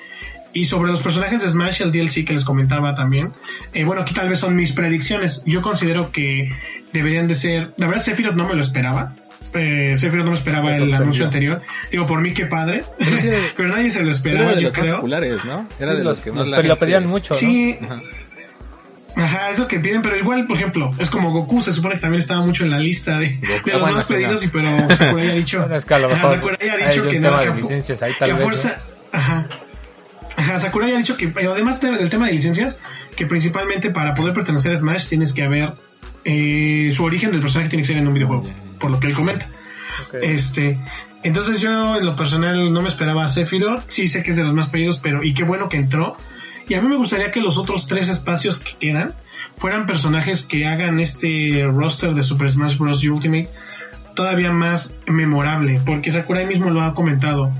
Y 0.53 0.65
sobre 0.65 0.91
los 0.91 1.01
personajes 1.01 1.41
de 1.41 1.49
Smash, 1.49 1.81
el 1.81 1.91
DLC 1.91 2.25
que 2.25 2.33
les 2.33 2.45
comentaba 2.45 2.93
también. 2.93 3.31
Eh, 3.73 3.83
bueno, 3.83 4.03
aquí 4.03 4.13
tal 4.13 4.29
vez 4.29 4.39
son 4.39 4.55
mis 4.55 4.71
predicciones. 4.73 5.43
Yo 5.45 5.61
considero 5.61 6.11
que 6.11 6.51
deberían 6.93 7.27
de 7.27 7.35
ser. 7.35 7.71
La 7.77 7.87
verdad, 7.87 8.01
Sephiroth 8.01 8.35
no 8.35 8.47
me 8.47 8.53
lo 8.53 8.61
esperaba. 8.61 9.13
Eh, 9.55 9.95
Sephiroth 9.97 10.25
no 10.25 10.31
me 10.31 10.37
esperaba 10.37 10.71
el 10.71 10.93
anuncio 10.93 11.25
anterior. 11.25 11.61
Digo, 11.91 12.05
por 12.05 12.21
mí 12.21 12.33
qué 12.33 12.45
padre. 12.45 12.83
Pero, 13.57 13.69
nadie 13.75 13.89
se 13.89 14.03
lo 14.03 14.11
esperaba, 14.11 14.45
era 14.45 14.55
de 14.55 14.61
yo 14.61 14.67
los 14.67 14.73
creo. 14.73 14.85
Más 14.85 14.95
populares, 14.97 15.45
¿no? 15.45 15.67
Era 15.79 15.93
de 15.95 16.03
los, 16.03 16.19
que 16.19 16.31
más 16.31 16.47
la 16.47 16.57
Pero 16.57 16.69
lo 16.69 16.77
pedían 16.77 17.07
mucho, 17.07 17.33
¿no? 17.33 17.39
Sí. 17.39 17.77
Ajá. 17.81 18.01
Ajá, 19.15 19.51
es 19.51 19.59
lo 19.59 19.67
que 19.67 19.79
piden, 19.79 20.01
pero 20.01 20.17
igual, 20.17 20.47
por 20.47 20.57
ejemplo, 20.57 20.89
es 20.97 21.09
como 21.09 21.31
Goku, 21.31 21.61
se 21.61 21.71
supone 21.71 21.95
que 21.95 22.01
también 22.01 22.19
estaba 22.21 22.43
mucho 22.43 22.63
en 22.63 22.71
la 22.71 22.79
lista 22.79 23.19
de, 23.19 23.29
Goku, 23.29 23.45
de 23.45 23.71
ah, 23.71 23.73
los 23.73 23.81
bueno, 23.81 23.95
más 23.97 24.07
pedidos, 24.07 24.43
y 24.43 24.47
pero 24.47 24.89
Sakurai 24.89 25.29
ha 25.29 25.33
dicho, 25.35 25.67
Sakurai 25.79 26.69
ha 26.69 26.89
dicho 26.89 27.07
que 27.07 27.19
no, 27.19 27.39
que, 27.39 27.51
fu- 27.51 27.57
licencias 27.59 28.01
ahí 28.01 28.13
que 28.13 28.19
tal 28.19 28.31
a 28.31 28.33
vez, 28.33 28.43
fuerza, 28.43 28.77
ajá, 29.11 29.47
ajá, 30.35 30.59
Sakurai 30.59 30.93
ha 30.93 30.97
dicho 30.97 31.17
que, 31.17 31.33
además 31.49 31.79
de- 31.81 31.91
del 31.97 32.09
tema 32.09 32.27
de 32.27 32.33
licencias, 32.33 32.79
que 33.15 33.25
principalmente 33.25 33.89
para 33.89 34.13
poder 34.13 34.33
pertenecer 34.33 34.73
a 34.73 34.77
Smash 34.77 35.07
tienes 35.07 35.33
que 35.33 35.43
haber, 35.43 35.73
eh, 36.25 36.91
su 36.93 37.03
origen 37.03 37.31
del 37.31 37.41
personaje 37.41 37.69
tiene 37.69 37.83
que 37.83 37.87
ser 37.87 37.97
en 37.97 38.07
un 38.07 38.13
videojuego, 38.13 38.49
por 38.79 38.91
lo 38.91 38.99
que 38.99 39.07
él 39.07 39.13
comenta. 39.13 39.47
Este, 40.21 40.77
entonces 41.23 41.61
yo 41.61 41.97
en 41.97 42.05
lo 42.05 42.15
personal 42.15 42.71
no 42.73 42.81
me 42.81 42.89
esperaba 42.89 43.23
a 43.25 43.27
Sephiroth, 43.27 43.83
sí 43.87 44.07
sé 44.07 44.23
que 44.23 44.31
es 44.31 44.37
de 44.37 44.43
los 44.43 44.53
más 44.53 44.69
pedidos, 44.69 44.99
pero 44.99 45.23
y 45.23 45.33
qué 45.33 45.43
bueno 45.43 45.69
que 45.69 45.77
entró. 45.77 46.15
Y 46.67 46.75
a 46.75 46.81
mí 46.81 46.87
me 46.87 46.95
gustaría 46.95 47.29
que 47.31 47.41
los 47.41 47.57
otros 47.57 47.87
tres 47.87 48.09
espacios 48.09 48.59
que 48.59 48.73
quedan 48.79 49.13
fueran 49.57 49.85
personajes 49.85 50.45
que 50.45 50.65
hagan 50.65 50.99
este 50.99 51.65
roster 51.71 52.13
de 52.13 52.23
Super 52.23 52.49
Smash 52.49 52.77
Bros. 52.77 53.03
Ultimate 53.03 53.49
todavía 54.15 54.51
más 54.51 54.95
memorable, 55.07 55.81
porque 55.85 56.11
Sakurai 56.11 56.45
mismo 56.45 56.69
lo 56.69 56.81
ha 56.81 56.93
comentado. 56.95 57.51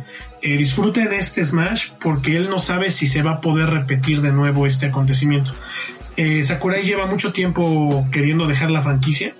Eh, 0.46 0.58
disfruten 0.58 1.14
este 1.14 1.44
Smash 1.46 1.92
porque 2.02 2.36
él 2.36 2.50
no 2.50 2.60
sabe 2.60 2.92
si 2.92 3.08
se 3.08 3.22
va 3.24 3.32
a 3.32 3.42
poder 3.42 3.70
repetir 3.70 4.22
de 4.22 4.32
nuevo 4.34 4.68
este 4.68 4.88
acontecimiento. 4.88 5.54
Eh, 6.18 6.44
Sakurai 6.44 6.84
lleva 6.84 7.06
mucho 7.06 7.32
tiempo 7.32 8.06
queriendo 8.12 8.46
dejar 8.46 8.70
la 8.70 8.82
franquicia 8.82 9.34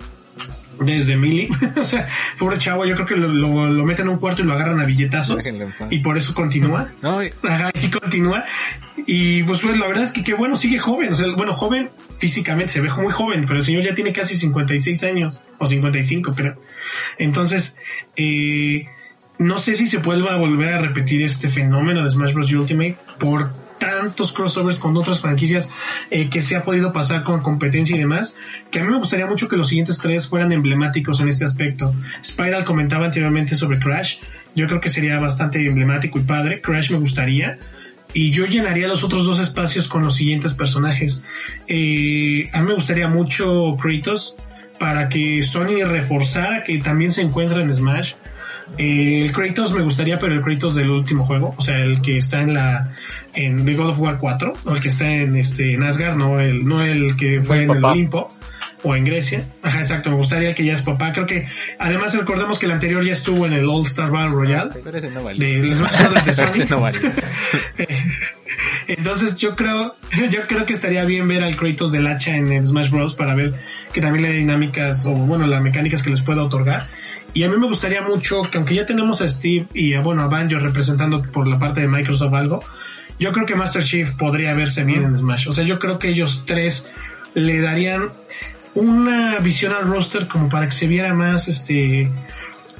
desde 0.80 1.16
Mili. 1.16 1.48
o 1.76 1.84
sea, 1.84 2.08
pobre 2.38 2.58
chavo, 2.58 2.84
yo 2.86 2.94
creo 2.94 3.06
que 3.06 3.16
lo, 3.16 3.28
lo- 3.28 3.66
lo 3.68 3.84
meten 3.84 4.08
a 4.08 4.10
un 4.12 4.18
cuarto 4.18 4.42
y 4.42 4.46
lo 4.46 4.54
agarran 4.54 4.80
a 4.80 4.84
billetazos. 4.84 5.36
Y 5.90 5.98
por 5.98 6.16
eso 6.16 6.32
continúa. 6.34 6.88
No, 7.02 7.22
y- 7.22 7.32
Ajá, 7.42 7.70
y 7.82 7.88
continúa. 7.88 8.44
Y 9.06 9.42
pues, 9.42 9.60
pues, 9.60 9.76
la 9.76 9.86
verdad 9.86 10.04
es 10.04 10.12
que 10.12 10.24
qué 10.24 10.32
bueno, 10.32 10.56
sigue 10.56 10.78
joven. 10.78 11.12
O 11.12 11.16
sea, 11.16 11.26
bueno, 11.36 11.52
joven 11.52 11.90
físicamente, 12.16 12.72
se 12.72 12.80
ve 12.80 12.88
muy 12.96 13.12
joven, 13.12 13.44
pero 13.46 13.58
el 13.58 13.64
señor 13.64 13.82
ya 13.82 13.94
tiene 13.94 14.12
casi 14.14 14.34
56 14.34 15.04
años, 15.04 15.38
o 15.58 15.66
55 15.66 16.32
creo. 16.32 16.54
Entonces, 17.18 17.76
eh, 18.16 18.86
no 19.38 19.58
sé 19.58 19.74
si 19.74 19.86
se 19.86 19.98
vuelva 19.98 20.34
a 20.34 20.36
volver 20.36 20.74
a 20.74 20.78
repetir 20.78 21.22
este 21.22 21.48
fenómeno 21.48 22.04
de 22.04 22.10
Smash 22.10 22.32
Bros. 22.32 22.52
Ultimate 22.52 22.96
por 23.18 23.52
tantos 23.78 24.32
crossovers 24.32 24.78
con 24.78 24.96
otras 24.96 25.20
franquicias 25.20 25.68
eh, 26.10 26.30
que 26.30 26.42
se 26.42 26.56
ha 26.56 26.62
podido 26.62 26.92
pasar 26.92 27.22
con 27.22 27.42
competencia 27.42 27.96
y 27.96 27.98
demás, 27.98 28.36
que 28.70 28.80
a 28.80 28.84
mí 28.84 28.90
me 28.90 28.98
gustaría 28.98 29.26
mucho 29.26 29.48
que 29.48 29.56
los 29.56 29.68
siguientes 29.68 29.98
tres 29.98 30.28
fueran 30.28 30.52
emblemáticos 30.52 31.20
en 31.20 31.28
este 31.28 31.44
aspecto. 31.44 31.94
Spiral 32.24 32.64
comentaba 32.64 33.06
anteriormente 33.06 33.56
sobre 33.56 33.78
Crash, 33.78 34.18
yo 34.54 34.66
creo 34.66 34.80
que 34.80 34.88
sería 34.88 35.18
bastante 35.18 35.64
emblemático 35.66 36.18
y 36.18 36.22
padre, 36.22 36.60
Crash 36.60 36.90
me 36.90 36.98
gustaría, 36.98 37.58
y 38.12 38.30
yo 38.30 38.46
llenaría 38.46 38.86
los 38.86 39.02
otros 39.02 39.26
dos 39.26 39.40
espacios 39.40 39.88
con 39.88 40.04
los 40.04 40.14
siguientes 40.14 40.54
personajes. 40.54 41.24
Eh, 41.66 42.48
a 42.52 42.60
mí 42.60 42.68
me 42.68 42.74
gustaría 42.74 43.08
mucho 43.08 43.76
Kratos 43.80 44.36
para 44.78 45.08
que 45.08 45.42
Sony 45.42 45.84
reforzara 45.84 46.62
que 46.62 46.78
también 46.78 47.10
se 47.10 47.22
encuentra 47.22 47.60
en 47.60 47.74
Smash. 47.74 48.14
Eh, 48.78 49.22
el 49.26 49.32
Kratos 49.32 49.72
me 49.72 49.82
gustaría, 49.82 50.18
pero 50.18 50.34
el 50.34 50.42
Kratos 50.42 50.74
del 50.74 50.90
último 50.90 51.24
juego, 51.24 51.54
o 51.56 51.62
sea, 51.62 51.78
el 51.78 52.00
que 52.02 52.18
está 52.18 52.40
en 52.40 52.54
la 52.54 52.94
en 53.34 53.64
The 53.64 53.74
God 53.74 53.90
of 53.90 54.00
War 54.00 54.18
4, 54.18 54.52
o 54.64 54.72
el 54.72 54.80
que 54.80 54.88
está 54.88 55.10
en 55.10 55.36
este 55.36 55.74
en 55.74 55.82
Asgard, 55.82 56.16
no 56.16 56.40
el 56.40 56.64
no 56.64 56.82
el 56.82 57.16
que 57.16 57.40
fue 57.42 57.62
en 57.62 57.70
el. 57.70 57.84
Olimpo 57.84 58.34
o 58.84 58.94
en 58.94 59.04
Grecia. 59.04 59.46
Ajá, 59.62 59.80
exacto, 59.80 60.10
me 60.10 60.16
gustaría 60.16 60.50
el 60.50 60.54
que 60.54 60.64
ya 60.64 60.74
es 60.74 60.82
papá. 60.82 61.12
Creo 61.12 61.26
que 61.26 61.48
además 61.78 62.14
recordemos 62.16 62.58
que 62.58 62.66
el 62.66 62.72
anterior 62.72 63.02
ya 63.02 63.12
estuvo 63.12 63.46
en 63.46 63.54
el 63.54 63.68
All 63.68 63.82
Star 63.86 64.10
Battle 64.10 64.30
Royale 64.30 64.70
pero 64.84 64.96
ese 64.96 65.10
no 65.10 65.24
vale. 65.24 65.44
de 65.44 65.74
Smash 65.74 65.98
Brothers 65.98 66.24
de 66.24 66.30
ese 66.30 66.52
Sony. 66.52 66.66
no 66.68 66.80
vale. 66.80 66.98
Entonces 68.86 69.36
yo 69.38 69.56
creo, 69.56 69.96
yo 70.30 70.46
creo 70.46 70.66
que 70.66 70.74
estaría 70.74 71.04
bien 71.04 71.26
ver 71.26 71.42
al 71.42 71.56
Kratos 71.56 71.90
del 71.92 72.06
hacha 72.06 72.36
en 72.36 72.52
el 72.52 72.66
Smash 72.66 72.90
Bros. 72.90 73.14
para 73.14 73.34
ver 73.34 73.54
que 73.92 74.00
también 74.02 74.22
le 74.22 74.32
dinámicas 74.32 75.06
o 75.06 75.12
bueno, 75.12 75.46
las 75.46 75.62
mecánicas 75.62 76.02
que 76.02 76.10
les 76.10 76.20
pueda 76.20 76.42
otorgar. 76.42 76.88
Y 77.34 77.42
a 77.42 77.50
mí 77.50 77.56
me 77.56 77.66
gustaría 77.66 78.00
mucho 78.00 78.42
que 78.50 78.58
aunque 78.58 78.76
ya 78.76 78.86
tenemos 78.86 79.20
a 79.20 79.28
Steve 79.28 79.66
y 79.74 79.94
a 79.94 80.00
bueno 80.00 80.22
a 80.22 80.28
Banjo 80.28 80.58
representando 80.60 81.20
por 81.20 81.48
la 81.48 81.58
parte 81.58 81.80
de 81.80 81.88
Microsoft 81.88 82.32
algo, 82.32 82.62
yo 83.18 83.32
creo 83.32 83.44
que 83.44 83.56
Master 83.56 83.82
Chief 83.82 84.12
podría 84.12 84.54
verse 84.54 84.84
bien 84.84 85.02
en 85.02 85.18
Smash. 85.18 85.48
O 85.48 85.52
sea, 85.52 85.64
yo 85.64 85.80
creo 85.80 85.98
que 85.98 86.08
ellos 86.08 86.44
tres 86.46 86.88
le 87.34 87.60
darían 87.60 88.10
una 88.74 89.38
visión 89.40 89.72
al 89.72 89.86
roster 89.86 90.28
como 90.28 90.48
para 90.48 90.66
que 90.66 90.72
se 90.72 90.86
viera 90.86 91.12
más 91.12 91.48
este 91.48 92.08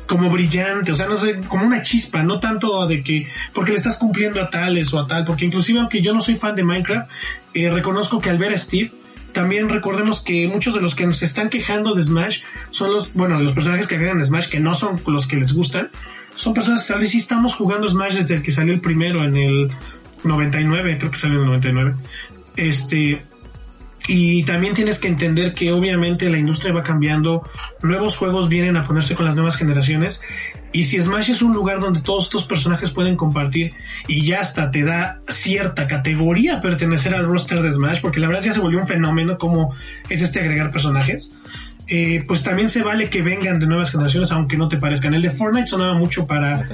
como 0.07 0.29
brillante, 0.31 0.93
o 0.93 0.95
sea, 0.95 1.07
no 1.07 1.17
sé, 1.17 1.41
como 1.49 1.65
una 1.65 1.83
chispa, 1.83 2.23
no 2.23 2.39
tanto 2.39 2.87
de 2.87 3.03
que 3.03 3.27
porque 3.55 3.71
le 3.71 3.79
estás 3.79 3.97
cumpliendo 3.97 4.41
a 4.41 4.51
tales 4.51 4.93
o 4.93 5.01
a 5.01 5.07
tal, 5.07 5.25
porque 5.25 5.47
inclusive 5.47 5.81
aunque 5.81 6.03
yo 6.03 6.13
no 6.13 6.21
soy 6.21 6.37
fan 6.37 6.55
de 6.55 6.63
Minecraft, 6.63 7.11
eh, 7.55 7.71
reconozco 7.71 8.21
que 8.21 8.31
al 8.31 8.39
ver 8.39 8.53
a 8.53 8.59
Steve, 8.59 8.93
también 9.35 9.69
recordemos 9.69 10.23
que 10.23 10.49
muchos 10.49 10.75
de 10.75 10.81
los 10.81 10.95
que 10.95 11.07
nos 11.07 11.23
están 11.23 11.51
quejando 11.51 11.95
de 11.95 12.03
Smash 12.03 12.41
son 12.71 12.93
los, 12.93 13.13
bueno, 13.13 13.39
los 13.41 13.53
personajes 13.53 13.87
que 13.87 13.97
agregan 13.97 14.25
Smash 14.25 14.49
que 14.49 14.61
no 14.61 14.75
son 14.75 15.03
los 15.07 15.27
que 15.27 15.37
les 15.37 15.53
gustan, 15.53 15.91
son 16.35 16.55
personas 16.55 16.85
que 16.85 16.93
tal 16.95 17.03
vez 17.03 17.11
sí 17.11 17.19
estamos 17.19 17.55
jugando 17.55 17.89
Smash 17.89 18.15
desde 18.15 18.37
el 18.37 18.43
que 18.43 18.53
salió 18.53 18.73
el 18.73 18.81
primero 18.81 19.23
en 19.25 19.37
el 19.37 19.71
99, 20.23 20.97
creo 20.99 21.11
que 21.11 21.19
salió 21.19 21.37
en 21.37 21.43
el 21.43 21.47
99. 21.49 21.95
Este, 22.57 23.23
y 24.07 24.45
también 24.45 24.75
tienes 24.75 24.99
que 24.99 25.09
entender 25.09 25.53
que 25.53 25.73
obviamente 25.73 26.31
la 26.31 26.39
industria 26.39 26.73
va 26.73 26.83
cambiando, 26.83 27.49
nuevos 27.83 28.17
juegos 28.17 28.49
vienen 28.49 28.77
a 28.77 28.87
ponerse 28.87 29.15
con 29.15 29.27
las 29.27 29.35
nuevas 29.35 29.57
generaciones 29.57 30.23
y 30.75 30.83
si 30.83 31.01
Smash 31.01 31.31
es 31.31 31.41
un 31.41 31.55
lugar 31.55 31.79
donde 31.79 32.01
todos 32.01 32.25
estos 32.25 32.47
personajes 32.47 32.91
pueden 32.91 33.15
compartir 33.15 33.75
y 34.09 34.27
ya 34.27 34.41
hasta 34.41 34.73
te 34.73 34.83
da 34.83 35.21
cierta 35.29 35.87
categoría 35.87 36.61
pertenecer 36.61 37.15
al 37.15 37.27
roster 37.27 37.63
de 37.63 37.73
Smash, 37.73 38.01
porque 38.01 38.19
la 38.19 38.27
verdad 38.27 38.43
ya 38.43 38.53
se 38.53 38.59
volvió 38.59 38.81
un 38.81 38.89
fenómeno 38.89 39.39
como 39.39 39.73
es 40.09 40.21
este 40.21 40.41
agregar 40.41 40.73
personajes, 40.73 41.33
eh, 41.87 42.25
pues 42.27 42.43
también 42.43 42.69
se 42.69 42.83
vale 42.83 43.09
que 43.09 43.23
vengan 43.23 43.61
de 43.61 43.69
nuevas 43.69 43.93
generaciones 43.93 44.33
aunque 44.33 44.57
no 44.57 44.67
te 44.67 44.77
parezcan. 44.77 45.15
El 45.15 45.23
de 45.23 45.31
Fortnite 45.31 45.69
sonaba 45.69 45.95
mucho 45.95 46.27
para 46.27 46.63
Ah, 46.63 46.69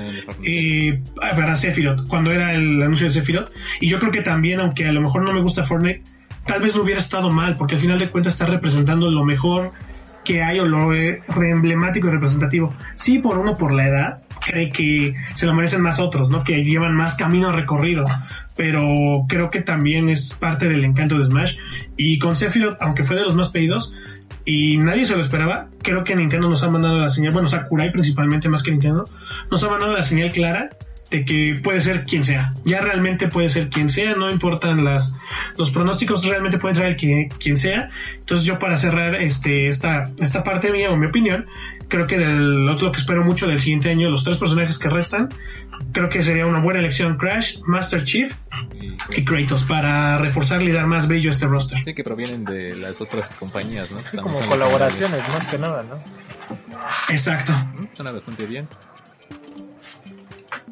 eh, 0.44 1.02
para 1.20 1.54
Sephiroth, 1.54 2.08
cuando 2.08 2.32
era 2.32 2.54
el 2.54 2.80
anuncio 2.80 3.06
de 3.06 3.12
Sephiroth. 3.12 3.52
Y 3.82 3.88
yo 3.90 3.98
creo 3.98 4.12
que 4.12 4.22
también, 4.22 4.60
aunque 4.60 4.86
a 4.86 4.92
lo 4.92 5.02
mejor 5.02 5.24
no 5.24 5.32
me 5.32 5.42
gusta 5.42 5.62
Fortnite, 5.62 6.02
tal 6.46 6.62
vez 6.62 6.74
no 6.74 6.80
hubiera 6.82 7.00
estado 7.00 7.30
mal, 7.30 7.56
porque 7.56 7.74
al 7.74 7.82
final 7.82 7.98
de 7.98 8.08
cuentas 8.08 8.32
está 8.32 8.46
representando 8.46 9.10
lo 9.10 9.26
mejor 9.26 9.72
que 10.30 10.44
hay 10.44 10.60
o 10.60 10.64
lo 10.64 10.90
re- 10.92 11.22
emblemático 11.50 12.06
y 12.06 12.10
representativo. 12.12 12.72
Sí, 12.94 13.18
por 13.18 13.36
uno, 13.36 13.56
por 13.56 13.72
la 13.72 13.88
edad, 13.88 14.22
cree 14.46 14.70
que 14.70 15.16
se 15.34 15.44
lo 15.44 15.54
merecen 15.54 15.82
más 15.82 15.98
otros, 15.98 16.30
¿no? 16.30 16.44
Que 16.44 16.62
llevan 16.62 16.94
más 16.94 17.16
camino 17.16 17.50
recorrido. 17.50 18.04
Pero 18.54 19.24
creo 19.28 19.50
que 19.50 19.60
también 19.60 20.08
es 20.08 20.34
parte 20.34 20.68
del 20.68 20.84
encanto 20.84 21.18
de 21.18 21.24
Smash. 21.24 21.56
Y 21.96 22.20
con 22.20 22.36
Sephiroth, 22.36 22.80
aunque 22.80 23.02
fue 23.02 23.16
de 23.16 23.22
los 23.22 23.34
más 23.34 23.48
pedidos, 23.48 23.92
y 24.44 24.76
nadie 24.78 25.04
se 25.04 25.16
lo 25.16 25.20
esperaba, 25.20 25.66
creo 25.82 26.04
que 26.04 26.14
Nintendo 26.14 26.48
nos 26.48 26.62
ha 26.62 26.70
mandado 26.70 27.00
la 27.00 27.10
señal, 27.10 27.32
bueno, 27.32 27.48
Sakurai 27.48 27.90
principalmente 27.90 28.48
más 28.48 28.62
que 28.62 28.70
Nintendo, 28.70 29.10
nos 29.50 29.64
ha 29.64 29.68
mandado 29.68 29.96
la 29.96 30.04
señal 30.04 30.30
clara 30.30 30.70
de 31.10 31.24
que 31.24 31.60
puede 31.62 31.80
ser 31.80 32.04
quien 32.04 32.24
sea. 32.24 32.54
Ya 32.64 32.80
realmente 32.80 33.28
puede 33.28 33.48
ser 33.48 33.68
quien 33.68 33.88
sea, 33.88 34.14
no 34.14 34.30
importan 34.30 34.84
las 34.84 35.14
los 35.56 35.70
pronósticos, 35.70 36.24
realmente 36.24 36.58
puede 36.58 36.74
traer 36.74 36.90
el 36.90 36.96
que, 36.96 37.28
quien 37.38 37.56
sea. 37.56 37.90
Entonces 38.14 38.46
yo 38.46 38.58
para 38.58 38.78
cerrar 38.78 39.16
este 39.16 39.68
esta 39.68 40.10
esta 40.18 40.44
parte 40.44 40.70
mía 40.70 40.90
o 40.90 40.96
mi 40.96 41.06
opinión, 41.06 41.46
creo 41.88 42.06
que 42.06 42.18
del 42.18 42.64
lo 42.64 42.76
que 42.76 42.98
espero 42.98 43.24
mucho 43.24 43.46
del 43.48 43.60
siguiente 43.60 43.90
año, 43.90 44.08
los 44.08 44.24
tres 44.24 44.38
personajes 44.38 44.78
que 44.78 44.88
restan, 44.88 45.28
creo 45.92 46.08
que 46.08 46.22
sería 46.22 46.46
una 46.46 46.60
buena 46.60 46.78
elección 46.80 47.16
Crash, 47.18 47.58
Master 47.66 48.04
Chief 48.04 48.32
Y, 49.10 49.24
Kratos 49.24 49.64
para 49.64 50.16
reforzarle 50.18 50.70
y 50.70 50.72
dar 50.72 50.86
más 50.86 51.08
brillo 51.08 51.30
a 51.30 51.32
este 51.32 51.46
roster. 51.46 51.82
sí 51.84 51.94
que 51.94 52.04
provienen 52.04 52.44
de 52.44 52.74
las 52.76 53.00
otras 53.00 53.30
compañías, 53.32 53.90
¿no? 53.90 53.98
Sí, 53.98 54.16
como 54.16 54.38
colaboraciones, 54.40 55.28
más 55.28 55.46
que 55.46 55.58
nada, 55.58 55.82
¿no? 55.82 56.00
Exacto. 57.08 57.52
Suena 57.94 58.12
bastante 58.12 58.46
bien. 58.46 58.68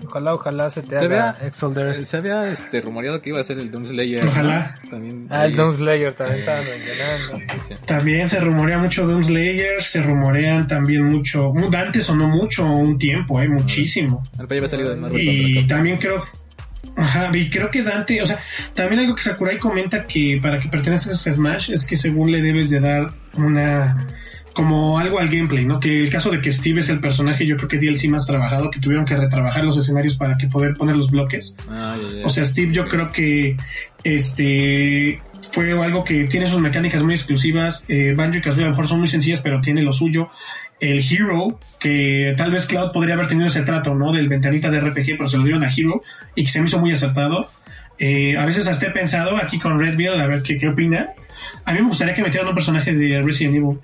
Ojalá, 0.07 0.35
ojalá 0.35 0.71
se 0.71 0.83
te 0.83 0.97
Se 0.97 1.05
haga 1.05 1.37
Exolder. 1.43 2.01
Eh, 2.01 2.05
Se 2.05 2.17
había 2.17 2.51
este, 2.51 2.81
rumoreado 2.81 3.21
que 3.21 3.31
iba 3.31 3.41
a 3.41 3.45
ser 3.45 3.59
el 3.59 3.71
Doom 3.71 3.87
Slayer. 3.87 4.25
¿no? 4.25 4.31
Ojalá. 4.31 4.75
También. 4.91 5.27
Ah, 5.31 5.47
el 5.47 5.57
Doom 5.57 5.73
Slayer 5.73 6.13
también 6.13 6.39
eh, 6.39 6.41
estaba 6.41 6.63
mencionando. 6.63 7.87
También 7.87 8.29
se 8.29 8.41
rumorea 8.41 8.79
mucho 8.79 9.07
Doom 9.07 9.23
Slayer, 9.23 9.83
se 9.83 10.03
rumorean 10.03 10.67
también 10.67 11.05
mucho, 11.05 11.53
Dante 11.71 12.01
sonó 12.01 12.29
mucho 12.29 12.65
un 12.65 12.99
tiempo, 12.99 13.41
eh, 13.41 13.49
muchísimo. 13.49 14.23
Ya 14.37 14.45
había 14.45 14.69
salido 14.69 14.91
de 14.91 14.97
Marvel 14.97 15.21
Y 15.21 15.67
también 15.67 15.99
creo, 15.99 16.25
ajá, 16.97 17.31
y 17.37 17.51
creo 17.51 17.71
que 17.71 17.83
Dante, 17.83 18.23
o 18.23 18.27
sea, 18.27 18.39
también 18.75 19.01
algo 19.01 19.15
que 19.15 19.23
Sakurai 19.23 19.59
comenta 19.59 20.07
que 20.07 20.39
para 20.41 20.59
que 20.59 20.69
pertenezcas 20.69 21.27
a 21.27 21.33
Smash 21.33 21.71
es 21.71 21.87
que 21.87 21.97
según 21.97 22.31
le 22.31 22.43
debes 22.43 22.71
de 22.71 22.81
dar 22.81 23.13
una 23.35 24.07
como 24.59 24.99
algo 24.99 25.21
al 25.21 25.29
gameplay, 25.29 25.65
¿no? 25.65 25.79
Que 25.79 26.01
el 26.01 26.11
caso 26.11 26.33
de 26.33 26.41
que 26.41 26.53
Steve 26.53 26.81
es 26.81 26.89
el 26.89 26.99
personaje, 26.99 27.47
yo 27.47 27.57
creo 27.57 27.69
que 27.69 27.79
DLC 27.79 28.09
más 28.09 28.27
trabajado, 28.27 28.73
que 28.73 28.81
tuvieron 28.81 29.05
que 29.05 29.17
retrabajar 29.17 29.63
los 29.63 29.79
escenarios 29.79 30.17
para 30.17 30.37
que 30.37 30.49
poder 30.49 30.75
poner 30.75 30.97
los 30.97 31.13
bloques. 31.13 31.55
Ah. 31.71 31.97
O 32.25 32.29
sea, 32.29 32.45
Steve 32.45 32.73
yo 32.73 32.89
creo 32.89 33.13
que 33.13 33.57
este 34.03 35.23
fue 35.53 35.81
algo 35.81 36.03
que 36.03 36.25
tiene 36.25 36.49
sus 36.49 36.59
mecánicas 36.59 37.05
muy 37.05 37.15
exclusivas. 37.15 37.85
Eh, 37.87 38.15
Banjo 38.17 38.39
y 38.39 38.43
Kazooie 38.43 38.65
a 38.65 38.67
lo 38.67 38.71
mejor 38.73 38.89
son 38.89 38.99
muy 38.99 39.07
sencillas, 39.07 39.43
pero 39.43 39.61
tiene 39.61 39.81
lo 39.83 39.93
suyo. 39.93 40.29
El 40.81 41.05
Hero, 41.09 41.61
que 41.79 42.35
tal 42.37 42.51
vez 42.51 42.67
Cloud 42.67 42.91
podría 42.91 43.15
haber 43.15 43.29
tenido 43.29 43.47
ese 43.47 43.63
trato, 43.63 43.95
¿no? 43.95 44.11
Del 44.11 44.27
ventanita 44.27 44.73
de 44.73 44.81
RPG, 44.81 45.19
pero 45.19 45.29
se 45.29 45.37
lo 45.37 45.45
dieron 45.45 45.63
a 45.63 45.71
Hero 45.73 46.03
y 46.35 46.43
que 46.43 46.51
se 46.51 46.59
me 46.59 46.67
hizo 46.67 46.81
muy 46.81 46.91
acertado. 46.91 47.49
Eh, 48.01 48.37
a 48.37 48.45
veces 48.45 48.67
hasta 48.67 48.89
he 48.89 48.91
pensado 48.91 49.37
aquí 49.37 49.61
con 49.61 49.79
Red 49.79 49.95
a 50.21 50.27
ver 50.27 50.43
qué, 50.43 50.59
qué 50.59 50.67
opina. 50.67 51.11
A 51.65 51.73
mí 51.73 51.81
me 51.81 51.87
gustaría 51.87 52.13
que 52.13 52.23
metieran 52.23 52.49
un 52.49 52.57
personaje 52.57 52.93
de 52.93 53.23
Resident 53.23 53.55
Evil. 53.55 53.79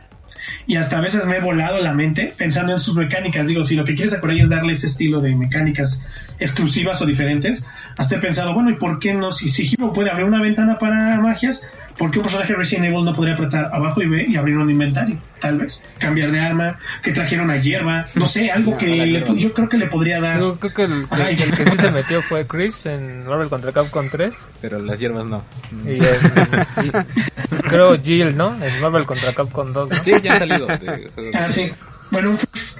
Y 0.66 0.76
hasta 0.76 0.98
a 0.98 1.00
veces 1.00 1.26
me 1.26 1.36
he 1.36 1.40
volado 1.40 1.80
la 1.80 1.92
mente 1.92 2.32
pensando 2.36 2.72
en 2.72 2.78
sus 2.78 2.96
mecánicas. 2.96 3.46
Digo, 3.46 3.64
si 3.64 3.76
lo 3.76 3.84
que 3.84 3.94
quieres 3.94 4.12
Sakurai 4.12 4.40
es 4.40 4.48
darle 4.48 4.72
ese 4.72 4.86
estilo 4.86 5.20
de 5.20 5.34
mecánicas 5.34 6.04
exclusivas 6.38 7.00
o 7.02 7.06
diferentes, 7.06 7.64
hasta 7.96 8.16
he 8.16 8.18
pensado, 8.18 8.54
bueno, 8.54 8.70
¿y 8.70 8.74
por 8.74 8.98
qué 8.98 9.14
no? 9.14 9.32
Si, 9.32 9.48
si 9.48 9.74
Hero 9.74 9.92
puede 9.92 10.10
abrir 10.10 10.26
una 10.26 10.42
ventana 10.42 10.78
para 10.78 11.20
magias, 11.20 11.68
¿por 11.98 12.10
qué 12.10 12.18
un 12.18 12.22
personaje 12.24 12.52
de 12.52 12.58
Resident 12.58 12.86
Evil 12.86 13.04
no 13.04 13.12
podría 13.12 13.34
apretar 13.34 13.68
abajo 13.72 14.02
y 14.02 14.06
B 14.08 14.24
y 14.28 14.36
abrir 14.36 14.56
un 14.58 14.70
inventario? 14.70 15.16
Tal 15.40 15.58
vez. 15.58 15.82
Cambiar 15.98 16.30
de 16.32 16.40
arma, 16.40 16.78
que 17.02 17.12
trajeron 17.12 17.50
a 17.50 17.56
hierba, 17.58 18.04
no 18.14 18.26
sé, 18.26 18.50
algo 18.50 18.72
No, 18.72 18.78
que 18.78 18.86
le- 18.86 19.38
yo 19.38 19.52
creo 19.52 19.68
que 19.68 19.76
le 19.78 19.86
podría 19.86 20.20
dar. 20.20 20.38
Yo 20.40 20.56
creo 20.56 20.72
que 20.74 20.82
el, 20.84 21.06
Ajá, 21.10 21.30
el 21.30 21.38
y- 21.38 21.50
que 21.52 21.64
sí 21.70 21.76
se 21.76 21.90
metió 21.90 22.22
fue 22.22 22.46
Chris 22.46 22.86
en 22.86 23.26
Marvel 23.26 23.48
contra 23.48 23.72
Capcom 23.72 24.08
3. 24.10 24.48
Pero 24.60 24.78
las 24.80 24.98
hierbas 24.98 25.24
no. 25.26 25.44
Y, 25.84 25.90
en- 25.98 26.86
y- 26.86 27.60
creo 27.68 28.00
Jill, 28.00 28.36
¿no? 28.36 28.54
En 28.62 28.80
Marvel 28.80 29.04
contra 29.04 29.32
Capcom 29.34 29.72
2, 29.72 29.90
¿no? 29.90 29.96
Sí, 30.02 30.12
ya 30.22 30.32
han 30.34 30.38
salido. 30.38 30.66
de. 30.66 31.10
Ah, 31.34 31.48
sí. 31.48 31.70
Bueno, 32.10 32.36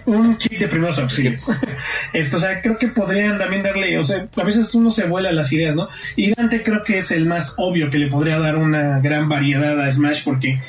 un, 0.07 0.37
kit 0.37 0.59
de 0.59 0.69
primeros 0.69 0.99
auxilios. 0.99 1.51
Esto, 2.13 2.37
o 2.37 2.41
sea, 2.41 2.61
creo 2.61 2.79
que 2.79 2.89
podrían 2.89 3.39
también 3.39 3.63
darle, 3.63 3.99
o 3.99 4.05
sea, 4.05 4.29
a 4.37 4.45
veces 4.45 4.75
uno 4.75 4.91
se 4.91 5.07
vuela 5.07 5.33
las 5.33 5.53
ideas, 5.53 5.75
¿no? 5.75 5.89
Y 6.15 6.33
Dante 6.33 6.63
creo 6.63 6.83
que 6.85 6.99
es 6.99 7.11
el 7.11 7.27
más 7.27 7.55
obvio 7.59 7.91
que 7.91 7.99
le 7.99 8.09
podría 8.09 8.39
dar 8.39 8.57
una 8.57 9.01
gran 9.01 9.29
variedad 9.29 9.81
a 9.81 9.91
Smash 9.91 10.23
porque 10.25 10.61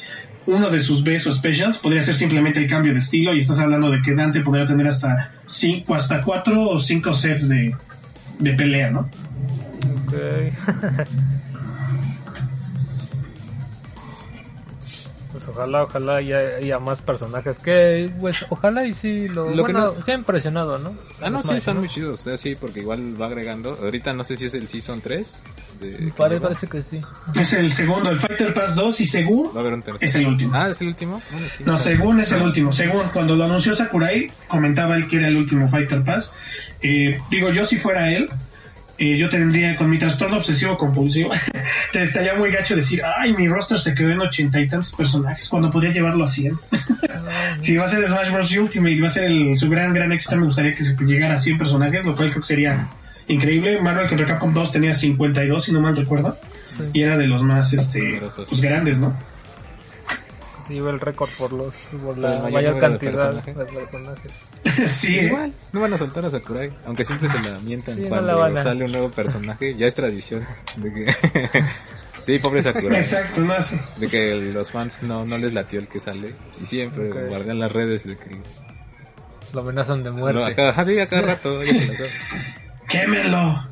uno 0.48 0.70
de 0.70 0.80
sus 0.80 1.04
best 1.04 1.28
o 1.28 1.32
specials 1.32 1.78
podría 1.78 2.04
ser 2.04 2.16
simplemente 2.16 2.60
el 2.60 2.68
cambio 2.68 2.94
de 2.94 3.00
estilo 3.00 3.34
y 3.34 3.40
estás 3.40 3.60
hablando 3.60 3.92
de 3.92 4.02
que 4.02 4.16
Dante 4.16 4.42
podría 4.42 4.66
tener 4.66 4.88
hasta 4.88 5.32
cinco, 5.46 5.96
hasta 5.96 6.22
cuatro 6.22 6.70
o 6.70 6.80
cinco 6.80 7.14
sets 7.14 7.50
de, 7.50 7.76
de 8.40 8.54
pelea, 8.54 8.92
¿no? 8.92 9.10
Ok. 10.06 10.14
Pues 15.46 15.58
ojalá, 15.58 15.84
ojalá 15.84 16.18
haya, 16.18 16.38
haya 16.58 16.80
más 16.80 17.02
personajes 17.02 17.60
que, 17.60 18.10
pues, 18.20 18.46
ojalá 18.50 18.86
y 18.86 18.94
sí 18.94 19.28
lo, 19.28 19.46
Lo 19.50 19.66
que 19.66 19.74
bueno, 19.74 19.94
no- 19.96 20.02
se 20.02 20.12
ha 20.12 20.16
impresionado, 20.16 20.78
¿no? 20.80 20.96
Ah, 21.22 21.30
no, 21.30 21.40
sí, 21.42 21.48
Smash, 21.50 21.58
están 21.58 21.76
¿no? 21.76 21.82
muy 21.82 21.90
chidos. 21.90 22.22
O 22.22 22.24
sea, 22.24 22.38
sí, 22.38 22.56
porque 22.56 22.80
igual 22.82 23.20
va 23.22 23.28
agregando. 23.28 23.78
Ahorita 23.82 24.14
no 24.14 24.24
sé 24.24 24.36
si 24.38 24.46
es 24.46 24.54
el 24.56 24.68
Season 24.68 25.02
3. 25.02 25.44
De, 25.80 25.92
que 25.98 26.12
Pare- 26.16 26.40
parece 26.40 26.68
que 26.68 26.82
sí. 26.82 27.02
Es 27.40 27.54
el 27.54 27.72
segundo, 27.72 28.10
el 28.10 28.18
Fighter 28.20 28.54
Pass 28.54 28.76
2 28.76 29.02
y 29.02 29.06
según 29.06 29.48
Va 29.54 29.58
a 29.58 29.60
haber 29.60 29.74
un 29.74 29.82
tercero. 29.82 30.06
es 30.06 30.16
el 30.16 30.28
último. 30.28 30.52
Ah, 30.56 30.70
es 30.70 30.82
el 30.82 30.88
último. 30.88 31.22
Bueno, 31.32 31.48
quién 31.58 31.70
No, 31.70 31.78
según 31.78 32.20
es 32.20 32.32
el 32.32 32.42
último. 32.42 32.72
Según 32.72 33.08
cuando 33.10 33.36
lo 33.36 33.44
anunció 33.44 33.76
Sakurai, 33.76 34.32
comentaba 34.48 34.96
él 34.96 35.08
que 35.08 35.18
era 35.18 35.28
el 35.28 35.38
último 35.38 35.70
Fighter 35.70 36.04
Pass. 36.04 36.34
Eh, 36.82 37.18
digo, 37.30 37.50
yo 37.52 37.66
si 37.66 37.78
fuera 37.78 38.12
él, 38.12 38.30
eh, 38.98 39.18
yo 39.18 39.28
tendría 39.30 39.76
con 39.76 39.90
mi 39.90 39.98
trastorno 39.98 40.38
obsesivo 40.38 40.78
compulsivo, 40.78 41.30
te 41.92 42.04
estaría 42.04 42.34
muy 42.36 42.52
gacho 42.52 42.76
decir, 42.76 43.02
ay, 43.18 43.34
mi 43.34 43.48
roster 43.48 43.78
se 43.80 43.94
quedó 43.94 44.12
en 44.12 44.20
ochenta 44.22 44.60
y 44.60 44.68
tantos 44.68 44.94
personajes 44.94 45.50
cuando 45.50 45.70
podría 45.70 45.92
llevarlo 45.92 46.24
a 46.24 46.28
100. 46.28 46.58
si 47.60 47.76
va 47.78 47.86
a 47.86 47.90
ser 47.90 48.06
Smash 48.08 48.32
Bros. 48.32 48.56
Ultimate 48.58 48.92
y 48.92 49.00
va 49.00 49.08
a 49.08 49.12
ser 49.12 49.26
el- 49.26 49.58
su 49.58 49.70
gran, 49.70 49.94
gran 49.94 50.12
éxito, 50.12 50.36
me 50.38 50.44
gustaría 50.46 50.74
que 50.74 50.84
se 50.84 50.96
llegara 51.06 51.36
a 51.36 51.40
100 51.40 51.58
personajes, 51.58 52.06
lo 52.06 52.16
cual 52.16 52.30
creo 52.30 52.42
que 52.42 52.48
sería 52.48 52.88
increíble. 53.28 53.82
Marvel 53.82 54.08
contra 54.08 54.26
Capcom 54.28 54.54
2 54.54 54.72
tenía 54.72 54.94
52, 54.94 55.64
si 55.64 55.72
no 55.72 55.82
mal 55.82 55.96
recuerdo, 55.96 56.38
Sí, 56.70 56.84
y 56.94 57.02
era 57.04 57.18
de 57.18 57.28
los 57.28 57.42
más 57.44 57.74
este, 57.74 58.22
pues, 58.36 58.62
grandes, 58.62 58.98
¿no? 58.98 59.18
Sí, 60.68 60.74
lleva 60.76 60.92
el 60.92 61.00
récord 61.00 61.30
por 61.38 61.52
los, 61.54 61.76
por 62.04 62.18
la 62.18 62.30
mayor 62.42 62.52
mayor, 62.52 62.74
número 62.74 62.76
de 62.76 62.80
cantidad 62.80 63.12
personajes. 63.44 63.58
de 63.58 63.66
personajes. 63.66 64.32
sí, 64.64 64.72
Pues 64.82 65.04
eh. 65.06 65.26
igual, 65.28 65.54
no 65.74 65.80
van 65.82 65.94
a 65.94 65.98
soltar 65.98 66.26
a 66.26 66.30
Sakurai, 66.30 66.70
aunque 66.86 67.04
siempre 67.06 67.28
se 67.30 67.40
la 67.40 67.58
mientan 67.60 67.96
Sí, 67.96 68.02
no 68.04 68.10
cuando 68.10 68.58
sale 68.58 68.86
un 68.86 68.92
nuevo 68.92 69.10
personaje, 69.12 69.76
ya 69.76 69.88
es 69.88 69.96
tradición 69.96 70.46
de 70.78 70.94
que 70.94 71.14
sí, 72.26 72.40
pobre 72.40 72.62
Sakurai, 72.62 73.00
Exacto, 73.00 73.42
no 73.42 73.62
sé. 73.62 73.80
de 73.98 74.08
que 74.08 74.36
los 74.54 74.72
fans 74.72 75.04
no, 75.04 75.26
no 75.26 75.38
les 75.38 75.54
latió 75.54 75.80
el 75.80 75.88
que 75.88 76.00
sale 76.00 76.36
y 76.62 76.66
siempre 76.66 77.10
guardan 77.28 77.60
las 77.60 77.72
redes 77.72 78.06
de 78.08 78.18
que 78.18 78.42
Lo 79.54 79.62
amenazan 79.62 80.04
de 80.04 80.10
no, 80.12 80.18
muerte. 80.18 80.44
acá, 80.44 80.74
ah, 80.76 80.84
sí, 80.86 81.00
a 81.00 81.08
cada 81.08 81.22
rato 81.24 81.64
ya 81.64 81.74
se 81.74 81.86
las 81.86 81.98
sabe. 81.98 82.12
quémenlo. 82.90 83.68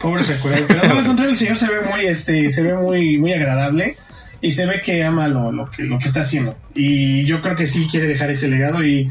Pobre 0.00 0.22
Sakurai. 0.22 0.64
Pero 0.68 0.86
no, 0.88 0.98
al 0.98 1.04
contrario, 1.06 1.30
el 1.32 1.36
señor 1.36 1.56
se 1.56 1.68
ve 1.68 1.80
muy, 1.80 2.06
este, 2.06 2.50
se 2.50 2.62
ve 2.62 2.74
muy, 2.74 3.18
muy 3.18 3.32
agradable 3.32 3.96
y 4.44 4.50
se 4.50 4.66
ve 4.66 4.78
que 4.78 5.02
ama 5.02 5.26
lo, 5.26 5.50
lo 5.50 5.70
que, 5.70 5.84
lo 5.84 5.98
que 5.98 6.04
está 6.04 6.20
haciendo. 6.20 6.54
Y 6.74 7.24
yo 7.24 7.40
creo 7.40 7.56
que 7.56 7.66
sí 7.66 7.88
quiere 7.90 8.06
dejar 8.06 8.30
ese 8.30 8.46
legado 8.46 8.84
y 8.84 9.10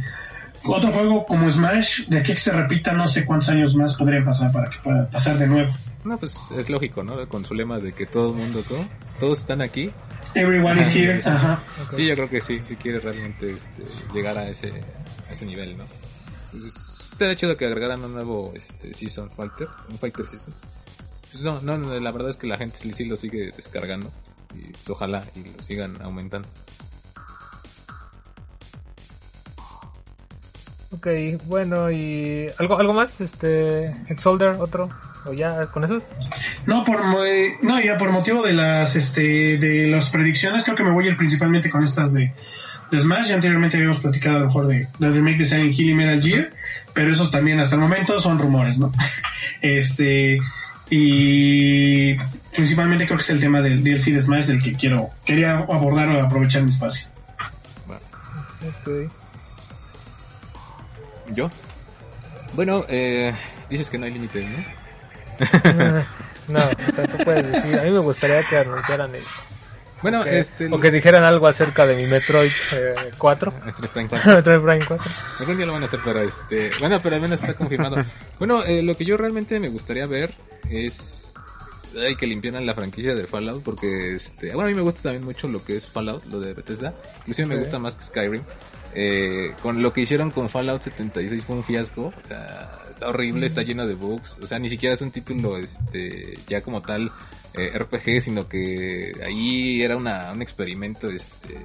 otro 0.64 0.92
juego 0.92 1.26
como 1.26 1.50
Smash, 1.50 2.06
de 2.06 2.20
aquí 2.20 2.34
a 2.34 2.36
que 2.36 2.42
se 2.42 2.52
repita, 2.52 2.94
no 2.94 3.08
sé 3.08 3.26
cuántos 3.26 3.50
años 3.50 3.76
más 3.76 3.96
podrían 3.96 4.24
pasar 4.24 4.52
para 4.52 4.70
que 4.70 4.78
pueda 4.84 5.10
pasar 5.10 5.40
de 5.40 5.48
nuevo. 5.48 5.74
No, 6.04 6.20
pues 6.20 6.38
es 6.56 6.70
lógico, 6.70 7.04
¿no? 7.04 7.28
Con 7.28 7.44
su 7.46 7.56
lema 7.56 7.80
de 7.80 7.94
que 7.94 8.06
todo 8.06 8.30
el 8.30 8.36
mundo, 8.36 8.64
¿cómo? 8.68 8.88
Todos 9.20 9.40
están 9.40 9.62
aquí. 9.62 9.90
Everyone 10.36 10.80
is 10.80 10.96
here. 10.96 11.20
sí. 11.20 11.28
Ajá. 11.28 11.64
Sí, 11.92 12.06
yo 12.06 12.14
creo 12.14 12.30
que 12.30 12.40
sí, 12.40 12.62
si 12.68 12.76
quiere 12.76 13.00
realmente 13.00 13.54
este, 13.54 13.84
llegar 14.14 14.38
a 14.38 14.48
ese, 14.48 14.72
a 15.28 15.32
ese 15.32 15.48
nivel, 15.48 15.76
¿no? 15.76 15.86
Pues, 16.52 16.96
estaría 17.12 17.36
chido 17.36 17.58
que 17.58 17.66
agregaran 17.66 18.04
un 18.04 18.14
nuevo 18.14 18.54
este, 18.56 18.94
Season 18.94 19.32
Fighter, 19.32 19.68
un 19.90 19.98
Fighter 19.98 20.28
Season. 20.28 20.54
Pues 21.32 21.44
no, 21.44 21.60
no, 21.62 21.80
no, 21.80 22.00
la 22.00 22.12
verdad 22.12 22.30
es 22.30 22.38
que 22.38 22.46
la 22.46 22.58
gente 22.60 22.78
sí 22.78 23.06
lo 23.06 23.18
sigue 23.18 23.52
descargando 23.56 24.12
y 24.56 24.72
ojalá 24.92 25.24
y 25.36 25.44
lo 25.56 25.64
sigan 25.64 26.02
aumentando. 26.02 26.48
Ok, 30.92 31.08
bueno, 31.46 31.90
y 31.92 32.48
algo 32.60 32.78
algo 32.80 32.94
más, 32.94 33.20
este, 33.20 33.88
Exolder, 34.10 34.58
otro, 34.60 34.90
o 35.26 35.34
ya 35.34 35.66
con 35.68 35.84
esos. 35.84 36.12
No, 36.68 36.84
por 36.84 37.04
mo- 37.04 37.18
no, 37.64 37.82
ya 37.82 37.98
por 37.98 38.12
motivo 38.12 38.44
de 38.44 38.54
las 38.54 38.96
este 38.96 39.58
de 39.58 39.88
las 39.88 40.12
predicciones, 40.12 40.64
creo 40.64 40.76
que 40.76 40.84
me 40.84 40.92
voy 40.92 41.06
a 41.08 41.12
ir 41.12 41.18
principalmente 41.18 41.72
con 41.72 41.84
estas 41.84 42.14
de, 42.14 42.32
de 42.92 43.00
Smash. 43.00 43.30
Ya 43.30 43.36
anteriormente 43.36 43.78
habíamos 43.78 44.00
platicado 44.02 44.36
a 44.38 44.40
lo 44.42 44.46
mejor 44.48 44.68
de 44.68 44.88
del 45.00 45.16
remake 45.16 45.40
de 45.40 45.46
Silent 45.46 45.80
Hill 45.80 45.90
y 45.90 45.96
Metal 45.96 46.22
Gear, 46.22 46.52
pero 46.94 47.12
esos 47.12 47.32
también 47.32 47.60
hasta 47.60 47.74
el 47.76 47.82
momento 47.82 48.20
son 48.22 48.38
rumores, 48.38 48.78
¿no? 48.78 48.92
Este 49.64 50.40
y 50.90 52.16
principalmente 52.54 53.06
creo 53.06 53.18
que 53.18 53.24
es 53.24 53.30
el 53.30 53.40
tema 53.40 53.62
del 53.62 53.84
DLC 53.84 54.12
de 54.12 54.22
Smash 54.22 54.50
el 54.50 54.62
que 54.62 54.74
quiero, 54.74 55.10
quería 55.26 55.58
abordar 55.58 56.10
o 56.10 56.22
aprovechar 56.22 56.64
mi 56.64 56.72
espacio. 56.72 57.08
Ok. 57.88 59.12
¿Yo? 61.34 61.50
Bueno, 62.54 62.86
eh, 62.88 63.34
dices 63.70 63.90
que 63.90 63.98
no 63.98 64.06
hay 64.06 64.12
límites, 64.12 64.46
¿no? 64.46 64.64
no, 66.48 66.60
o 66.60 66.92
sea, 66.92 67.08
tú 67.08 67.24
puedes 67.24 67.52
decir, 67.52 67.80
a 67.80 67.84
mí 67.84 67.92
me 67.92 68.00
gustaría 68.00 68.44
que 68.44 68.58
anunciaran 68.58 69.14
esto. 69.16 69.53
Bueno, 70.04 70.24
Que- 70.24 70.38
este... 70.40 70.68
o 70.72 70.80
que 70.80 70.92
dijeran 70.92 71.24
algo 71.24 71.48
acerca 71.48 71.88
de 71.88 71.96
mi 71.96 72.06
Metroid 72.06 72.52
eh, 72.74 72.94
4. 73.18 73.54
Este 73.68 73.88
Prime 73.88 74.08
4. 74.10 74.36
Metroid 74.36 74.60
Prime 74.62 74.86
4. 74.86 75.12
Algún 75.40 75.58
día 75.58 75.66
lo 75.66 75.74
van 75.74 75.82
a 75.82 75.86
hacer, 75.86 76.00
pero 76.04 76.20
este... 76.22 76.72
Bueno, 76.80 77.00
pero 77.02 77.16
al 77.16 77.22
menos 77.22 77.42
está 77.42 77.54
confirmado. 77.56 77.96
Bueno, 78.38 78.64
eh, 78.64 78.84
lo 78.84 78.94
que 78.96 79.06
yo 79.06 79.16
realmente 79.18 79.60
me 79.60 79.70
gustaría 79.70 80.06
ver 80.06 80.34
es... 80.70 81.34
Hay 81.96 82.16
que 82.16 82.28
limpiaran 82.28 82.66
la 82.66 82.74
franquicia 82.74 83.16
de 83.16 83.26
Fallout 83.26 83.64
porque 83.64 84.16
este... 84.16 84.48
Bueno, 84.54 84.64
a 84.64 84.68
mí 84.70 84.74
me 84.76 84.82
gusta 84.82 85.04
también 85.04 85.24
mucho 85.24 85.48
lo 85.48 85.64
que 85.64 85.78
es 85.78 85.90
Fallout, 85.92 86.26
lo 86.26 86.40
de 86.40 86.54
Bethesda. 86.54 86.94
Inclusive 87.20 87.48
me 87.48 87.56
Sí. 87.56 87.60
gusta 87.60 87.80
más 87.80 87.96
que 87.96 88.04
Skyrim. 88.04 88.42
Eh, 88.96 89.54
con 89.62 89.82
lo 89.82 89.92
que 89.92 90.02
hicieron 90.02 90.30
con 90.30 90.50
Fallout 90.50 90.82
76 90.82 91.44
fue 91.44 91.56
un 91.56 91.64
fiasco. 91.64 92.14
O 92.24 92.28
sea, 92.28 92.70
está 92.90 93.10
horrible, 93.10 93.46
está 93.46 93.64
lleno 93.64 93.88
de 93.88 93.96
bugs. 93.96 94.40
O 94.40 94.48
sea, 94.48 94.60
ni 94.60 94.70
siquiera 94.70 94.94
es 94.94 95.02
un 95.02 95.12
título 95.12 95.58
este 95.58 96.38
ya 96.48 96.62
como 96.62 96.82
tal 96.82 97.12
eh, 97.54 97.78
RPG, 97.78 98.22
sino 98.22 98.48
que 98.48 99.14
ahí 99.26 99.82
era 99.82 99.98
una, 99.98 100.32
un 100.32 100.42
experimento 100.42 101.10
este 101.10 101.58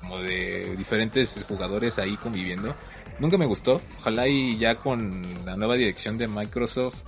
como 0.00 0.18
de 0.20 0.74
diferentes 0.76 1.44
jugadores 1.48 1.98
ahí 1.98 2.16
conviviendo. 2.16 2.74
Nunca 3.18 3.38
me 3.38 3.46
gustó. 3.46 3.80
Ojalá 4.00 4.28
y 4.28 4.58
ya 4.58 4.74
con 4.74 5.22
la 5.44 5.56
nueva 5.56 5.74
dirección 5.74 6.18
de 6.18 6.26
Microsoft 6.26 7.02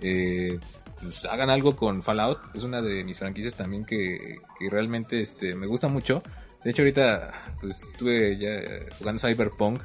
eh, 0.00 0.58
pues 1.00 1.24
hagan 1.26 1.50
algo 1.50 1.76
con 1.76 2.02
Fallout. 2.02 2.38
Es 2.54 2.62
una 2.62 2.82
de 2.82 3.04
mis 3.04 3.18
franquicias 3.18 3.54
también 3.54 3.84
que, 3.84 4.40
que 4.58 4.70
realmente 4.70 5.20
este, 5.20 5.54
me 5.54 5.66
gusta 5.66 5.88
mucho. 5.88 6.22
De 6.64 6.70
hecho 6.70 6.82
ahorita 6.82 7.54
pues 7.60 7.82
estuve 7.82 8.36
ya 8.38 8.94
jugando 8.98 9.20
Cyberpunk. 9.26 9.80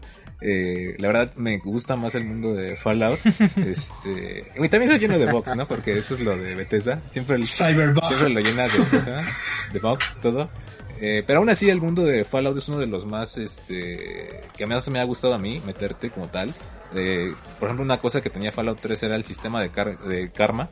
Eh, 0.46 0.96
la 1.00 1.08
verdad 1.08 1.34
me 1.36 1.58
gusta 1.60 1.96
más 1.96 2.16
el 2.16 2.26
mundo 2.26 2.54
de 2.54 2.76
Fallout. 2.76 3.20
este, 3.66 4.52
y 4.58 4.70
también 4.70 4.84
está 4.92 4.98
lleno 4.98 5.18
de 5.18 5.32
bugs, 5.32 5.56
¿no? 5.56 5.68
Porque 5.68 5.94
eso 5.98 6.14
es 6.16 6.20
lo 6.20 6.36
de 6.38 6.56
Bethesda. 6.56 7.02
Siempre 7.06 7.38
el, 7.38 7.46
siempre 8.08 8.30
lo 8.30 8.40
llena 8.42 8.64
de, 8.64 8.70
¿cómo 8.90 9.02
se 9.02 9.12
de 9.12 9.80
bugs, 9.82 10.20
todo. 10.22 10.50
Eh, 11.00 11.24
pero 11.26 11.40
aún 11.40 11.50
así 11.50 11.70
el 11.70 11.82
mundo 11.82 12.04
de 12.04 12.24
Fallout 12.24 12.58
es 12.58 12.68
uno 12.70 12.80
de 12.80 12.88
los 12.88 13.06
más, 13.06 13.38
este, 13.38 14.42
que 14.56 14.66
más 14.66 14.90
me 14.90 15.00
ha 15.00 15.04
gustado 15.04 15.34
a 15.34 15.40
mí 15.40 15.62
meterte 15.66 16.10
como 16.10 16.28
tal. 16.30 16.54
Eh, 16.96 17.34
por 17.60 17.68
ejemplo, 17.68 17.84
una 17.84 17.98
cosa 18.00 18.22
que 18.22 18.30
tenía 18.30 18.52
Fallout 18.52 18.80
3 18.80 19.04
era 19.04 19.16
el 19.16 19.24
sistema 19.26 19.62
de, 19.62 19.70
car- 19.70 19.98
de 20.00 20.32
karma. 20.32 20.70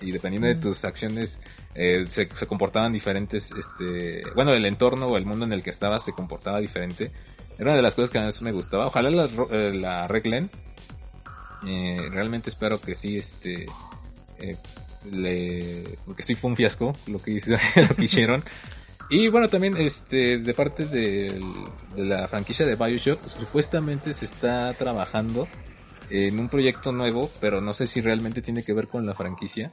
Y 0.00 0.10
dependiendo 0.12 0.48
de 0.48 0.56
tus 0.56 0.84
acciones, 0.84 1.38
eh, 1.74 2.04
se, 2.08 2.28
se 2.34 2.46
comportaban 2.46 2.92
diferentes, 2.92 3.52
este, 3.52 4.22
bueno, 4.34 4.52
el 4.52 4.64
entorno 4.66 5.06
o 5.06 5.16
el 5.16 5.24
mundo 5.26 5.44
en 5.44 5.52
el 5.52 5.62
que 5.62 5.70
estabas 5.70 6.04
se 6.04 6.12
comportaba 6.12 6.58
diferente. 6.60 7.10
Era 7.56 7.66
una 7.70 7.76
de 7.76 7.82
las 7.82 7.94
cosas 7.94 8.10
que 8.10 8.18
a 8.18 8.26
mí 8.26 8.30
me 8.42 8.52
gustaba. 8.52 8.86
Ojalá 8.88 9.10
la, 9.10 9.28
eh, 9.50 9.72
la 9.74 10.04
arreglen. 10.04 10.50
Eh, 11.66 12.08
realmente 12.10 12.50
espero 12.50 12.80
que 12.80 12.94
sí, 12.94 13.16
este, 13.16 13.66
eh, 14.38 14.56
le, 15.10 15.84
porque 16.04 16.22
sí 16.22 16.34
fue 16.34 16.50
un 16.50 16.56
fiasco 16.56 16.94
lo 17.06 17.20
que, 17.22 17.30
hizo- 17.32 17.54
lo 17.88 17.96
que 17.96 18.04
hicieron. 18.04 18.44
Y 19.10 19.28
bueno, 19.28 19.48
también 19.48 19.76
este, 19.76 20.38
de 20.38 20.54
parte 20.54 20.84
del- 20.86 21.40
de 21.94 22.04
la 22.04 22.26
franquicia 22.28 22.66
de 22.66 22.74
Bioshock, 22.74 23.26
supuestamente 23.28 24.12
se 24.12 24.24
está 24.24 24.72
trabajando 24.74 25.46
en 26.10 26.38
un 26.38 26.48
proyecto 26.48 26.92
nuevo, 26.92 27.30
pero 27.40 27.60
no 27.60 27.74
sé 27.74 27.86
si 27.86 28.00
realmente 28.00 28.42
tiene 28.42 28.62
que 28.62 28.72
ver 28.74 28.88
con 28.88 29.06
la 29.06 29.14
franquicia. 29.14 29.70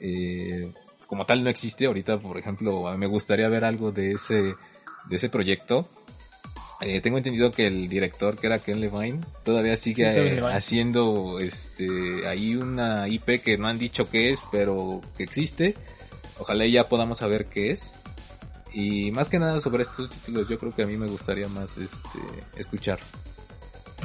Eh, 0.00 0.72
como 1.06 1.26
tal 1.26 1.42
no 1.42 1.50
existe 1.50 1.86
ahorita, 1.86 2.18
por 2.18 2.38
ejemplo, 2.38 2.96
me 2.96 3.06
gustaría 3.06 3.48
ver 3.48 3.64
algo 3.64 3.92
de 3.92 4.12
ese, 4.12 4.54
de 5.08 5.16
ese 5.16 5.28
proyecto. 5.28 5.88
Eh, 6.80 7.00
tengo 7.02 7.18
entendido 7.18 7.50
que 7.50 7.66
el 7.66 7.88
director, 7.88 8.38
que 8.38 8.46
era 8.46 8.58
Ken 8.58 8.80
Levine, 8.80 9.20
todavía 9.44 9.76
sigue 9.76 10.08
Sí, 10.08 10.14
Kevin 10.14 10.32
eh, 10.32 10.34
Levine. 10.36 10.54
haciendo 10.54 11.38
este 11.38 12.26
ahí 12.26 12.56
una 12.56 13.06
IP 13.06 13.42
que 13.42 13.58
no 13.58 13.68
han 13.68 13.78
dicho 13.78 14.08
qué 14.08 14.30
es, 14.30 14.40
pero 14.50 15.02
que 15.16 15.24
existe. 15.24 15.74
Ojalá 16.38 16.66
ya 16.66 16.88
podamos 16.88 17.18
saber 17.18 17.46
qué 17.46 17.72
es. 17.72 17.94
Y 18.72 19.10
más 19.10 19.28
que 19.28 19.38
nada 19.38 19.60
sobre 19.60 19.82
estos 19.82 20.08
títulos, 20.08 20.48
yo 20.48 20.58
creo 20.58 20.74
que 20.74 20.82
a 20.82 20.86
mí 20.86 20.96
me 20.96 21.06
gustaría 21.08 21.48
más 21.48 21.76
este 21.76 22.18
escuchar. 22.56 23.00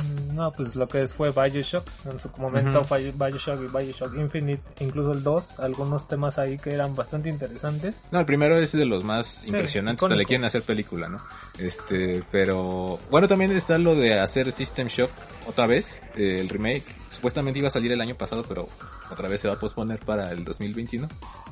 Mm, 0.03 0.35
No, 0.35 0.51
pues 0.51 0.75
lo 0.75 0.87
que 0.87 1.01
es 1.01 1.13
fue 1.13 1.31
Bioshock, 1.31 1.87
en 2.11 2.19
su 2.19 2.29
momento. 2.37 2.81
Bio- 2.83 3.13
Bioshock 3.13 3.59
y 3.61 3.67
Bioshock 3.77 4.15
Infinite, 4.17 4.61
incluso 4.81 5.11
el 5.13 5.23
2, 5.23 5.59
algunos 5.59 6.07
temas 6.07 6.37
ahí 6.37 6.57
que 6.57 6.73
eran 6.73 6.93
bastante 6.95 7.29
interesantes. 7.29 7.95
No, 8.11 8.19
el 8.19 8.25
primero 8.25 8.57
es 8.57 8.73
de 8.73 8.85
los 8.85 9.03
más 9.03 9.25
Sí, 9.25 9.47
impresionantes, 9.51 10.03
hasta 10.03 10.15
le 10.15 10.25
quieren 10.25 10.43
hacer 10.45 10.63
película, 10.63 11.07
¿no? 11.07 11.19
Este, 11.57 12.23
pero 12.31 12.99
bueno, 13.09 13.27
también 13.29 13.51
está 13.51 13.77
lo 13.77 13.95
de 13.95 14.19
hacer 14.19 14.51
System 14.51 14.87
Shock 14.87 15.09
otra 15.47 15.67
vez, 15.67 16.03
eh, 16.17 16.39
el 16.41 16.49
remake. 16.49 16.83
Supuestamente 17.15 17.59
iba 17.59 17.69
a 17.69 17.71
salir 17.71 17.93
el 17.93 18.01
año 18.01 18.15
pasado, 18.15 18.43
pero 18.45 18.67
otra 19.09 19.29
vez 19.29 19.39
se 19.39 19.47
va 19.47 19.53
a 19.53 19.59
posponer 19.59 19.99
para 19.99 20.31
el 20.31 20.43
2021. 20.43 21.07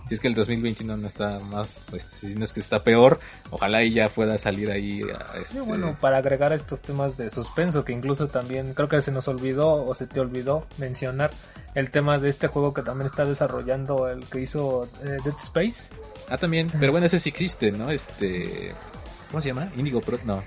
Si 0.09 0.13
es 0.13 0.19
que 0.19 0.27
el 0.27 0.35
2021 0.35 0.97
no 0.97 1.07
está 1.07 1.39
más, 1.39 1.69
pues 1.89 2.03
si 2.03 2.35
no 2.35 2.43
es 2.43 2.51
que 2.51 2.59
está 2.59 2.83
peor, 2.83 3.19
ojalá 3.49 3.81
y 3.81 3.93
ya 3.93 4.09
pueda 4.09 4.37
salir 4.37 4.69
ahí 4.69 5.03
a 5.03 5.37
este, 5.37 5.53
Sí, 5.53 5.59
bueno, 5.59 5.95
para 6.01 6.17
agregar 6.17 6.51
estos 6.51 6.81
temas 6.81 7.15
de 7.15 7.29
suspenso, 7.29 7.85
que 7.85 7.93
incluso 7.93 8.27
también 8.27 8.73
creo 8.73 8.89
que 8.89 8.99
se 8.99 9.11
nos 9.11 9.29
olvidó 9.29 9.85
o 9.85 9.95
se 9.95 10.05
te 10.05 10.19
olvidó 10.19 10.67
mencionar 10.77 11.31
el 11.75 11.89
tema 11.89 12.19
de 12.19 12.27
este 12.27 12.47
juego 12.47 12.73
que 12.73 12.81
también 12.81 13.05
está 13.05 13.23
desarrollando 13.23 14.09
el 14.09 14.25
que 14.25 14.41
hizo 14.41 14.89
eh, 15.03 15.17
Dead 15.23 15.35
Space. 15.41 15.93
Ah, 16.29 16.37
también, 16.37 16.71
pero 16.77 16.91
bueno, 16.91 17.05
ese 17.05 17.19
sí 17.19 17.29
existe, 17.29 17.71
¿no? 17.71 17.89
Este, 17.89 18.73
¿cómo 19.29 19.39
se 19.39 19.47
llama? 19.47 19.71
Indigo 19.77 20.01
Pro, 20.01 20.19
no. 20.25 20.43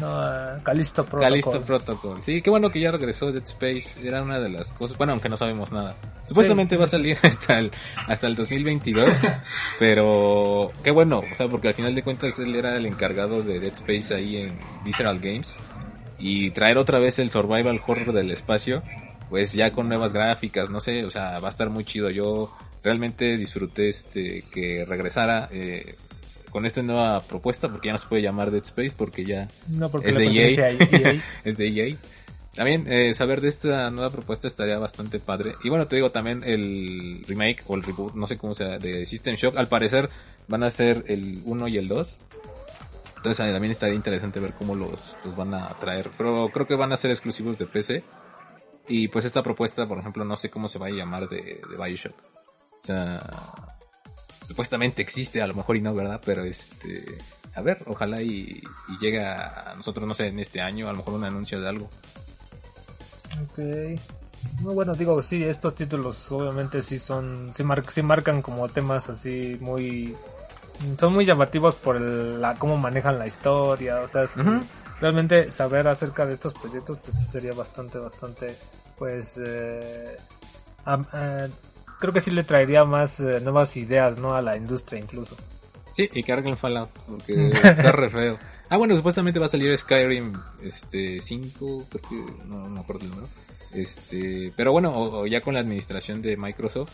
No, 0.00 0.62
Callisto 0.62 1.04
Protocol. 1.04 1.20
Callisto 1.30 1.60
Protocol. 1.62 2.18
Sí, 2.22 2.42
qué 2.42 2.50
bueno 2.50 2.70
que 2.70 2.80
ya 2.80 2.90
regresó 2.90 3.30
Dead 3.32 3.42
Space. 3.44 4.06
Era 4.06 4.22
una 4.22 4.38
de 4.40 4.48
las 4.48 4.72
cosas. 4.72 4.96
Bueno, 4.96 5.12
aunque 5.12 5.28
no 5.28 5.36
sabemos 5.36 5.70
nada. 5.72 5.96
Supuestamente 6.26 6.74
Sí. 6.74 6.78
va 6.78 6.84
a 6.84 6.88
salir 6.88 7.18
hasta 7.22 7.58
el, 7.58 7.70
hasta 8.08 8.26
el 8.26 8.34
2022. 8.34 9.22
pero 9.78 10.72
qué 10.82 10.90
bueno. 10.90 11.22
O 11.30 11.34
sea, 11.34 11.48
porque 11.48 11.68
al 11.68 11.74
final 11.74 11.94
de 11.94 12.02
cuentas 12.02 12.38
él 12.38 12.54
era 12.54 12.76
el 12.76 12.86
encargado 12.86 13.42
de 13.42 13.60
Dead 13.60 13.72
Space 13.72 14.14
ahí 14.14 14.36
en 14.36 14.58
Visceral 14.84 15.18
Games. 15.18 15.58
Y 16.18 16.50
traer 16.52 16.78
otra 16.78 16.98
vez 16.98 17.18
el 17.18 17.30
survival 17.30 17.80
horror 17.86 18.12
del 18.12 18.30
espacio. 18.30 18.82
Pues 19.28 19.52
ya 19.54 19.72
con 19.72 19.88
nuevas 19.88 20.12
gráficas, 20.12 20.70
no 20.70 20.80
sé. 20.80 21.04
O 21.04 21.10
sea, 21.10 21.38
va 21.40 21.48
a 21.48 21.50
estar 21.50 21.68
muy 21.70 21.84
chido. 21.84 22.10
Yo 22.10 22.54
realmente 22.82 23.36
disfruté 23.36 23.88
este 23.88 24.42
que 24.52 24.84
regresara. 24.86 25.48
Eh, 25.50 25.96
con 26.52 26.66
esta 26.66 26.82
nueva 26.82 27.20
propuesta, 27.20 27.68
porque 27.70 27.88
ya 27.88 27.92
no 27.92 27.98
se 27.98 28.06
puede 28.06 28.22
llamar 28.22 28.50
Dead 28.50 28.62
Space, 28.62 28.92
porque 28.94 29.24
ya 29.24 29.48
No, 29.68 29.88
porque 29.88 30.10
es 30.10 30.16
de 30.16 30.26
EA. 30.26 30.70
EA. 30.70 31.22
es 31.44 31.56
de 31.56 31.68
EA. 31.68 31.96
También 32.54 32.84
eh, 32.92 33.14
saber 33.14 33.40
de 33.40 33.48
esta 33.48 33.90
nueva 33.90 34.10
propuesta 34.10 34.46
estaría 34.46 34.78
bastante 34.78 35.18
padre. 35.18 35.54
Y 35.64 35.70
bueno, 35.70 35.88
te 35.88 35.96
digo 35.96 36.10
también 36.10 36.44
el 36.44 37.24
remake 37.26 37.64
o 37.66 37.74
el 37.74 37.82
reboot, 37.82 38.14
no 38.14 38.26
sé 38.26 38.36
cómo 38.36 38.54
sea, 38.54 38.78
de 38.78 39.06
System 39.06 39.36
Shock. 39.36 39.56
Al 39.56 39.68
parecer 39.68 40.10
van 40.48 40.62
a 40.62 40.70
ser 40.70 41.04
el 41.08 41.40
1 41.46 41.68
y 41.68 41.78
el 41.78 41.88
2. 41.88 42.20
Entonces 43.16 43.46
eh, 43.46 43.52
también 43.52 43.70
estaría 43.70 43.94
interesante 43.94 44.38
ver 44.38 44.52
cómo 44.52 44.74
los, 44.74 45.16
los 45.24 45.34
van 45.34 45.54
a 45.54 45.78
traer. 45.78 46.10
Pero 46.18 46.50
creo 46.52 46.66
que 46.66 46.74
van 46.74 46.92
a 46.92 46.98
ser 46.98 47.10
exclusivos 47.10 47.56
de 47.56 47.64
PC. 47.64 48.04
Y 48.88 49.08
pues 49.08 49.24
esta 49.24 49.42
propuesta, 49.42 49.88
por 49.88 49.98
ejemplo, 49.98 50.22
no 50.26 50.36
sé 50.36 50.50
cómo 50.50 50.68
se 50.68 50.78
va 50.78 50.88
a 50.88 50.90
llamar 50.90 51.30
de, 51.30 51.62
de 51.70 51.76
Bioshock. 51.82 52.16
O 52.18 52.84
sea, 52.84 53.20
supuestamente 54.44 55.02
existe, 55.02 55.42
a 55.42 55.46
lo 55.46 55.54
mejor 55.54 55.76
y 55.76 55.80
no, 55.80 55.94
¿verdad? 55.94 56.20
Pero 56.24 56.44
este, 56.44 57.18
a 57.54 57.60
ver, 57.62 57.82
ojalá 57.86 58.22
y, 58.22 58.62
y 58.88 58.98
llega 59.00 59.70
a 59.72 59.74
nosotros, 59.74 60.06
no 60.06 60.14
sé, 60.14 60.28
en 60.28 60.38
este 60.38 60.60
año, 60.60 60.88
a 60.88 60.92
lo 60.92 60.98
mejor 60.98 61.14
un 61.14 61.24
anuncio 61.24 61.60
de 61.60 61.68
algo. 61.68 61.88
Ok. 63.44 63.58
No, 64.62 64.72
bueno, 64.74 64.92
digo, 64.94 65.22
sí, 65.22 65.42
estos 65.44 65.74
títulos 65.74 66.30
obviamente 66.32 66.82
sí 66.82 66.98
son, 66.98 67.52
sí, 67.54 67.62
mar- 67.62 67.84
sí 67.88 68.02
marcan 68.02 68.42
como 68.42 68.68
temas 68.68 69.08
así 69.08 69.56
muy, 69.60 70.16
son 70.98 71.12
muy 71.12 71.24
llamativos 71.24 71.76
por 71.76 71.96
el- 71.96 72.40
la, 72.40 72.54
cómo 72.56 72.76
manejan 72.76 73.18
la 73.18 73.26
historia, 73.28 74.00
o 74.00 74.08
sea, 74.08 74.26
sí, 74.26 74.40
realmente 75.00 75.50
saber 75.52 75.86
acerca 75.86 76.26
de 76.26 76.34
estos 76.34 76.54
proyectos 76.54 76.98
pues 77.04 77.16
sería 77.30 77.52
bastante, 77.54 77.98
bastante, 77.98 78.56
pues, 78.98 79.38
eh, 79.44 80.16
eh, 81.14 81.48
creo 82.02 82.12
que 82.12 82.20
sí 82.20 82.30
le 82.30 82.44
traería 82.44 82.84
más 82.84 83.18
eh, 83.20 83.40
nuevas 83.40 83.74
ideas, 83.78 84.18
¿no? 84.18 84.34
A 84.34 84.42
la 84.42 84.56
industria 84.58 85.00
incluso. 85.00 85.34
Sí, 85.94 86.08
y 86.12 86.22
que 86.22 86.32
arreglen 86.32 86.56
Fallout, 86.58 86.90
porque 87.06 87.48
está 87.50 87.92
re 87.92 88.10
feo. 88.10 88.38
Ah, 88.68 88.76
bueno, 88.76 88.94
supuestamente 88.96 89.38
va 89.38 89.46
a 89.46 89.48
salir 89.48 89.76
Skyrim 89.78 90.32
este 90.62 91.20
5, 91.20 91.86
creo 91.90 92.02
que 92.08 92.44
no, 92.46 92.58
no 92.60 92.68
me 92.70 92.80
acuerdo 92.80 93.04
el 93.04 93.10
número. 93.10 93.28
Este, 93.72 94.52
pero 94.56 94.72
bueno, 94.72 94.90
o, 94.92 95.20
o 95.22 95.26
ya 95.26 95.40
con 95.40 95.54
la 95.54 95.60
administración 95.60 96.20
de 96.22 96.36
Microsoft, 96.36 96.90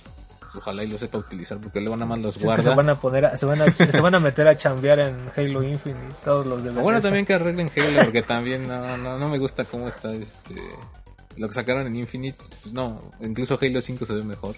ojalá 0.54 0.82
y 0.84 0.88
lo 0.88 0.98
sepa 0.98 1.18
utilizar 1.18 1.58
porque 1.58 1.80
luego 1.80 1.96
nada 1.96 2.06
más 2.06 2.18
los 2.20 2.34
Si 2.34 2.40
es 2.40 2.42
que 2.42 2.46
guarda. 2.46 2.62
se 2.70 2.76
van 2.76 2.90
a 2.90 2.94
poner, 2.94 3.26
a- 3.26 3.36
se 3.36 3.46
van 3.46 3.62
a, 3.62 3.72
se 3.72 4.00
van 4.00 4.14
a 4.14 4.20
meter 4.20 4.46
a 4.48 4.56
chambear 4.56 4.98
en 5.00 5.16
Halo 5.36 5.62
Infinite, 5.62 6.14
todos 6.24 6.46
los 6.46 6.62
de 6.64 6.70
bueno, 6.70 7.00
también 7.00 7.24
que 7.26 7.34
arreglen 7.34 7.70
Halo 7.76 8.00
porque 8.04 8.22
también 8.22 8.66
no, 8.66 8.96
no, 8.96 9.18
no 9.18 9.28
me 9.28 9.38
gusta 9.38 9.64
cómo 9.64 9.88
está 9.88 10.12
este 10.14 10.54
lo 11.36 11.46
que 11.46 11.54
sacaron 11.54 11.86
en 11.86 11.94
Infinite, 11.94 12.38
pues 12.62 12.72
no, 12.74 13.10
incluso 13.20 13.58
Halo 13.62 13.80
5 13.80 14.04
se 14.04 14.12
ve 14.14 14.22
mejor. 14.24 14.56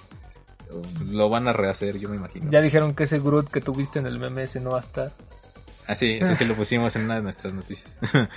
Lo 1.11 1.29
van 1.29 1.49
a 1.49 1.53
rehacer, 1.53 1.99
yo 1.99 2.09
me 2.09 2.16
imagino. 2.16 2.51
Ya 2.51 2.61
dijeron 2.61 2.95
que 2.95 3.05
ese 3.05 3.18
Groot 3.18 3.51
que 3.51 3.61
tuviste 3.61 3.99
en 3.99 4.07
el 4.07 4.18
meme 4.18 4.45
ese 4.45 4.61
no 4.61 4.71
va 4.71 4.79
a 4.79 4.81
estar. 4.81 5.12
Ah, 5.87 5.95
sí, 5.95 6.18
eso 6.21 6.37
sí 6.37 6.45
lo 6.45 6.55
pusimos 6.55 6.95
en 6.97 7.05
una 7.05 7.16
de 7.16 7.23
nuestras 7.23 7.53
noticias. 7.53 7.99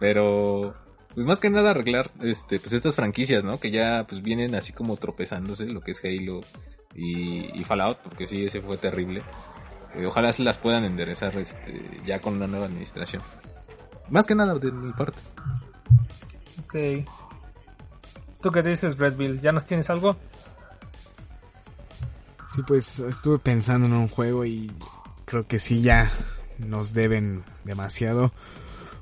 Pero, 0.00 0.74
pues 1.14 1.26
más 1.26 1.40
que 1.40 1.50
nada 1.50 1.70
arreglar, 1.70 2.10
este, 2.20 2.58
pues 2.58 2.72
estas 2.72 2.96
franquicias, 2.96 3.44
¿no? 3.44 3.60
Que 3.60 3.70
ya, 3.70 4.06
pues 4.08 4.22
vienen 4.22 4.54
así 4.54 4.72
como 4.72 4.96
tropezándose, 4.96 5.66
lo 5.66 5.80
que 5.80 5.92
es 5.92 6.04
Halo 6.04 6.40
y, 6.94 7.60
y 7.60 7.64
Fallout, 7.64 7.98
porque 7.98 8.26
sí, 8.26 8.44
ese 8.44 8.60
fue 8.60 8.76
terrible. 8.76 9.22
Eh, 9.94 10.06
ojalá 10.06 10.32
se 10.32 10.42
las 10.42 10.58
puedan 10.58 10.84
enderezar, 10.84 11.36
este, 11.36 11.80
ya 12.04 12.20
con 12.20 12.34
una 12.34 12.46
nueva 12.46 12.66
administración. 12.66 13.22
Más 14.10 14.26
que 14.26 14.34
nada 14.34 14.54
de 14.54 14.72
mi 14.72 14.92
parte. 14.92 15.18
Ok. 16.64 17.08
¿Tú 18.42 18.50
qué 18.50 18.62
dices, 18.62 18.98
Redville? 18.98 19.40
¿Ya 19.40 19.52
nos 19.52 19.64
tienes 19.64 19.88
algo? 19.90 20.16
Sí, 22.54 22.62
pues 22.66 23.00
estuve 23.00 23.38
pensando 23.38 23.86
en 23.86 23.92
un 23.94 24.08
juego 24.08 24.44
y 24.44 24.70
creo 25.24 25.46
que 25.46 25.58
sí 25.58 25.80
ya 25.82 26.12
nos 26.58 26.92
deben 26.92 27.42
demasiado 27.64 28.32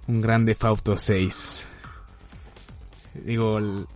un 0.07 0.20
grande 0.20 0.57
Auto 0.61 0.96
6. 0.96 1.68
Digo, 3.14 3.59
el- 3.59 3.86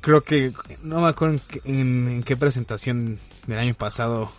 creo 0.00 0.22
que 0.22 0.52
no 0.82 1.00
me 1.00 1.08
acuerdo 1.08 1.34
en 1.34 1.40
qué, 1.40 1.60
en- 1.64 2.08
en 2.08 2.22
qué 2.22 2.36
presentación 2.36 3.18
del 3.46 3.58
año 3.58 3.74
pasado 3.74 4.30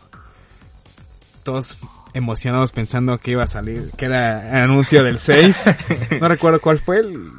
todos 1.43 1.77
emocionados 2.13 2.71
pensando 2.71 3.17
que 3.17 3.31
iba 3.31 3.43
a 3.43 3.47
salir, 3.47 3.91
que 3.97 4.05
era 4.05 4.49
el 4.57 4.63
anuncio 4.71 5.03
del 5.03 5.19
6. 5.19 5.65
No 6.21 6.27
recuerdo 6.29 6.59
cuál 6.61 6.79
fue 6.79 6.99
el, 6.99 7.29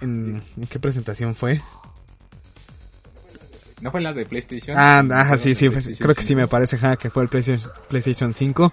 en, 0.00 0.42
en 0.56 0.66
qué 0.68 0.78
presentación 0.80 1.34
fue. 1.36 1.60
¿No 3.80 3.90
fue 3.90 4.00
la 4.00 4.12
de 4.12 4.26
PlayStation? 4.26 4.76
Ah, 4.78 5.02
¿No 5.02 5.14
ajá, 5.14 5.28
fue 5.30 5.38
sí, 5.38 5.54
sí, 5.54 5.68
pues, 5.70 5.84
PlayStation 5.84 6.04
creo 6.04 6.14
que 6.14 6.22
sí 6.22 6.28
5? 6.28 6.40
me 6.40 6.48
parece 6.48 6.76
ajá, 6.76 6.96
que 6.96 7.10
fue 7.10 7.22
el 7.22 7.28
PlayStation, 7.28 7.70
PlayStation 7.88 8.32
5. 8.32 8.72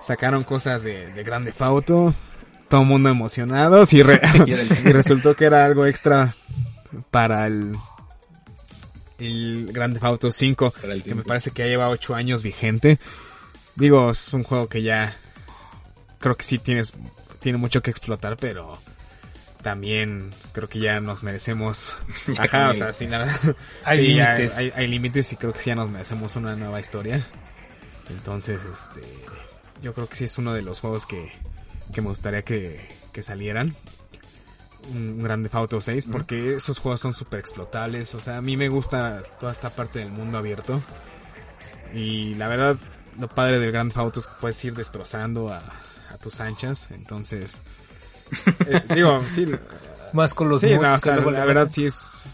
Sacaron 0.00 0.44
cosas 0.44 0.82
de, 0.82 1.12
de 1.12 1.22
Grande 1.24 1.52
Auto, 1.58 2.14
todo 2.68 2.80
el 2.82 2.86
mundo 2.86 3.08
emocionado 3.08 3.82
y, 3.90 4.02
re- 4.02 4.20
Y 4.84 4.92
resultó 4.92 5.34
que 5.34 5.46
era 5.46 5.64
algo 5.64 5.84
extra 5.86 6.34
para 7.10 7.46
el, 7.46 7.74
el 9.18 9.68
Grande 9.72 9.98
Auto 10.02 10.30
5, 10.30 10.70
Para 10.80 10.92
el 10.94 11.02
que 11.02 11.14
me 11.14 11.22
parece 11.22 11.50
que 11.50 11.62
ya 11.64 11.68
lleva 11.68 11.88
8 11.88 12.14
años 12.14 12.42
vigente. 12.42 12.98
Digo, 13.74 14.10
es 14.10 14.32
un 14.32 14.42
juego 14.44 14.68
que 14.68 14.82
ya 14.82 15.16
creo 16.18 16.36
que 16.36 16.44
sí 16.44 16.58
tienes, 16.58 16.92
tiene 17.40 17.58
mucho 17.58 17.82
que 17.82 17.90
explotar, 17.90 18.36
pero 18.36 18.78
también 19.66 20.30
creo 20.52 20.68
que 20.68 20.78
ya 20.78 21.00
nos 21.00 21.24
merecemos. 21.24 21.96
Ajá, 22.38 22.70
o 22.70 22.74
sea, 22.74 22.92
sí, 22.92 23.08
verdad. 23.08 23.36
Hay 23.84 23.98
sí, 23.98 24.14
ya 24.14 24.34
límites. 24.34 24.56
hay, 24.56 24.72
hay 24.76 24.86
límites 24.86 25.32
y 25.32 25.36
creo 25.36 25.52
que 25.52 25.58
sí 25.58 25.70
ya 25.70 25.74
nos 25.74 25.90
merecemos 25.90 26.36
una 26.36 26.54
nueva 26.54 26.78
historia. 26.78 27.26
Entonces, 28.08 28.60
este, 28.72 29.00
yo 29.82 29.92
creo 29.92 30.08
que 30.08 30.14
sí 30.14 30.22
es 30.22 30.38
uno 30.38 30.54
de 30.54 30.62
los 30.62 30.78
juegos 30.78 31.04
que, 31.04 31.32
que 31.92 32.00
me 32.00 32.10
gustaría 32.10 32.42
que, 32.42 32.88
que 33.12 33.24
salieran. 33.24 33.74
Un 34.92 35.20
Grande 35.20 35.50
Auto 35.50 35.80
6, 35.80 36.10
porque 36.12 36.54
esos 36.54 36.78
juegos 36.78 37.00
son 37.00 37.12
súper 37.12 37.40
explotables. 37.40 38.14
O 38.14 38.20
sea, 38.20 38.36
a 38.36 38.42
mí 38.42 38.56
me 38.56 38.68
gusta 38.68 39.24
toda 39.40 39.50
esta 39.50 39.70
parte 39.70 39.98
del 39.98 40.12
mundo 40.12 40.38
abierto. 40.38 40.80
Y 41.92 42.34
la 42.34 42.46
verdad, 42.46 42.76
lo 43.18 43.26
padre 43.26 43.58
del 43.58 43.72
Grand 43.72 43.90
Theft 43.90 43.98
Auto 43.98 44.20
es 44.20 44.28
que 44.28 44.34
puedes 44.40 44.64
ir 44.64 44.74
destrozando 44.74 45.52
a, 45.52 45.60
a 46.08 46.18
tus 46.18 46.40
anchas. 46.40 46.88
Entonces, 46.92 47.62
eh, 48.66 48.82
digo, 48.94 49.20
sí, 49.28 49.46
Más 50.12 50.34
con 50.34 50.48
los 50.48 50.60
sí, 50.60 50.68
mods 50.74 50.82
no, 50.82 50.92
o 50.92 50.94
que 50.94 51.00
sea, 51.00 51.14
luego 51.16 51.30
la 51.30 51.44
verdad 51.44 51.68
sí 51.70 51.86
es 51.86 52.26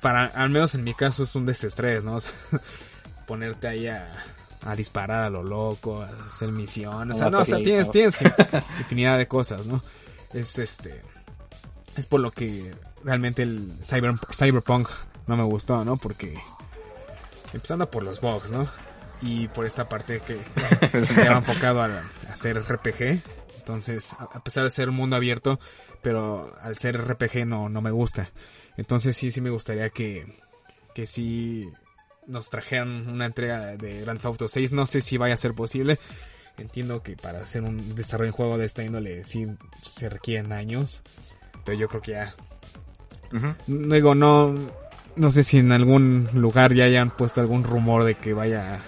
para 0.00 0.26
al 0.26 0.50
menos 0.50 0.74
en 0.74 0.84
mi 0.84 0.92
caso 0.92 1.24
es 1.24 1.34
un 1.34 1.46
desestrés, 1.46 2.04
¿no? 2.04 2.16
O 2.16 2.20
sea, 2.20 2.32
ponerte 3.26 3.66
ahí 3.68 3.88
a, 3.88 4.12
a 4.64 4.76
disparar 4.76 5.24
a 5.24 5.30
lo 5.30 5.42
loco, 5.42 6.02
a 6.02 6.10
hacer 6.26 6.52
misiones, 6.52 7.16
o 7.16 7.20
sea, 7.20 7.30
no, 7.30 7.38
o 7.38 7.44
sea, 7.44 7.58
tienes 7.58 7.90
tienes 7.90 8.20
infinidad 8.80 9.16
de 9.16 9.26
cosas, 9.26 9.64
¿no? 9.66 9.82
Es 10.32 10.58
este 10.58 11.00
es 11.96 12.06
por 12.06 12.20
lo 12.20 12.30
que 12.30 12.74
realmente 13.02 13.42
el 13.42 13.72
cyber, 13.82 14.14
Cyberpunk 14.32 14.88
no 15.26 15.36
me 15.36 15.44
gustó, 15.44 15.84
¿no? 15.84 15.96
Porque 15.96 16.34
empezando 17.52 17.90
por 17.90 18.02
los 18.02 18.20
bugs, 18.20 18.50
¿no? 18.50 18.68
Y 19.22 19.48
por 19.48 19.64
esta 19.64 19.88
parte 19.88 20.20
que 20.20 20.38
que 21.14 21.28
va 21.28 21.38
enfocado 21.38 21.80
a, 21.82 21.86
a 21.86 22.32
hacer 22.32 22.60
RPG. 22.60 23.22
Entonces, 23.64 24.12
a, 24.18 24.44
pesar 24.44 24.64
de 24.64 24.70
ser 24.70 24.90
un 24.90 24.96
mundo 24.96 25.16
abierto, 25.16 25.58
pero 26.02 26.54
al 26.60 26.76
ser 26.76 27.00
RPG 27.00 27.46
no, 27.46 27.70
no 27.70 27.80
me 27.80 27.90
gusta. 27.90 28.30
Entonces 28.76 29.16
sí, 29.16 29.30
sí 29.30 29.40
me 29.40 29.48
gustaría 29.48 29.88
que, 29.88 30.26
que 30.94 31.06
sí 31.06 31.66
nos 32.26 32.50
trajeran 32.50 33.08
una 33.08 33.24
entrega 33.24 33.78
de 33.78 34.02
Grand 34.02 34.18
Theft 34.18 34.26
Auto 34.26 34.48
6. 34.48 34.72
No 34.72 34.86
sé 34.86 35.00
si 35.00 35.16
vaya 35.16 35.32
a 35.32 35.38
ser 35.38 35.54
posible. 35.54 35.98
Entiendo 36.58 37.02
que 37.02 37.16
para 37.16 37.40
hacer 37.40 37.62
un 37.62 37.94
desarrollo 37.94 38.32
de 38.32 38.36
juego 38.36 38.58
de 38.58 38.66
esta 38.66 38.84
índole 38.84 39.24
sí 39.24 39.46
se 39.82 40.10
requieren 40.10 40.52
años. 40.52 41.02
Pero 41.64 41.78
yo 41.78 41.88
creo 41.88 42.02
que 42.02 42.12
ya 42.12 42.34
Ujú. 43.32 43.54
Digo, 43.66 44.14
no, 44.14 44.54
no 45.16 45.30
sé 45.30 45.42
si 45.42 45.56
en 45.58 45.72
algún 45.72 46.28
lugar 46.34 46.74
ya 46.74 46.84
hayan 46.84 47.10
puesto 47.10 47.40
algún 47.40 47.64
rumor 47.64 48.04
de 48.04 48.14
que 48.14 48.34
vaya 48.34 48.80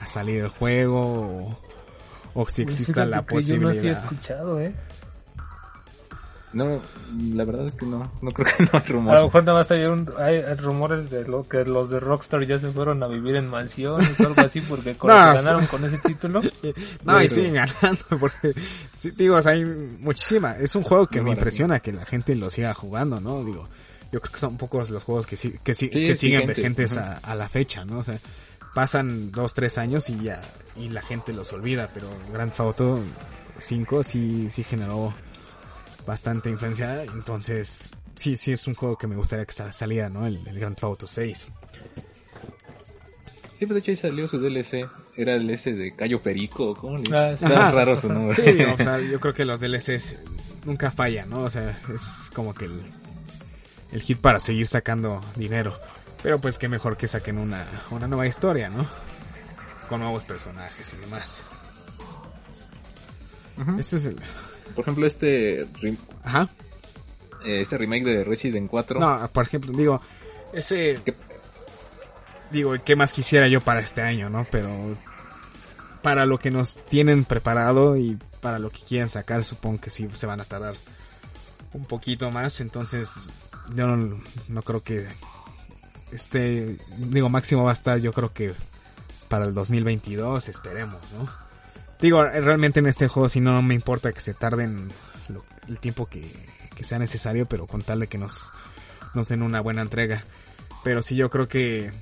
a 0.00 0.06
salir 0.06 0.42
el 0.44 0.48
juego 0.48 1.00
o, 1.00 1.58
o 2.34 2.46
si 2.48 2.62
exista 2.62 3.04
la 3.06 3.24
que 3.24 3.40
Yo 3.40 3.56
no 3.58 3.68
he 3.70 3.72
posibilidad. 3.72 3.98
escuchado, 4.02 4.60
¿eh? 4.60 4.74
No, 6.52 6.82
la 7.32 7.44
verdad 7.44 7.64
es 7.66 7.76
que 7.76 7.86
no. 7.86 8.10
No 8.22 8.30
creo 8.32 8.44
que 8.56 8.64
no 8.64 8.70
hay 8.72 9.14
A 9.16 9.18
lo 9.20 9.24
mejor 9.26 9.44
nada 9.44 9.58
más 9.58 9.70
hay, 9.70 9.84
un, 9.84 10.10
hay 10.18 10.42
rumores 10.56 11.08
de 11.08 11.24
lo 11.24 11.46
que 11.48 11.64
los 11.64 11.90
de 11.90 12.00
Rockstar 12.00 12.44
ya 12.44 12.58
se 12.58 12.70
fueron 12.70 13.00
a 13.04 13.06
vivir 13.06 13.36
en 13.36 13.46
mansiones 13.48 14.18
o 14.18 14.26
algo 14.26 14.40
así 14.40 14.60
porque 14.60 14.94
con 14.98 15.10
No, 15.10 15.38
sí. 15.38 15.44
ganaron 15.44 15.66
con 15.68 15.84
ese 15.84 15.98
título. 15.98 16.40
No, 17.04 17.22
y 17.22 17.28
Pero- 17.28 17.28
siguen 17.28 17.54
ganando 17.54 18.04
porque, 18.18 18.52
sí, 18.98 19.12
digo, 19.12 19.36
o 19.36 19.42
sea, 19.42 19.52
hay 19.52 19.64
muchísima. 19.64 20.56
Es 20.56 20.74
un 20.74 20.82
juego 20.82 21.06
que 21.06 21.20
Muy 21.20 21.30
me 21.30 21.36
impresiona 21.36 21.78
que 21.78 21.92
la 21.92 22.04
gente 22.04 22.34
lo 22.34 22.50
siga 22.50 22.74
jugando, 22.74 23.20
¿no? 23.20 23.44
Digo, 23.44 23.68
yo 24.10 24.20
creo 24.20 24.32
que 24.32 24.40
son 24.40 24.56
pocos 24.56 24.90
los 24.90 25.04
juegos 25.04 25.28
que, 25.28 25.36
sí, 25.36 25.54
que, 25.62 25.72
sí, 25.72 25.88
Sí, 25.92 26.04
que 26.08 26.14
siguen 26.16 26.40
vigente. 26.48 26.60
vigentes 26.62 26.98
a, 26.98 27.18
a 27.18 27.34
la 27.36 27.48
fecha, 27.48 27.84
¿no? 27.84 27.98
O 27.98 28.02
sea, 28.02 28.18
pasan 28.74 29.30
dos, 29.32 29.54
tres 29.54 29.78
años 29.78 30.08
y 30.10 30.18
ya, 30.22 30.40
y 30.76 30.88
la 30.90 31.02
gente 31.02 31.32
los 31.32 31.52
olvida, 31.52 31.88
pero 31.92 32.08
Grand 32.32 32.50
Theft 32.50 32.60
Auto 32.60 33.00
5 33.58 34.02
sí, 34.04 34.48
sí 34.50 34.62
generó 34.64 35.12
bastante 36.06 36.50
influencia, 36.50 37.02
entonces 37.04 37.90
sí, 38.14 38.36
sí 38.36 38.52
es 38.52 38.66
un 38.66 38.74
juego 38.74 38.96
que 38.96 39.06
me 39.06 39.16
gustaría 39.16 39.44
que 39.44 39.52
sal- 39.52 39.72
saliera, 39.72 40.08
¿no? 40.08 40.26
El, 40.26 40.46
el 40.46 40.58
Grand 40.58 40.76
Theft 40.76 40.84
Auto 40.84 41.06
6. 41.06 41.48
Sí, 43.54 43.66
pues 43.66 43.74
de 43.74 43.78
hecho 43.80 43.90
ahí 43.90 43.96
salió 43.96 44.26
su 44.26 44.38
DLC. 44.38 44.88
Era 45.16 45.34
el 45.34 45.50
S 45.50 45.70
de 45.74 45.94
Cayo 45.94 46.22
Perico. 46.22 46.74
¿Cómo 46.74 46.96
le 46.96 47.14
Ah, 47.14 47.36
sí. 47.36 47.44
Está 47.44 47.70
raro 47.70 47.98
su 47.98 48.08
nombre. 48.12 48.34
Sí, 48.34 48.62
o 48.62 48.76
sea, 48.78 48.98
yo 49.00 49.20
creo 49.20 49.34
que 49.34 49.44
los 49.44 49.60
DLCs 49.60 50.16
nunca 50.64 50.90
fallan, 50.90 51.28
¿no? 51.28 51.42
O 51.42 51.50
sea, 51.50 51.78
es 51.94 52.30
como 52.34 52.54
que 52.54 52.64
el, 52.64 52.80
el 53.92 54.00
hit 54.00 54.18
para 54.18 54.40
seguir 54.40 54.66
sacando 54.66 55.20
dinero. 55.36 55.78
Pero 56.22 56.40
pues 56.40 56.58
qué 56.58 56.68
mejor 56.68 56.96
que 56.96 57.08
saquen 57.08 57.38
una, 57.38 57.66
una 57.90 58.06
nueva 58.06 58.26
historia, 58.26 58.68
¿no? 58.68 58.86
Con 59.88 60.00
nuevos 60.00 60.24
personajes 60.24 60.94
y 60.94 60.96
demás. 60.98 61.42
Ujú. 63.58 63.78
Este 63.78 63.96
es 63.96 64.06
el... 64.06 64.16
Por 64.74 64.82
ejemplo, 64.82 65.06
este, 65.06 65.66
Ajá. 66.22 66.48
eh, 67.44 67.60
este 67.60 67.76
remake 67.76 68.04
de 68.04 68.24
Resident 68.24 68.70
4. 68.70 69.00
No, 69.00 69.28
por 69.32 69.44
ejemplo, 69.44 69.72
digo, 69.72 70.00
ese... 70.52 71.00
¿Qué? 71.04 71.14
Digo, 72.50 72.74
¿qué 72.84 72.96
más 72.96 73.12
quisiera 73.12 73.46
yo 73.48 73.60
para 73.60 73.80
este 73.80 74.02
año, 74.02 74.28
no? 74.28 74.46
Pero 74.50 74.96
para 76.02 76.26
lo 76.26 76.38
que 76.38 76.50
nos 76.50 76.84
tienen 76.84 77.24
preparado 77.24 77.96
y 77.96 78.18
para 78.40 78.58
lo 78.58 78.70
que 78.70 78.80
quieren 78.80 79.08
sacar, 79.08 79.44
supongo 79.44 79.80
que 79.80 79.90
sí 79.90 80.08
se 80.12 80.26
van 80.26 80.40
a 80.40 80.44
tardar 80.44 80.74
un 81.72 81.84
poquito 81.84 82.30
más. 82.30 82.60
Entonces, 82.60 83.28
yo 83.74 83.86
no, 83.86 84.20
no 84.48 84.62
creo 84.62 84.82
que 84.82 85.06
este, 86.12 86.76
digo, 86.98 87.28
máximo 87.28 87.64
va 87.64 87.70
a 87.70 87.74
estar, 87.74 87.98
yo 87.98 88.12
creo 88.12 88.32
que 88.32 88.52
para 89.28 89.44
el 89.44 89.54
2022, 89.54 90.48
esperemos, 90.48 91.00
¿no? 91.12 91.28
Digo, 92.00 92.24
realmente 92.24 92.80
en 92.80 92.86
este 92.86 93.08
juego, 93.08 93.28
si 93.28 93.40
no, 93.40 93.52
no 93.52 93.62
me 93.62 93.74
importa 93.74 94.12
que 94.12 94.20
se 94.20 94.34
tarden 94.34 94.90
el 95.68 95.78
tiempo 95.78 96.06
que, 96.06 96.30
sea 96.80 96.98
necesario, 96.98 97.44
pero 97.44 97.66
con 97.66 97.82
tal 97.82 98.00
de 98.00 98.06
que 98.06 98.16
nos, 98.16 98.52
nos 99.12 99.28
den 99.28 99.42
una 99.42 99.60
buena 99.60 99.82
entrega. 99.82 100.24
Pero 100.82 101.02
sí, 101.02 101.14
yo 101.14 101.28
creo 101.28 101.46
que 101.46 101.92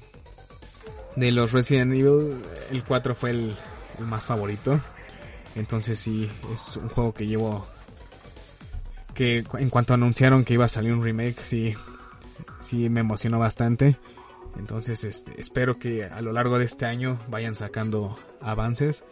de 1.17 1.33
los 1.33 1.51
Resident 1.51 1.93
Evil, 1.95 2.41
el 2.71 2.85
4 2.85 3.17
fue 3.17 3.31
el, 3.31 3.57
el 3.99 4.07
más 4.07 4.25
favorito. 4.25 4.81
Entonces 5.57 5.99
sí, 5.99 6.31
es 6.55 6.77
un 6.77 6.89
juego 6.89 7.13
que 7.13 7.27
llevo... 7.27 7.67
Que 9.15 9.45
en 9.55 9.69
cuanto 9.69 9.95
anunciaron 9.95 10.45
que 10.45 10.55
iba 10.55 10.67
a 10.67 10.69
salir 10.69 10.93
un 10.93 11.03
remake, 11.03 11.41
sí, 11.43 11.75
sí 12.61 12.89
me 12.89 13.01
emocionó 13.01 13.39
bastante. 13.39 13.97
Entonces 14.59 15.05
este, 15.05 15.41
espero 15.41 15.79
que 15.79 16.05
a 16.05 16.21
lo 16.21 16.33
largo 16.33 16.59
de 16.59 16.65
este 16.65 16.87
año 16.87 17.21
vayan 17.29 17.55
sacando 17.55 18.19
avances 18.41 19.05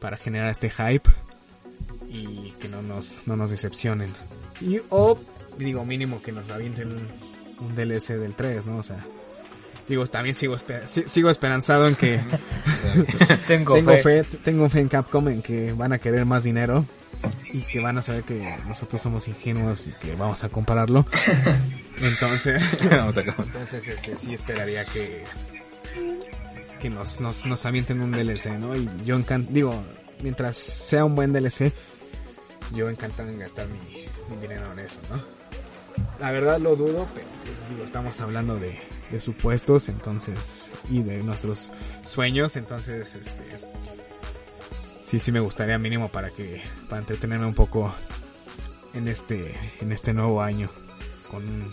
para 0.00 0.16
generar 0.16 0.50
este 0.50 0.70
hype 0.70 1.10
y 2.08 2.52
que 2.60 2.68
no 2.68 2.82
nos, 2.82 3.18
no 3.26 3.36
nos 3.36 3.50
decepcionen. 3.50 4.10
Y 4.60 4.80
o 4.90 5.18
digo 5.58 5.84
mínimo 5.84 6.22
que 6.22 6.32
nos 6.32 6.50
avienten 6.50 6.92
un, 6.92 7.08
un 7.66 7.74
DLC 7.74 8.14
del 8.18 8.34
3, 8.34 8.66
¿no? 8.66 8.78
O 8.78 8.82
sea, 8.82 8.98
Digo, 9.86 10.06
también 10.06 10.34
sigo, 10.34 10.56
esper- 10.56 10.86
sigo 10.86 11.28
esperanzado 11.28 11.86
en 11.88 11.94
que 11.94 12.18
Tengo, 13.46 13.74
tengo 13.74 13.92
fe. 13.98 14.24
fe, 14.24 14.38
tengo 14.42 14.68
fe 14.70 14.80
en 14.80 14.88
Capcom 14.88 15.28
en 15.28 15.42
que 15.42 15.74
van 15.74 15.92
a 15.92 15.98
querer 15.98 16.24
más 16.24 16.42
dinero 16.42 16.86
y 17.52 17.60
que 17.62 17.80
van 17.80 17.98
a 17.98 18.02
saber 18.02 18.24
que 18.24 18.56
nosotros 18.66 19.00
somos 19.00 19.28
ingenuos 19.28 19.88
y 19.88 19.92
que 19.92 20.14
vamos 20.14 20.44
a 20.44 20.48
compararlo. 20.48 21.06
Entonces, 22.00 22.62
Vamos 22.90 23.16
a 23.16 23.20
entonces 23.20 23.86
este 23.86 24.16
sí 24.16 24.34
esperaría 24.34 24.84
que 24.84 25.22
que 26.80 26.90
nos, 26.90 27.20
nos, 27.20 27.46
nos 27.46 27.64
avienten 27.64 28.00
un 28.00 28.10
DLC, 28.10 28.58
¿no? 28.58 28.76
Y 28.76 28.88
yo 29.04 29.16
encan 29.16 29.46
digo, 29.48 29.82
mientras 30.20 30.56
sea 30.56 31.04
un 31.04 31.14
buen 31.14 31.32
DLC, 31.32 31.72
yo 32.74 32.90
encantado 32.90 33.30
en 33.30 33.38
gastar 33.38 33.68
mi, 33.68 34.06
mi 34.28 34.42
dinero 34.42 34.70
en 34.72 34.80
eso, 34.80 34.98
¿no? 35.10 35.22
La 36.20 36.32
verdad 36.32 36.58
lo 36.58 36.76
dudo, 36.76 37.08
pero 37.14 37.26
pues, 37.44 37.70
digo, 37.70 37.84
estamos 37.84 38.20
hablando 38.20 38.58
de, 38.58 38.78
de 39.10 39.20
supuestos, 39.20 39.88
entonces, 39.88 40.72
y 40.90 41.02
de 41.02 41.22
nuestros 41.22 41.70
sueños, 42.04 42.56
entonces, 42.56 43.14
este, 43.14 43.44
sí, 45.14 45.26
sí 45.26 45.32
me 45.32 45.38
gustaría 45.38 45.78
mínimo 45.78 46.08
para 46.08 46.30
que, 46.30 46.60
para 46.88 47.00
entretenerme 47.00 47.46
un 47.46 47.54
poco 47.54 47.94
en 48.94 49.06
este, 49.06 49.54
en 49.80 49.92
este 49.92 50.12
nuevo 50.12 50.42
año 50.42 50.68
con 51.30 51.44
un, 51.44 51.72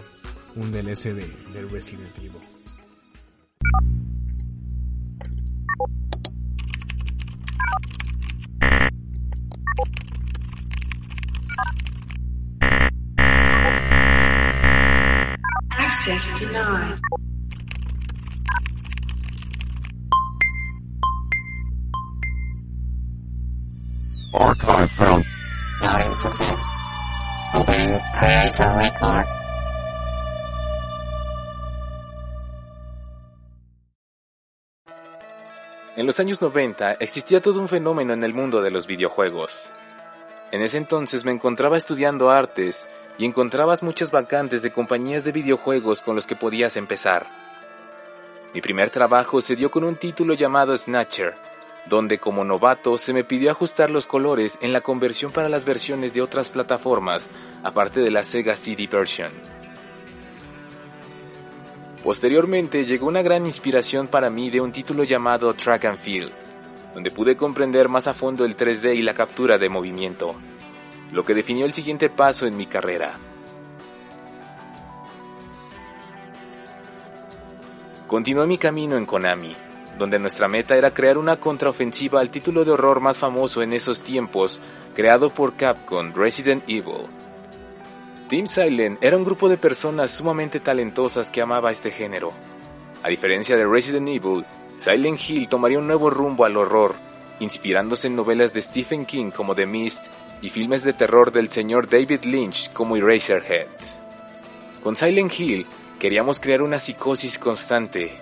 un 0.56 0.72
DLC 0.72 1.14
de, 1.14 1.28
de 1.54 1.66
Resident 1.72 2.16
Evil. 2.20 2.34
Access 15.78 16.40
denied. 16.40 17.21
Archive 24.34 24.88
creator 28.18 28.78
record. 28.78 29.26
En 35.98 36.06
los 36.06 36.20
años 36.22 36.42
90 36.42 36.94
existía 36.94 37.42
todo 37.42 37.60
un 37.60 37.68
fenómeno 37.68 38.14
en 38.14 38.24
el 38.24 38.34
mundo 38.34 38.62
de 38.62 38.72
los 38.72 38.88
videojuegos. 38.88 39.70
En 40.52 40.62
ese 40.62 40.78
entonces 40.78 41.26
me 41.26 41.32
encontraba 41.32 41.76
estudiando 41.76 42.30
artes 42.30 42.88
y 43.18 43.26
encontrabas 43.26 43.84
muchas 43.84 44.12
vacantes 44.12 44.62
de 44.62 44.72
compañías 44.72 45.26
de 45.26 45.34
videojuegos 45.34 46.02
con 46.02 46.16
los 46.16 46.26
que 46.26 46.38
podías 46.38 46.78
empezar. 46.78 47.28
Mi 48.54 48.62
primer 48.62 48.90
trabajo 48.90 49.42
se 49.42 49.58
dio 49.58 49.70
con 49.70 49.84
un 49.84 49.98
título 49.98 50.34
llamado 50.34 50.76
Snatcher, 50.76 51.34
donde 51.88 52.20
como 52.20 52.44
novato 52.44 52.98
se 52.98 53.14
me 53.14 53.24
pidió 53.24 53.52
ajustar 53.52 53.90
los 53.90 54.06
colores 54.06 54.58
en 54.62 54.74
la 54.74 54.82
conversión 54.82 55.32
para 55.32 55.50
las 55.50 55.66
versiones 55.66 56.14
de 56.14 56.22
otras 56.22 56.50
plataformas, 56.50 57.30
aparte 57.64 58.00
de 58.00 58.12
la 58.12 58.24
Sega 58.24 58.56
CD 58.56 58.88
version. 58.88 59.32
Posteriormente 62.04 62.86
llegó 62.86 63.08
una 63.08 63.22
gran 63.22 63.46
inspiración 63.46 64.08
para 64.08 64.30
mí 64.30 64.50
de 64.50 64.62
un 64.62 64.72
título 64.72 65.04
llamado 65.04 65.54
Track 65.54 65.86
and 65.86 66.00
Field, 66.00 66.32
donde 66.94 67.12
pude 67.12 67.38
comprender 67.38 67.90
más 67.90 68.08
a 68.08 68.14
fondo 68.14 68.44
el 68.44 68.58
3D 68.58 68.96
y 68.96 69.02
la 69.04 69.14
captura 69.14 69.58
de 69.58 69.70
movimiento, 69.70 70.36
lo 71.12 71.24
que 71.24 71.36
definió 71.36 71.66
el 71.66 71.74
siguiente 71.74 72.10
paso 72.10 72.48
en 72.48 72.58
mi 72.58 72.66
carrera. 72.66 73.14
Continué 78.08 78.46
mi 78.46 78.58
camino 78.58 78.98
en 78.98 79.06
Konami, 79.06 79.56
donde 80.02 80.18
nuestra 80.18 80.48
meta 80.48 80.76
era 80.76 80.96
crear 80.96 81.20
una 81.20 81.40
contraofensiva 81.40 82.22
al 82.22 82.32
título 82.32 82.66
de 82.66 82.72
horror 82.72 83.02
más 83.02 83.20
famoso 83.20 83.62
en 83.62 83.72
esos 83.72 84.02
tiempos, 84.02 84.60
creado 84.96 85.30
por 85.30 85.54
Capcom, 85.54 86.12
Resident 86.16 86.64
Evil. 86.68 87.06
Team 88.28 88.48
Silent 88.48 88.98
era 89.04 89.16
un 89.16 89.24
grupo 89.24 89.48
de 89.48 89.58
personas 89.58 90.10
sumamente 90.10 90.60
talentosas 90.60 91.30
que 91.30 91.44
amaba 91.44 91.70
este 91.70 91.92
género. 91.92 92.32
A 93.04 93.10
diferencia 93.10 93.56
de 93.56 93.68
Resident 93.68 94.10
Evil, 94.10 94.44
Silent 94.76 95.20
Hill 95.30 95.48
tomaría 95.48 95.78
un 95.78 95.86
nuevo 95.86 96.10
rumbo 96.10 96.46
al 96.46 96.58
horror, 96.58 96.96
inspirándose 97.40 98.08
en 98.08 98.16
novelas 98.16 98.54
de 98.54 98.64
Stephen 98.64 99.06
King 99.06 99.30
como 99.30 99.54
The 99.54 99.68
Mist 99.68 100.08
y 100.42 100.50
filmes 100.50 100.82
de 100.82 100.94
terror 100.94 101.32
del 101.32 101.50
señor 101.50 101.88
David 101.88 102.24
Lynch 102.24 102.74
como 102.74 102.98
Eraserhead. 102.98 103.68
Con 104.82 104.96
Silent 104.96 105.40
Hill 105.40 105.68
queríamos 106.00 106.40
crear 106.40 106.64
una 106.64 106.80
psicosis 106.80 107.38
constante, 107.38 108.20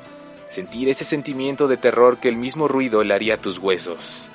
sentir 0.49 0.89
ese 0.89 1.05
sentimiento 1.05 1.67
de 1.67 1.77
terror 1.77 2.17
que 2.17 2.27
el 2.27 2.35
mismo 2.35 2.67
ruido 2.67 3.03
le 3.03 3.13
haría 3.13 3.35
a 3.35 3.37
tus 3.37 3.59
huesos. 3.59 4.29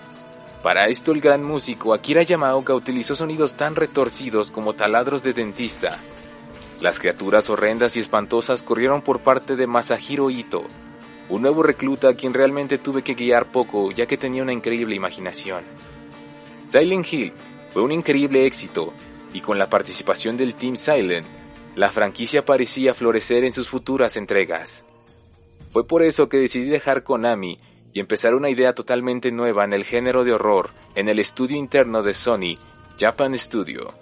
Para 0.62 0.87
esto 0.87 1.12
el 1.12 1.21
gran 1.21 1.45
músico 1.45 1.93
Akira 1.93 2.23
Yamaoka 2.23 2.75
utilizó 2.75 3.15
sonidos 3.15 3.55
tan 3.55 3.77
retorcidos 3.77 4.51
como 4.51 4.73
taladros 4.73 5.23
de 5.23 5.35
dentista. 5.35 5.99
Las 6.81 6.99
criaturas 6.99 7.51
horrendas 7.51 7.97
y 7.97 8.01
espantosas 8.01 8.62
corrieron 8.62 9.03
por 9.03 9.21
parte 9.21 9.57
de 9.57 9.67
Masahiro 9.67 10.31
Ito, 10.31 10.65
un 11.29 11.43
nuevo 11.43 11.62
recluta 11.62 12.09
a 12.09 12.15
quien 12.15 12.35
realmente 12.35 12.79
tuve 12.79 13.03
que 13.03 13.15
guiar 13.15 13.51
poco 13.51 13.91
ya 13.91 14.07
que 14.07 14.17
tenía 14.17 14.43
una 14.43 14.53
increíble 14.53 14.95
imaginación. 14.95 15.65
Silent 16.65 17.12
Hill 17.12 17.33
fue 17.73 17.83
un 17.83 17.93
increíble 17.93 18.47
éxito 18.47 18.93
y 19.33 19.41
con 19.41 19.59
la 19.59 19.69
participación 19.69 20.37
del 20.37 20.55
Team 20.55 20.77
Silent, 20.77 21.27
la 21.75 21.91
franquicia 21.91 22.45
parecía 22.45 22.95
florecer 22.95 23.45
en 23.45 23.53
sus 23.53 23.69
futuras 23.69 24.17
entregas. 24.17 24.85
Fue 25.75 25.85
por 25.85 26.05
eso 26.05 26.29
que 26.29 26.37
decidí 26.37 26.66
dejar 26.66 27.03
Konami 27.03 27.59
y 27.93 27.99
empezar 27.99 28.37
una 28.37 28.49
idea 28.49 28.77
totalmente 28.77 29.33
nueva 29.33 29.64
en 29.64 29.72
el 29.72 29.83
género 29.83 30.22
de 30.22 30.33
horror 30.33 30.70
en 30.95 31.09
el 31.09 31.18
estudio 31.18 31.57
interno 31.57 32.05
de 32.05 32.14
Sony, 32.14 32.57
Japan 32.97 33.37
Studio. 33.37 33.93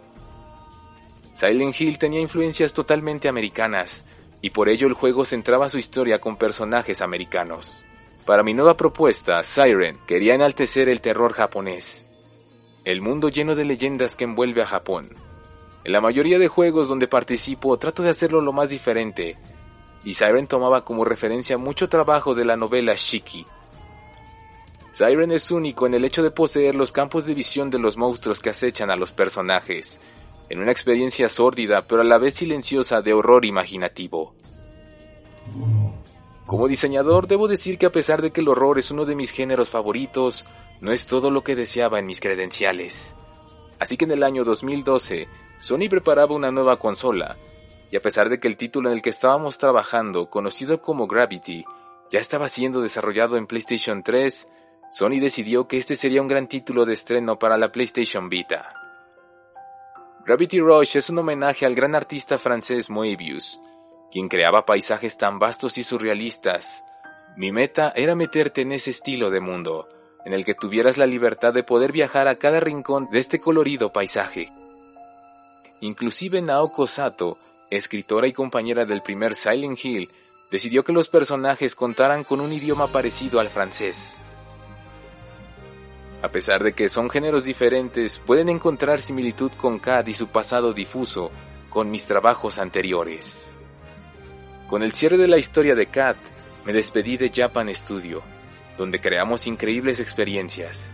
Silent 1.32 1.80
Hill 1.80 1.96
tenía 1.96 2.20
influencias 2.20 2.74
totalmente 2.74 3.26
americanas, 3.26 4.04
y 4.42 4.50
por 4.50 4.68
ello 4.68 4.86
el 4.86 4.92
juego 4.92 5.24
centraba 5.24 5.70
su 5.70 5.78
historia 5.78 6.20
con 6.20 6.36
personajes 6.36 7.00
americanos. 7.00 7.86
Para 8.26 8.42
mi 8.42 8.52
nueva 8.52 8.74
propuesta, 8.74 9.42
Siren 9.42 9.96
quería 10.06 10.34
enaltecer 10.34 10.90
el 10.90 11.00
terror 11.00 11.32
japonés, 11.32 12.04
el 12.84 13.00
mundo 13.00 13.30
lleno 13.30 13.54
de 13.54 13.64
leyendas 13.64 14.14
que 14.14 14.24
envuelve 14.24 14.60
a 14.60 14.66
Japón. 14.66 15.08
En 15.84 15.92
la 15.92 16.02
mayoría 16.02 16.38
de 16.38 16.48
juegos 16.48 16.88
donde 16.88 17.08
participo 17.08 17.78
trato 17.78 18.02
de 18.02 18.10
hacerlo 18.10 18.42
lo 18.42 18.52
más 18.52 18.68
diferente, 18.68 19.38
y 20.04 20.14
Siren 20.14 20.46
tomaba 20.46 20.84
como 20.84 21.04
referencia 21.04 21.58
mucho 21.58 21.88
trabajo 21.88 22.34
de 22.34 22.44
la 22.44 22.56
novela 22.56 22.94
Shiki. 22.96 23.46
Siren 24.92 25.32
es 25.32 25.50
único 25.50 25.86
en 25.86 25.94
el 25.94 26.04
hecho 26.04 26.22
de 26.22 26.30
poseer 26.30 26.74
los 26.74 26.92
campos 26.92 27.24
de 27.24 27.34
visión 27.34 27.70
de 27.70 27.78
los 27.78 27.96
monstruos 27.96 28.40
que 28.40 28.50
acechan 28.50 28.90
a 28.90 28.96
los 28.96 29.12
personajes, 29.12 30.00
en 30.48 30.60
una 30.60 30.72
experiencia 30.72 31.28
sórdida 31.28 31.82
pero 31.86 32.02
a 32.02 32.04
la 32.04 32.18
vez 32.18 32.34
silenciosa 32.34 33.00
de 33.00 33.12
horror 33.14 33.44
imaginativo. 33.44 34.34
Como 36.46 36.68
diseñador 36.68 37.26
debo 37.28 37.48
decir 37.48 37.78
que 37.78 37.86
a 37.86 37.92
pesar 37.92 38.20
de 38.20 38.30
que 38.30 38.42
el 38.42 38.48
horror 38.48 38.78
es 38.78 38.90
uno 38.90 39.04
de 39.04 39.14
mis 39.14 39.30
géneros 39.30 39.70
favoritos, 39.70 40.44
no 40.80 40.92
es 40.92 41.06
todo 41.06 41.30
lo 41.30 41.42
que 41.42 41.56
deseaba 41.56 41.98
en 41.98 42.06
mis 42.06 42.20
credenciales. 42.20 43.14
Así 43.78 43.96
que 43.96 44.04
en 44.04 44.10
el 44.10 44.22
año 44.22 44.44
2012, 44.44 45.28
Sony 45.60 45.88
preparaba 45.88 46.34
una 46.34 46.50
nueva 46.50 46.78
consola, 46.78 47.36
y 47.92 47.96
a 47.96 48.00
pesar 48.00 48.30
de 48.30 48.40
que 48.40 48.48
el 48.48 48.56
título 48.56 48.88
en 48.88 48.96
el 48.96 49.02
que 49.02 49.10
estábamos 49.10 49.58
trabajando, 49.58 50.30
conocido 50.30 50.80
como 50.80 51.06
Gravity, 51.06 51.66
ya 52.10 52.20
estaba 52.20 52.48
siendo 52.48 52.80
desarrollado 52.80 53.36
en 53.36 53.46
PlayStation 53.46 54.02
3, 54.02 54.48
Sony 54.90 55.20
decidió 55.20 55.68
que 55.68 55.76
este 55.76 55.94
sería 55.94 56.22
un 56.22 56.28
gran 56.28 56.48
título 56.48 56.86
de 56.86 56.94
estreno 56.94 57.38
para 57.38 57.58
la 57.58 57.70
PlayStation 57.70 58.30
Vita. 58.30 58.74
Gravity 60.24 60.60
Rush 60.60 60.96
es 60.96 61.10
un 61.10 61.18
homenaje 61.18 61.66
al 61.66 61.74
gran 61.74 61.94
artista 61.94 62.38
francés 62.38 62.88
Moebius, 62.88 63.60
quien 64.10 64.28
creaba 64.28 64.64
paisajes 64.64 65.18
tan 65.18 65.38
vastos 65.38 65.76
y 65.76 65.84
surrealistas. 65.84 66.84
Mi 67.36 67.52
meta 67.52 67.92
era 67.94 68.14
meterte 68.14 68.62
en 68.62 68.72
ese 68.72 68.88
estilo 68.88 69.30
de 69.30 69.40
mundo, 69.40 69.86
en 70.24 70.32
el 70.32 70.46
que 70.46 70.54
tuvieras 70.54 70.96
la 70.96 71.06
libertad 71.06 71.52
de 71.52 71.62
poder 71.62 71.92
viajar 71.92 72.26
a 72.26 72.36
cada 72.36 72.58
rincón 72.60 73.10
de 73.10 73.18
este 73.18 73.38
colorido 73.38 73.92
paisaje. 73.92 74.50
Inclusive 75.80 76.40
Naoko 76.40 76.86
Sato, 76.86 77.36
escritora 77.76 78.26
y 78.26 78.32
compañera 78.32 78.84
del 78.84 79.02
primer 79.02 79.34
Silent 79.34 79.82
Hill, 79.84 80.10
decidió 80.50 80.84
que 80.84 80.92
los 80.92 81.08
personajes 81.08 81.74
contaran 81.74 82.24
con 82.24 82.40
un 82.40 82.52
idioma 82.52 82.86
parecido 82.88 83.40
al 83.40 83.48
francés. 83.48 84.18
A 86.20 86.28
pesar 86.28 86.62
de 86.62 86.74
que 86.74 86.88
son 86.88 87.10
géneros 87.10 87.44
diferentes, 87.44 88.18
pueden 88.18 88.48
encontrar 88.48 89.00
similitud 89.00 89.50
con 89.52 89.78
Cad 89.78 90.06
y 90.06 90.12
su 90.12 90.28
pasado 90.28 90.72
difuso 90.72 91.30
con 91.70 91.90
mis 91.90 92.06
trabajos 92.06 92.58
anteriores. 92.58 93.54
Con 94.68 94.82
el 94.82 94.92
cierre 94.92 95.16
de 95.16 95.26
la 95.26 95.38
historia 95.38 95.74
de 95.74 95.86
Cat, 95.86 96.16
me 96.64 96.72
despedí 96.72 97.16
de 97.16 97.32
Japan 97.34 97.74
Studio, 97.74 98.22
donde 98.78 99.00
creamos 99.00 99.46
increíbles 99.46 99.98
experiencias. 99.98 100.92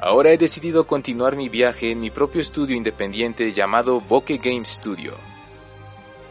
Ahora 0.00 0.32
he 0.32 0.38
decidido 0.38 0.86
continuar 0.86 1.36
mi 1.36 1.48
viaje 1.48 1.90
en 1.90 2.00
mi 2.00 2.10
propio 2.10 2.40
estudio 2.40 2.76
independiente 2.76 3.52
llamado 3.52 4.00
Bokeh 4.00 4.38
Game 4.38 4.64
Studio. 4.64 5.14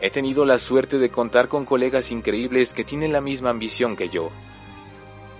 He 0.05 0.11
tenido 0.11 0.45
la 0.45 0.59
suerte 0.59 0.99
de 0.99 1.09
contar 1.09 1.47
con 1.47 1.65
colegas 1.65 2.11
increíbles 2.11 2.75
que 2.75 2.83
tienen 2.83 3.11
la 3.11 3.21
misma 3.21 3.49
ambición 3.49 3.95
que 3.95 4.07
yo. 4.07 4.29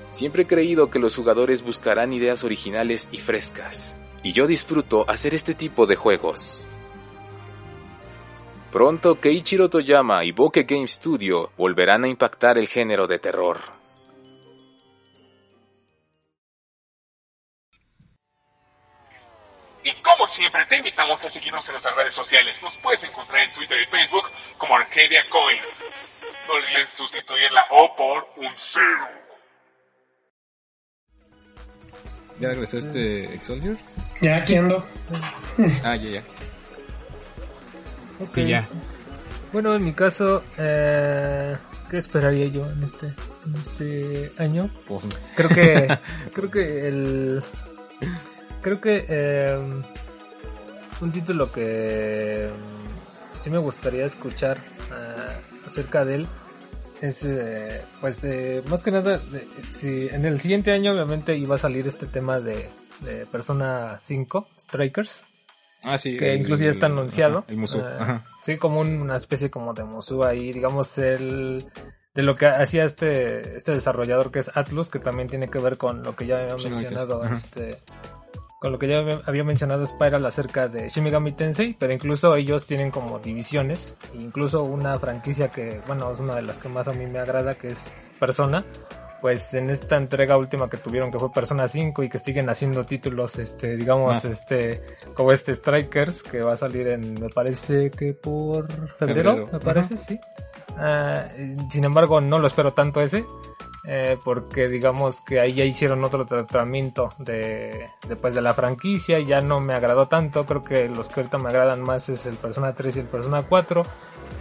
Siempre 0.10 0.42
he 0.42 0.48
creído 0.48 0.90
que 0.90 0.98
los 0.98 1.16
jugadores 1.16 1.62
buscarán 1.62 2.14
ideas 2.14 2.44
originales 2.44 3.08
y 3.12 3.18
frescas, 3.18 3.96
y 4.24 4.34
yo 4.34 4.48
disfruto 4.48 5.06
hacer 5.08 5.36
este 5.36 5.54
tipo 5.54 5.86
de 5.86 5.96
juegos. 5.96 6.66
Pronto 8.72 9.20
Keiichiro 9.20 9.70
Toyama 9.70 10.26
y 10.26 10.32
Bokeh 10.32 10.64
Game 10.64 10.88
Studio 10.88 11.52
volverán 11.58 12.04
a 12.04 12.08
impactar 12.08 12.58
el 12.58 12.68
género 12.68 13.06
de 13.06 13.20
terror. 13.20 13.60
Y 19.86 19.94
como 20.02 20.26
siempre, 20.26 20.66
te 20.66 20.78
invitamos 20.78 21.24
a 21.24 21.30
seguirnos 21.30 21.64
en 21.68 21.74
nuestras 21.74 21.96
redes 21.96 22.14
sociales. 22.16 22.60
Nos 22.64 22.76
puedes 22.78 23.04
encontrar 23.04 23.44
en 23.44 23.52
Twitter 23.52 23.78
y 23.80 23.86
Facebook 23.86 24.32
como 24.58 24.76
Arcadia 24.76 25.24
Coin. 25.30 25.60
No 26.48 26.54
olvides 26.56 26.90
sustituir 26.90 27.52
la 27.52 27.66
O 27.70 27.96
por 27.96 28.28
un 28.38 28.52
cero. 28.56 29.08
¿Ya 32.40 32.50
regresó 32.50 32.80
este 32.80 33.26
Exoldier? 33.36 33.78
Ya 34.22 34.38
aquí 34.38 34.56
ando. 34.56 34.84
Ah, 35.84 35.96
ya, 35.96 36.10
ya. 36.10 36.24
Ok. 38.20 38.34
Sí, 38.34 38.48
ya. 38.48 38.68
Bueno, 39.54 39.76
en 39.76 39.86
mi 39.86 39.94
caso, 39.94 40.44
eh, 40.58 41.56
¿qué 41.92 41.98
esperaría 41.98 42.48
yo 42.48 42.66
en 42.72 42.84
este, 42.84 43.06
en 43.46 43.56
este 43.62 44.32
año? 44.40 44.68
Pues, 44.88 45.06
Creo 45.36 45.50
que, 45.50 45.98
creo 46.34 46.50
que 46.50 46.88
el, 46.88 47.44
creo 48.66 48.82
que 48.82 49.06
eh, 49.08 49.60
un 51.02 51.12
título 51.12 51.52
que 51.52 52.50
mm, 52.52 53.40
sí 53.44 53.52
me 53.52 53.60
gustaría 53.60 54.06
escuchar 54.06 54.58
eh, 54.58 55.38
acerca 55.68 56.04
de 56.04 56.16
él 56.16 56.28
es, 57.00 57.24
eh, 57.24 57.82
pues, 58.02 58.22
de, 58.24 58.64
más 58.68 58.82
que 58.82 58.90
nada, 58.90 59.18
de- 59.20 59.48
si 59.72 60.08
en 60.08 60.26
el 60.26 60.40
siguiente 60.40 60.72
año 60.72 60.94
obviamente 60.94 61.38
iba 61.38 61.56
a 61.56 61.58
salir 61.60 61.86
este 61.88 62.08
tema 62.08 62.40
de, 62.40 62.70
de 63.02 63.28
Persona 63.28 63.98
5, 64.00 64.48
Strikers. 64.60 65.24
ah, 65.84 65.98
sí. 66.00 66.18
que 66.18 66.34
el- 66.34 66.40
incluso 66.40 66.64
ya 66.64 66.72
está 66.72 66.88
el- 66.88 66.94
anunciado. 66.94 67.40
ajá, 67.40 67.48
el 67.52 67.58
Musou. 67.58 67.82
Eh. 67.82 68.20
Sí, 68.42 68.58
como 68.58 68.80
un- 68.82 69.00
una 69.02 69.16
especie 69.18 69.52
como 69.52 69.74
de 69.76 69.84
Musou 69.84 70.24
ahí, 70.24 70.52
digamos, 70.54 70.98
el 70.98 71.68
de 72.16 72.24
lo 72.24 72.34
que 72.36 72.48
hacía 72.48 72.86
este, 72.86 73.58
este 73.58 73.74
desarrollador 73.74 74.32
que 74.32 74.40
es 74.40 74.50
Atlus, 74.56 74.90
que 74.90 75.00
también 75.00 75.28
tiene 75.30 75.50
que 75.50 75.60
ver 75.60 75.78
con 75.78 76.02
lo 76.02 76.16
que 76.16 76.26
ya 76.26 76.38
había 76.40 76.56
mencionado, 76.56 77.22
ajá. 77.22 77.34
Con 78.66 78.72
lo 78.72 78.80
que 78.80 78.88
ya 78.88 78.98
había- 79.28 79.44
mencionado 79.44 79.86
Spiral 79.86 80.26
acerca 80.26 80.68
de 80.68 80.90
Shin 80.90 81.04
Megami 81.04 81.34
Tensei, 81.34 81.76
pero 81.78 81.94
incluso 81.94 82.36
ellos 82.36 82.66
tienen 82.66 82.90
como 82.90 83.20
divisiones, 83.20 83.96
incluso 84.16 84.64
una 84.64 84.98
franquicia 84.98 85.50
que, 85.50 85.82
bueno, 85.86 86.12
es 86.12 86.20
una 86.20 86.34
de 86.34 86.42
las 86.42 86.58
que 86.58 86.68
más 86.68 86.88
a 86.88 86.94
mí 86.94 87.06
me 87.06 87.20
agrada, 87.20 87.54
que 87.54 87.70
es 87.70 87.94
Persona, 88.20 88.66
pues 89.22 89.54
en 89.54 89.70
esta 89.70 89.98
entrega 89.98 90.36
última 90.36 90.68
que 90.68 90.78
tuvieron 90.78 91.12
que 91.12 91.20
fue 91.20 91.32
Persona 91.32 91.68
5 91.68 92.02
y 92.02 92.10
que 92.10 92.18
siguen 92.18 92.50
haciendo 92.50 92.84
títulos 92.86 93.38
este 93.38 93.76
digamos 93.78 94.08
Más. 94.16 94.26
este 94.26 94.82
como 95.14 95.32
este 95.32 95.54
Strikers 95.54 96.24
que 96.24 96.42
va 96.42 96.54
a 96.54 96.58
salir 96.58 96.88
en 96.88 97.14
me 97.14 97.30
parece 97.30 97.92
que 97.92 98.14
por 98.14 98.68
febrero, 98.98 99.32
Febrero, 99.32 99.50
me 99.54 99.60
parece 99.60 99.96
sí. 99.98 100.20
Ah, 100.78 101.28
sin 101.70 101.86
embargo 101.86 102.20
no 102.20 102.40
lo 102.40 102.48
espero 102.48 102.74
tanto 102.74 103.00
ese 103.02 103.26
eh, 103.88 104.18
porque 104.24 104.68
digamos 104.68 105.22
que 105.22 105.40
ahí 105.40 105.54
ya 105.54 105.64
hicieron 105.64 106.04
otro 106.04 106.26
tratamiento 106.26 107.10
de, 107.20 107.90
después 108.08 108.34
de 108.34 108.42
la 108.42 108.54
franquicia 108.54 109.20
y 109.20 109.26
ya 109.26 109.42
no 109.42 109.60
me 109.60 109.74
agradó 109.74 110.08
tanto 110.08 110.46
creo 110.46 110.64
que 110.64 110.90
los 110.90 111.10
que 111.10 111.20
ahorita 111.20 111.38
me 111.38 111.50
agradan 111.50 111.82
más 111.82 112.10
es 112.10 112.26
el 112.26 112.36
Persona 112.36 112.74
3 112.74 112.96
y 112.96 113.00
el 113.02 113.06
Persona 113.06 113.44
4 113.44 113.84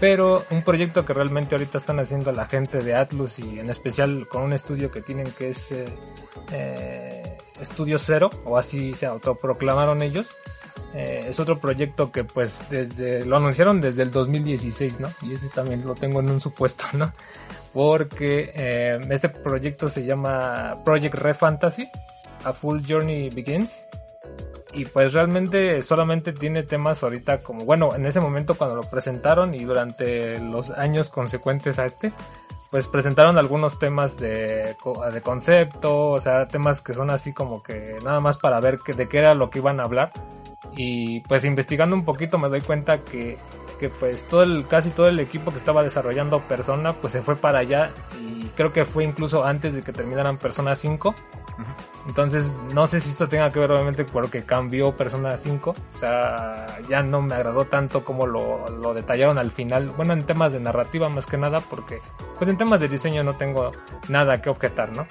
pero 0.00 0.44
un 0.50 0.62
proyecto 0.62 1.04
que 1.04 1.12
realmente 1.12 1.54
ahorita 1.54 1.78
están 1.78 2.00
haciendo 2.00 2.32
la 2.32 2.46
gente 2.46 2.78
de 2.78 2.94
Atlus 2.94 3.38
y 3.38 3.58
en 3.58 3.68
especial 3.68 4.26
con 4.28 4.42
un 4.42 4.54
estudio 4.54 4.90
que 4.90 5.02
tienen 5.02 5.30
que 5.32 5.50
es 5.50 5.72
eh, 5.72 5.84
eh, 6.50 7.36
Estudio 7.60 7.98
Cero 7.98 8.30
o 8.44 8.56
así 8.56 8.94
se 8.94 9.06
autoproclamaron 9.06 10.02
ellos 10.02 10.34
Eh, 10.94 11.26
es 11.28 11.40
otro 11.40 11.58
proyecto 11.58 12.12
que 12.12 12.24
pues 12.24 12.68
desde 12.70 13.24
lo 13.24 13.36
anunciaron 13.36 13.80
desde 13.80 14.02
el 14.02 14.12
2016 14.12 15.00
no 15.00 15.08
y 15.22 15.32
ese 15.32 15.48
también 15.48 15.84
lo 15.84 15.94
tengo 15.94 16.20
en 16.20 16.30
un 16.30 16.40
supuesto 16.40 16.84
no 16.92 17.12
porque 17.74 18.52
eh, 18.54 19.00
este 19.10 19.28
proyecto 19.28 19.88
se 19.88 20.06
llama 20.06 20.78
Project 20.84 21.16
Re 21.16 21.34
Fantasy 21.34 21.90
A 22.44 22.52
Full 22.54 22.82
Journey 22.88 23.28
Begins. 23.30 23.86
Y 24.72 24.86
pues 24.86 25.12
realmente 25.12 25.82
solamente 25.82 26.32
tiene 26.32 26.64
temas 26.64 27.02
ahorita 27.04 27.42
como, 27.42 27.64
bueno, 27.64 27.94
en 27.94 28.06
ese 28.06 28.20
momento 28.20 28.54
cuando 28.54 28.74
lo 28.74 28.82
presentaron 28.82 29.54
y 29.54 29.64
durante 29.64 30.38
los 30.40 30.72
años 30.72 31.10
consecuentes 31.10 31.78
a 31.78 31.84
este, 31.84 32.12
pues 32.72 32.88
presentaron 32.88 33.38
algunos 33.38 33.78
temas 33.78 34.18
de, 34.18 34.74
de 35.12 35.20
concepto, 35.22 36.10
o 36.10 36.20
sea, 36.20 36.48
temas 36.48 36.80
que 36.80 36.92
son 36.92 37.10
así 37.10 37.32
como 37.32 37.62
que 37.62 37.98
nada 38.02 38.18
más 38.18 38.36
para 38.36 38.58
ver 38.58 38.80
que, 38.80 38.94
de 38.94 39.08
qué 39.08 39.18
era 39.18 39.34
lo 39.34 39.48
que 39.48 39.60
iban 39.60 39.78
a 39.78 39.84
hablar. 39.84 40.12
Y 40.76 41.20
pues 41.20 41.44
investigando 41.44 41.94
un 41.94 42.04
poquito 42.04 42.38
me 42.38 42.48
doy 42.48 42.60
cuenta 42.60 42.98
que, 42.98 43.38
que 43.78 43.88
pues 43.88 44.26
todo 44.28 44.42
el, 44.42 44.66
casi 44.66 44.90
todo 44.90 45.08
el 45.08 45.20
equipo 45.20 45.50
que 45.52 45.58
estaba 45.58 45.82
desarrollando 45.82 46.40
Persona 46.40 46.92
pues 46.94 47.12
se 47.12 47.22
fue 47.22 47.36
para 47.36 47.60
allá 47.60 47.90
y 48.20 48.46
creo 48.56 48.72
que 48.72 48.84
fue 48.84 49.04
incluso 49.04 49.44
antes 49.44 49.74
de 49.74 49.82
que 49.82 49.92
terminaran 49.92 50.38
Persona 50.38 50.74
5. 50.74 51.14
Entonces, 52.06 52.58
no 52.72 52.86
sé 52.86 53.00
si 53.00 53.10
esto 53.10 53.28
tenga 53.28 53.50
que 53.50 53.58
ver 53.58 53.70
obviamente 53.70 54.04
porque 54.04 54.44
cambió 54.44 54.92
Persona 54.92 55.36
5. 55.36 55.70
O 55.70 55.96
sea, 55.96 56.66
ya 56.88 57.02
no 57.02 57.22
me 57.22 57.34
agradó 57.34 57.64
tanto 57.64 58.04
como 58.04 58.26
lo, 58.26 58.68
lo 58.68 58.92
detallaron 58.92 59.38
al 59.38 59.50
final. 59.50 59.90
Bueno, 59.90 60.12
en 60.12 60.24
temas 60.24 60.52
de 60.52 60.60
narrativa 60.60 61.08
más 61.08 61.26
que 61.26 61.38
nada, 61.38 61.60
porque 61.60 62.00
pues 62.38 62.50
en 62.50 62.58
temas 62.58 62.80
de 62.80 62.88
diseño 62.88 63.24
no 63.24 63.34
tengo 63.34 63.70
nada 64.08 64.42
que 64.42 64.50
objetar, 64.50 64.92
¿no? 64.92 65.06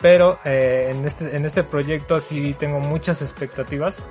Pero 0.00 0.38
eh, 0.44 0.90
en, 0.92 1.04
este, 1.04 1.36
en 1.36 1.44
este 1.44 1.64
proyecto 1.64 2.20
sí 2.20 2.54
tengo 2.54 2.80
muchas 2.80 3.20
expectativas 3.20 4.02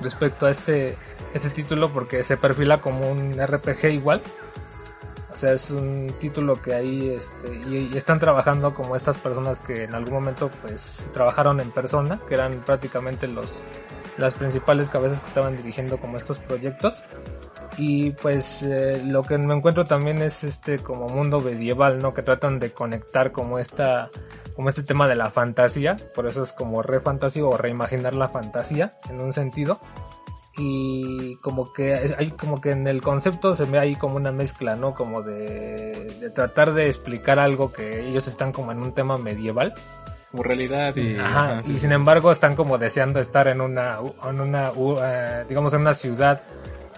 respecto 0.00 0.46
a 0.46 0.50
este, 0.50 0.96
este 1.34 1.50
título 1.50 1.90
porque 1.90 2.24
se 2.24 2.36
perfila 2.36 2.80
como 2.80 3.10
un 3.10 3.34
RPG 3.34 3.86
igual. 3.92 4.22
O 5.32 5.36
sea, 5.36 5.52
es 5.52 5.70
un 5.70 6.14
título 6.20 6.62
que 6.62 6.74
ahí 6.74 7.10
este, 7.10 7.52
y, 7.68 7.90
y 7.92 7.96
están 7.96 8.20
trabajando 8.20 8.72
como 8.72 8.94
estas 8.94 9.16
personas 9.16 9.58
que 9.58 9.82
en 9.82 9.94
algún 9.94 10.14
momento 10.14 10.48
pues 10.62 11.10
trabajaron 11.12 11.58
en 11.60 11.72
persona, 11.72 12.20
que 12.28 12.34
eran 12.34 12.60
prácticamente 12.60 13.26
los 13.26 13.64
las 14.16 14.34
principales 14.34 14.90
cabezas 14.90 15.20
que 15.20 15.28
estaban 15.28 15.56
dirigiendo 15.56 15.98
como 15.98 16.16
estos 16.18 16.38
proyectos. 16.38 17.04
Y 17.76 18.12
pues 18.12 18.62
eh, 18.62 19.02
lo 19.04 19.22
que 19.24 19.36
me 19.36 19.54
encuentro 19.54 19.84
también 19.84 20.22
es 20.22 20.44
este 20.44 20.78
como 20.78 21.08
mundo 21.08 21.40
medieval, 21.40 22.00
¿no? 22.00 22.14
Que 22.14 22.22
tratan 22.22 22.60
de 22.60 22.70
conectar 22.70 23.32
como 23.32 23.58
esta 23.58 24.10
como 24.54 24.68
este 24.68 24.82
tema 24.82 25.08
de 25.08 25.14
la 25.16 25.30
fantasía, 25.30 25.96
por 26.14 26.26
eso 26.26 26.42
es 26.42 26.52
como 26.52 26.82
re 26.82 27.00
fantasía 27.00 27.44
o 27.44 27.56
reimaginar 27.56 28.14
la 28.14 28.28
fantasía 28.28 28.98
en 29.10 29.20
un 29.20 29.32
sentido 29.32 29.80
y 30.56 31.36
como 31.36 31.72
que 31.72 32.14
hay 32.16 32.30
como 32.30 32.60
que 32.60 32.70
en 32.70 32.86
el 32.86 33.02
concepto 33.02 33.54
se 33.56 33.64
ve 33.64 33.78
ahí 33.78 33.96
como 33.96 34.16
una 34.16 34.30
mezcla, 34.30 34.76
¿no? 34.76 34.94
Como 34.94 35.22
de, 35.22 36.16
de 36.20 36.30
tratar 36.30 36.74
de 36.74 36.86
explicar 36.86 37.40
algo 37.40 37.72
que 37.72 38.06
ellos 38.08 38.28
están 38.28 38.52
como 38.52 38.70
en 38.70 38.78
un 38.80 38.92
tema 38.94 39.18
medieval. 39.18 39.74
Como 40.30 40.44
realidad 40.44 40.94
y... 40.96 41.16
Ajá, 41.16 41.62
sí, 41.62 41.72
y 41.72 41.74
sí. 41.74 41.80
sin 41.80 41.92
embargo 41.92 42.30
están 42.30 42.54
como 42.54 42.78
deseando 42.78 43.18
estar 43.18 43.48
en 43.48 43.60
una, 43.60 43.98
en 44.28 44.40
una, 44.40 44.70
u- 44.72 44.98
eh, 45.02 45.44
digamos 45.48 45.72
en 45.74 45.80
una 45.80 45.94
ciudad 45.94 46.42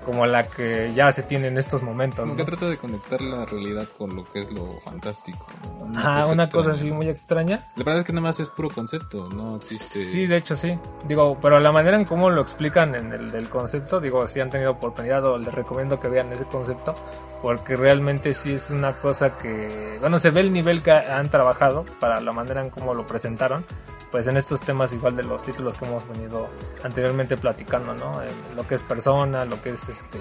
como 0.07 0.25
la 0.25 0.45
que 0.45 0.95
ya 0.95 1.11
se 1.11 1.25
tiene 1.25 1.49
en 1.49 1.59
estos 1.59 1.83
momentos. 1.83 2.21
Como 2.21 2.35
¿no? 2.35 2.37
que 2.37 2.45
trata 2.45 2.67
de 2.67 2.79
conectar 2.79 3.21
la 3.21 3.45
realidad 3.45 3.89
con 3.99 4.15
lo 4.15 4.25
que 4.25 4.41
es 4.43 4.53
lo 4.53 4.79
fantástico. 4.81 5.49
¿no? 5.81 5.87
Una 5.87 6.49
cosa 6.49 6.71
extraña. 6.71 6.73
así 6.73 6.91
muy 6.93 7.09
extraña. 7.09 7.69
La 7.75 7.83
verdad 7.83 7.99
es 7.99 8.05
que 8.05 8.13
nada 8.13 8.23
más 8.23 8.39
es 8.39 8.47
puro 8.47 8.71
concepto, 8.71 9.29
no 9.29 9.57
existe... 9.57 9.99
Sí, 9.99 10.29
de 10.29 10.37
hecho 10.37 10.55
sí. 10.55 10.79
Digo, 11.09 11.37
pero 11.43 11.59
la 11.59 11.73
manera 11.73 11.97
en 11.97 12.05
cómo 12.05 12.31
lo 12.31 12.41
explican 12.41 12.95
en 12.95 13.13
el 13.13 13.33
del 13.33 13.49
concepto, 13.49 14.01
digo, 14.01 14.29
si 14.29 14.39
han 14.39 14.49
tenido 14.49 14.71
oportunidad 14.71 15.25
o 15.25 15.39
les 15.39 15.53
recomiendo 15.53 15.99
que 15.99 16.07
vean 16.07 16.33
ese 16.33 16.45
concepto, 16.45 16.95
porque 17.43 17.77
realmente 17.77 18.33
sí 18.33 18.53
es 18.53 18.71
una 18.71 18.95
cosa 18.95 19.37
que, 19.37 19.97
bueno, 19.99 20.21
se 20.21 20.31
ve 20.31 20.41
el 20.41 20.53
nivel 20.53 20.83
que 20.83 20.93
han 20.93 21.29
trabajado 21.31 21.85
para 21.99 22.21
la 22.21 22.31
manera 22.31 22.63
en 22.63 22.71
cómo 22.71 22.95
lo 22.95 23.05
presentaron, 23.05 23.65
pues 24.11 24.27
en 24.27 24.37
estos 24.37 24.61
temas 24.61 24.93
igual 24.93 25.17
de 25.17 25.23
los 25.23 25.43
títulos 25.43 25.77
que 25.77 25.85
hemos 25.85 26.07
venido 26.09 26.49
anteriormente 26.83 27.37
platicando, 27.37 27.95
¿no? 27.95 28.21
Lo 28.55 28.67
que 28.67 28.77
es 28.77 28.83
persona, 28.83 29.45
lo 29.45 29.61
que 29.63 29.71
es 29.71 29.89
este 29.89 30.19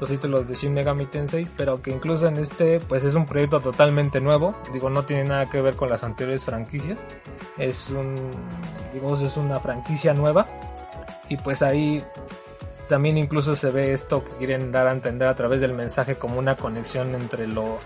los 0.00 0.10
títulos 0.10 0.46
de 0.46 0.54
Shin 0.54 0.74
Megami 0.74 1.06
Tensei, 1.06 1.48
pero 1.56 1.82
que 1.82 1.90
incluso 1.90 2.28
en 2.28 2.38
este 2.38 2.78
pues 2.80 3.04
es 3.04 3.14
un 3.14 3.26
proyecto 3.26 3.60
totalmente 3.60 4.20
nuevo, 4.20 4.54
digo, 4.72 4.90
no 4.90 5.02
tiene 5.02 5.24
nada 5.24 5.50
que 5.50 5.60
ver 5.60 5.74
con 5.74 5.88
las 5.88 6.04
anteriores 6.04 6.44
franquicias. 6.44 6.98
Es 7.56 7.88
un 7.90 8.30
digamos 8.92 9.20
es 9.22 9.36
una 9.36 9.60
franquicia 9.60 10.14
nueva 10.14 10.46
y 11.28 11.36
pues 11.36 11.62
ahí 11.62 12.02
también 12.88 13.18
incluso 13.18 13.54
se 13.54 13.70
ve 13.70 13.92
esto 13.92 14.24
que 14.24 14.30
quieren 14.32 14.72
dar 14.72 14.86
a 14.86 14.92
entender 14.92 15.28
a 15.28 15.34
través 15.34 15.60
del 15.60 15.74
mensaje 15.74 16.16
como 16.16 16.38
una 16.38 16.56
conexión 16.56 17.14
entre 17.14 17.46
lo 17.46 17.78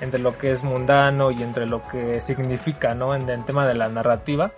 entre 0.00 0.20
lo 0.20 0.36
que 0.38 0.52
es 0.52 0.62
mundano 0.62 1.30
y 1.30 1.42
entre 1.42 1.66
lo 1.66 1.86
que 1.88 2.20
significa, 2.20 2.94
¿no? 2.94 3.14
En 3.14 3.28
el 3.28 3.44
tema 3.44 3.66
de 3.66 3.74
la 3.74 3.88
narrativa. 3.88 4.50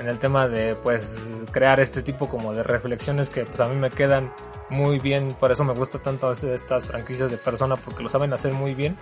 En 0.00 0.08
el 0.08 0.18
tema 0.18 0.48
de 0.48 0.74
pues 0.74 1.16
crear 1.52 1.78
este 1.80 2.02
tipo 2.02 2.28
como 2.28 2.52
de 2.52 2.62
reflexiones 2.62 3.30
que 3.30 3.44
pues 3.44 3.60
a 3.60 3.68
mí 3.68 3.76
me 3.76 3.90
quedan 3.90 4.32
muy 4.70 4.98
bien, 4.98 5.34
por 5.38 5.52
eso 5.52 5.64
me 5.64 5.74
gusta 5.74 5.98
tanto 5.98 6.28
hacer 6.28 6.52
estas 6.52 6.86
franquicias 6.86 7.30
de 7.30 7.36
persona 7.36 7.76
porque 7.76 8.02
lo 8.02 8.08
saben 8.08 8.32
hacer 8.32 8.52
muy 8.52 8.74
bien 8.74 8.96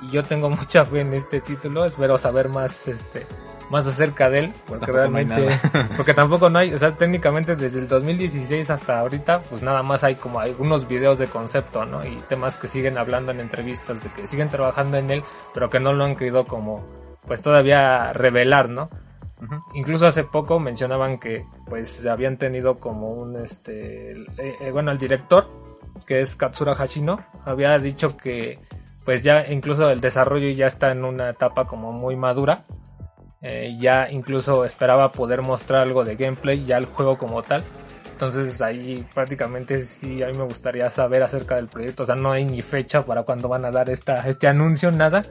y 0.00 0.10
yo 0.10 0.22
tengo 0.22 0.50
mucha 0.50 0.84
fe 0.84 1.00
en 1.00 1.14
este 1.14 1.40
título, 1.40 1.84
espero 1.84 2.18
saber 2.18 2.48
más 2.48 2.88
este 2.88 3.26
más 3.70 3.86
acerca 3.86 4.28
de 4.28 4.40
él, 4.40 4.54
porque 4.66 4.86
Tampoco 4.86 4.92
no 4.92 5.16
realmente, 5.16 5.46
nada. 5.46 5.88
porque 5.96 6.12
tampoco 6.12 6.50
no 6.50 6.58
hay, 6.58 6.74
o 6.74 6.78
sea, 6.78 6.90
técnicamente 6.90 7.54
desde 7.54 7.78
el 7.78 7.86
2016 7.86 8.68
hasta 8.68 8.98
ahorita, 8.98 9.38
pues 9.48 9.62
nada 9.62 9.84
más 9.84 10.02
hay 10.02 10.16
como 10.16 10.40
algunos 10.40 10.88
videos 10.88 11.20
de 11.20 11.28
concepto, 11.28 11.84
¿no? 11.84 12.04
Y 12.04 12.16
temas 12.28 12.56
que 12.56 12.66
siguen 12.66 12.98
hablando 12.98 13.30
en 13.30 13.38
entrevistas, 13.38 14.02
de 14.02 14.10
que 14.10 14.26
siguen 14.26 14.48
trabajando 14.48 14.96
en 14.96 15.12
él, 15.12 15.22
pero 15.54 15.70
que 15.70 15.78
no 15.78 15.92
lo 15.92 16.04
han 16.04 16.16
querido 16.16 16.48
como, 16.48 16.84
pues 17.28 17.42
todavía 17.42 18.12
revelar, 18.12 18.68
¿no? 18.68 18.90
Incluso 19.74 20.06
hace 20.06 20.24
poco 20.24 20.58
mencionaban 20.58 21.18
que 21.18 21.46
pues 21.66 22.04
habían 22.06 22.36
tenido 22.36 22.78
como 22.78 23.12
un 23.12 23.36
este 23.36 24.12
eh, 24.12 24.56
eh, 24.60 24.70
bueno 24.70 24.90
el 24.92 24.98
director 24.98 25.48
que 26.06 26.20
es 26.20 26.36
Katsura 26.36 26.74
Hashino 26.74 27.24
había 27.44 27.78
dicho 27.78 28.16
que 28.16 28.58
pues 29.04 29.22
ya 29.22 29.46
incluso 29.50 29.88
el 29.90 30.00
desarrollo 30.00 30.50
ya 30.50 30.66
está 30.66 30.92
en 30.92 31.04
una 31.04 31.30
etapa 31.30 31.66
como 31.66 31.90
muy 31.92 32.16
madura 32.16 32.66
eh, 33.42 33.76
ya 33.80 34.10
incluso 34.10 34.64
esperaba 34.66 35.12
poder 35.12 35.40
mostrar 35.40 35.82
algo 35.82 36.04
de 36.04 36.16
gameplay 36.16 36.64
ya 36.64 36.76
el 36.76 36.86
juego 36.86 37.16
como 37.16 37.42
tal. 37.42 37.64
Entonces 38.12 38.60
ahí 38.60 39.06
prácticamente 39.14 39.78
sí 39.78 40.22
a 40.22 40.26
mí 40.26 40.36
me 40.36 40.44
gustaría 40.44 40.90
saber 40.90 41.22
acerca 41.22 41.56
del 41.56 41.68
proyecto. 41.68 42.02
O 42.02 42.06
sea 42.06 42.16
no 42.16 42.32
hay 42.32 42.44
ni 42.44 42.60
fecha 42.60 43.04
para 43.04 43.22
cuándo 43.22 43.48
van 43.48 43.64
a 43.64 43.70
dar 43.70 43.88
esta 43.88 44.28
este 44.28 44.46
anuncio 44.46 44.90
nada 44.90 45.24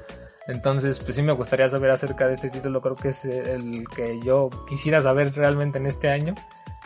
entonces, 0.49 0.99
pues 0.99 1.15
sí 1.15 1.21
me 1.21 1.31
gustaría 1.31 1.69
saber 1.69 1.91
acerca 1.91 2.27
de 2.27 2.33
este 2.33 2.49
título, 2.49 2.81
creo 2.81 2.95
que 2.95 3.09
es 3.09 3.23
el 3.23 3.87
que 3.87 4.19
yo 4.19 4.49
quisiera 4.67 4.99
saber 4.99 5.33
realmente 5.35 5.77
en 5.77 5.85
este 5.85 6.09
año, 6.09 6.33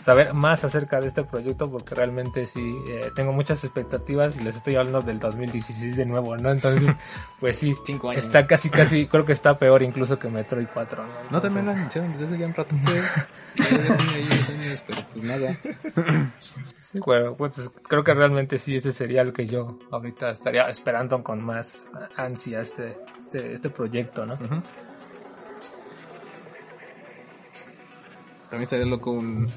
saber 0.02 0.34
más 0.34 0.66
acerca 0.66 1.00
de 1.00 1.08
este 1.08 1.24
proyecto, 1.24 1.72
porque 1.72 1.96
realmente 1.96 2.46
sí 2.46 2.76
eh, 2.90 3.10
tengo 3.16 3.32
muchas 3.32 3.64
expectativas 3.64 4.36
y 4.36 4.44
les 4.44 4.58
estoy 4.58 4.76
hablando 4.76 5.02
del 5.02 5.18
2016 5.18 5.96
de 5.96 6.06
nuevo, 6.06 6.36
¿no? 6.36 6.52
Entonces, 6.52 6.94
pues 7.40 7.58
sí, 7.58 7.74
Cinco 7.86 8.10
años. 8.10 8.26
está 8.26 8.46
casi, 8.46 8.70
casi, 8.70 9.08
creo 9.08 9.24
que 9.24 9.32
está 9.32 9.58
peor 9.58 9.82
incluso 9.82 10.20
que 10.20 10.28
Metroid 10.28 10.68
4, 10.74 11.02
¿no? 11.02 11.08
No, 11.08 11.20
Entonces, 11.22 11.42
también 11.44 11.66
lo 11.66 11.72
anunciaron 11.72 12.12
desde 12.12 12.26
hace 12.26 12.38
ya 12.38 12.48
un 12.48 12.54
rato. 12.54 12.76
Pero 13.56 13.96
pues 15.14 15.24
nada. 15.24 15.56
Sí, 16.80 17.00
bueno, 17.06 17.36
pues 17.36 17.72
creo 17.88 18.04
que 18.04 18.14
realmente 18.14 18.58
sí, 18.58 18.76
ese 18.76 18.92
sería 18.92 19.22
el 19.22 19.32
que 19.32 19.46
yo 19.46 19.78
ahorita 19.92 20.32
estaría 20.32 20.68
esperando 20.68 21.24
con 21.24 21.42
más 21.42 21.92
ansia 22.18 22.62
este, 22.62 22.98
este, 23.34 23.54
este 23.54 23.70
proyecto, 23.70 24.26
¿no? 24.26 24.38
También 28.50 28.64
estaría 28.64 28.86
loco 28.86 29.12
un... 29.12 29.50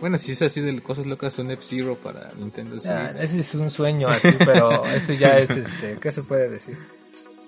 Bueno, 0.00 0.18
si 0.18 0.32
es 0.32 0.42
así 0.42 0.60
de 0.60 0.78
cosas 0.80 1.06
locas, 1.06 1.38
un 1.38 1.50
F-Zero 1.50 1.96
para 1.96 2.32
Nintendo 2.38 2.78
Switch. 2.78 2.84
Ya, 2.84 3.10
ese 3.10 3.40
es 3.40 3.54
un 3.54 3.70
sueño 3.70 4.08
así, 4.08 4.28
pero 4.38 4.84
ese 4.94 5.16
ya 5.16 5.38
es 5.38 5.50
este, 5.50 5.96
¿qué 6.00 6.12
se 6.12 6.22
puede 6.22 6.50
decir? 6.50 6.76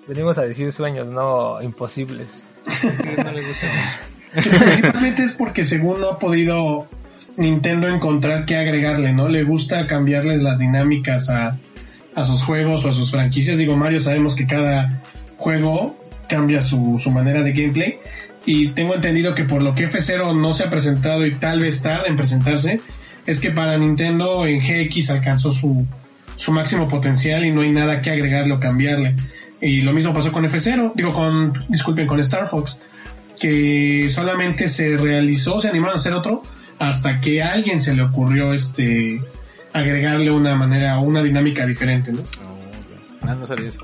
Venimos 0.07 0.37
a 0.39 0.43
decir 0.43 0.71
sueños, 0.71 1.05
no 1.07 1.61
imposibles. 1.61 2.41
no 3.23 3.31
le 3.31 3.45
gusta. 3.45 3.67
Principalmente 4.33 5.23
es 5.23 5.33
porque 5.33 5.63
según 5.63 6.01
no 6.01 6.09
ha 6.09 6.19
podido 6.19 6.87
Nintendo 7.37 7.87
encontrar 7.87 8.45
qué 8.45 8.55
agregarle, 8.55 9.13
¿no? 9.13 9.27
Le 9.27 9.43
gusta 9.43 9.85
cambiarles 9.85 10.41
las 10.41 10.59
dinámicas 10.59 11.29
a, 11.29 11.59
a 12.15 12.23
sus 12.23 12.41
juegos 12.41 12.83
o 12.85 12.89
a 12.89 12.93
sus 12.93 13.11
franquicias. 13.11 13.57
Digo, 13.59 13.75
Mario 13.75 13.99
sabemos 13.99 14.35
que 14.35 14.47
cada 14.47 15.03
juego 15.37 15.97
cambia 16.27 16.61
su, 16.61 16.97
su 16.97 17.11
manera 17.11 17.43
de 17.43 17.53
gameplay. 17.53 17.99
Y 18.45 18.69
tengo 18.69 18.95
entendido 18.95 19.35
que 19.35 19.43
por 19.43 19.61
lo 19.61 19.75
que 19.75 19.89
F0 19.89 20.39
no 20.39 20.53
se 20.53 20.63
ha 20.63 20.69
presentado 20.69 21.25
y 21.25 21.35
tal 21.35 21.59
vez 21.59 21.81
tarde 21.81 22.07
en 22.07 22.15
presentarse, 22.15 22.81
es 23.25 23.39
que 23.39 23.51
para 23.51 23.77
Nintendo 23.77 24.45
en 24.45 24.59
GX 24.59 25.09
alcanzó 25.09 25.51
su, 25.51 25.85
su 26.35 26.51
máximo 26.53 26.87
potencial 26.87 27.45
y 27.45 27.51
no 27.51 27.61
hay 27.61 27.71
nada 27.71 28.01
que 28.01 28.09
agregarle 28.09 28.53
o 28.53 28.59
cambiarle. 28.59 29.15
Y 29.59 29.81
lo 29.81 29.91
mismo 29.91 30.13
pasó 30.13 30.31
con 30.31 30.45
F0, 30.45 30.93
digo 30.95 31.11
con, 31.13 31.53
disculpen, 31.67 32.07
con 32.07 32.19
Star 32.19 32.47
Fox 32.47 32.79
que 33.39 34.07
solamente 34.09 34.67
se 34.67 34.97
realizó, 34.97 35.59
se 35.59 35.69
animaron 35.69 35.95
a 35.95 35.97
hacer 35.97 36.13
otro, 36.13 36.43
hasta 36.79 37.19
que 37.19 37.41
a 37.41 37.53
alguien 37.53 37.81
se 37.81 37.93
le 37.93 38.03
ocurrió 38.03 38.53
este 38.53 39.21
agregarle 39.73 40.31
una 40.31 40.55
manera, 40.55 40.99
una 40.99 41.21
dinámica 41.21 41.65
diferente, 41.65 42.11
¿no? 42.11 42.21
No, 43.21 43.27
no, 43.27 43.35
no 43.35 43.45
sabía 43.45 43.67
eso. 43.67 43.81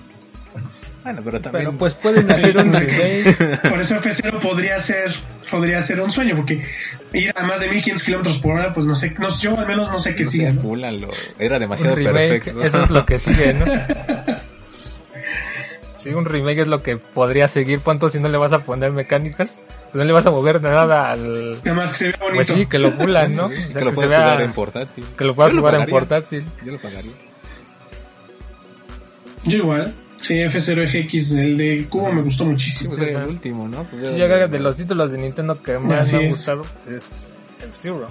Bueno, 1.04 1.22
pero 1.24 1.42
también... 1.42 1.66
Pero 1.66 1.78
pues 1.78 1.94
pueden 1.96 2.32
hacer 2.32 2.58
un 2.58 2.72
remake. 2.74 3.70
Por 3.70 3.80
eso 3.82 3.96
F0 3.96 4.40
podría 4.40 4.80
ser, 4.80 5.14
podría 5.52 5.82
ser 5.82 6.00
un 6.02 6.10
sueño, 6.10 6.36
porque 6.36 6.64
ir 7.12 7.32
a 7.36 7.44
más 7.44 7.60
de 7.60 7.68
1500 7.68 8.04
kilómetros 8.04 8.38
por 8.40 8.54
hora, 8.54 8.74
pues 8.74 8.86
no 8.86 8.96
sé, 8.96 9.14
no, 9.20 9.28
yo 9.38 9.58
al 9.60 9.68
menos 9.68 9.90
no 9.92 10.00
sé 10.00 10.16
qué 10.16 10.24
no 10.24 10.30
sigue. 10.30 10.54
¿no? 10.54 10.62
Era 11.40 11.56
un 11.58 11.62
demasiado 11.62 11.96
remake, 11.96 12.30
perfecto. 12.46 12.64
eso 12.64 12.84
es 12.84 12.90
lo 12.90 13.06
que 13.06 13.20
sigue, 13.20 13.54
¿no? 13.54 13.66
Sí, 16.00 16.10
un 16.10 16.26
remake 16.26 16.60
es 16.60 16.68
lo 16.68 16.84
que 16.84 16.98
podría 16.98 17.48
seguir, 17.48 17.80
punto 17.80 18.10
si 18.10 18.20
no 18.20 18.28
le 18.28 18.38
vas 18.38 18.52
a 18.52 18.60
poner 18.66 18.92
mecánicas, 18.92 19.52
si 19.90 19.98
no 19.98 20.04
le 20.04 20.12
vas 20.12 20.26
a 20.26 20.32
mover 20.32 20.62
nada 20.62 21.10
al... 21.12 21.60
Además 21.62 21.92
que 21.92 21.96
se 21.98 22.06
ve 22.08 22.16
bonito. 22.20 22.36
Pues 22.36 22.48
sí, 22.48 22.66
que 22.66 22.78
lo 22.78 22.98
pulan, 22.98 23.34
¿no? 23.38 23.48
Sí, 23.48 23.56
O 23.70 23.72
sea, 23.72 23.80
que 23.80 23.86
lo 23.86 23.94
vea- 24.10 24.20
jugar 24.20 24.42
en 24.42 24.52
portátil. 24.52 25.06
Que 25.18 25.24
lo 25.24 25.34
puedas 25.34 25.54
jugar 25.54 25.76
en 25.76 25.86
portátil. 25.86 26.46
Yo 26.66 26.74
lo 26.74 26.82
pagaría. 26.82 27.12
Yo 29.46 29.58
igual. 29.60 29.94
Sí, 30.24 30.36
F0GX, 30.36 31.38
el 31.38 31.58
de 31.58 31.86
Cubo 31.90 32.12
me 32.12 32.22
gustó 32.22 32.46
Sí, 32.46 32.50
muchísimo. 32.50 32.96
pues 32.96 33.08
sí, 33.08 33.12
era 33.12 33.22
el 33.24 33.28
sí. 33.28 33.34
último, 33.34 33.68
¿no? 33.68 33.84
Pues 33.84 34.10
Si 34.10 34.16
era- 34.16 34.26
llega 34.38 34.48
de 34.48 34.60
los 34.60 34.76
títulos 34.78 35.12
de 35.12 35.18
Nintendo 35.18 35.62
que 35.62 35.78
más 35.78 36.08
Así 36.08 36.16
me 36.18 36.28
es. 36.28 36.30
gustado, 36.38 36.66
pues 36.86 36.96
es 36.96 37.28
F-Zero. 37.62 38.10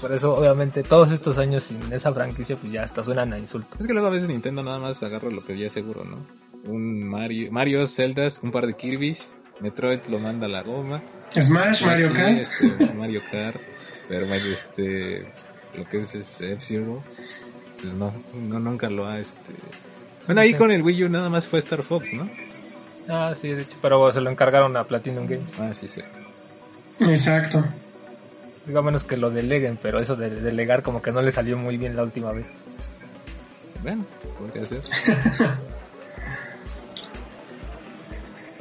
Por 0.00 0.12
eso, 0.12 0.34
obviamente, 0.34 0.82
todos 0.82 1.12
estos 1.12 1.38
años 1.38 1.62
sin 1.62 1.80
esa 1.92 2.12
franquicia, 2.12 2.56
pues 2.56 2.72
ya 2.72 2.82
hasta 2.82 3.02
suenan 3.04 3.32
a 3.32 3.38
insulto. 3.38 3.76
Es 3.78 3.86
que 3.86 3.92
luego 3.92 4.08
a 4.08 4.10
veces 4.10 4.28
Nintendo 4.28 4.62
nada 4.62 4.78
más 4.78 5.02
agarra 5.02 5.30
lo 5.30 5.44
que 5.44 5.56
ya 5.56 5.66
es 5.66 5.72
seguro, 5.72 6.04
¿no? 6.04 6.18
Un 6.70 7.02
Mario, 7.04 7.52
Mario, 7.52 7.86
Zeldas, 7.86 8.40
un 8.42 8.50
par 8.50 8.66
de 8.66 8.74
Kirby's, 8.74 9.36
Metroid 9.60 10.00
lo 10.08 10.18
manda 10.18 10.46
a 10.46 10.48
la 10.48 10.62
goma. 10.62 11.02
Smash, 11.40 11.84
Mario 11.86 12.08
Sí, 12.08 12.14
Kart. 12.14 12.38
este, 12.38 12.92
Mario 12.94 13.22
Kart, 13.30 13.56
pero 14.08 14.26
este, 14.34 15.32
lo 15.76 15.84
que 15.88 15.98
es 16.00 16.14
este 16.16 16.52
F-Zero, 16.54 17.02
pues 17.80 17.94
no, 17.94 18.12
no, 18.48 18.58
nunca 18.58 18.90
lo 18.90 19.06
ha, 19.06 19.18
este... 19.20 19.52
Bueno, 20.26 20.40
ahí 20.40 20.50
Sí. 20.50 20.56
con 20.56 20.70
el 20.70 20.82
Wii 20.82 21.04
U 21.04 21.08
nada 21.08 21.28
más 21.28 21.48
fue 21.48 21.58
Star 21.58 21.82
Fox, 21.82 22.12
¿no? 22.12 22.28
Ah, 23.08 23.32
sí, 23.36 23.48
de 23.50 23.62
hecho, 23.62 23.76
pero 23.82 24.12
se 24.12 24.20
lo 24.20 24.30
encargaron 24.30 24.76
a 24.76 24.84
Platinum 24.84 25.26
Games. 25.26 25.52
Ah, 25.58 25.72
sí, 25.74 25.86
sí. 25.88 26.00
Exacto. 27.00 27.64
Digo, 28.66 28.78
a 28.78 28.82
menos 28.82 29.04
que 29.04 29.16
lo 29.18 29.30
deleguen, 29.30 29.78
pero 29.80 30.00
eso 30.00 30.16
de 30.16 30.30
delegar 30.30 30.82
como 30.82 31.02
que 31.02 31.12
no 31.12 31.20
le 31.20 31.30
salió 31.30 31.56
muy 31.58 31.76
bien 31.76 31.96
la 31.96 32.02
última 32.02 32.32
vez. 32.32 32.46
Bueno, 33.82 34.06
podría 34.38 34.64
ser. 34.64 34.80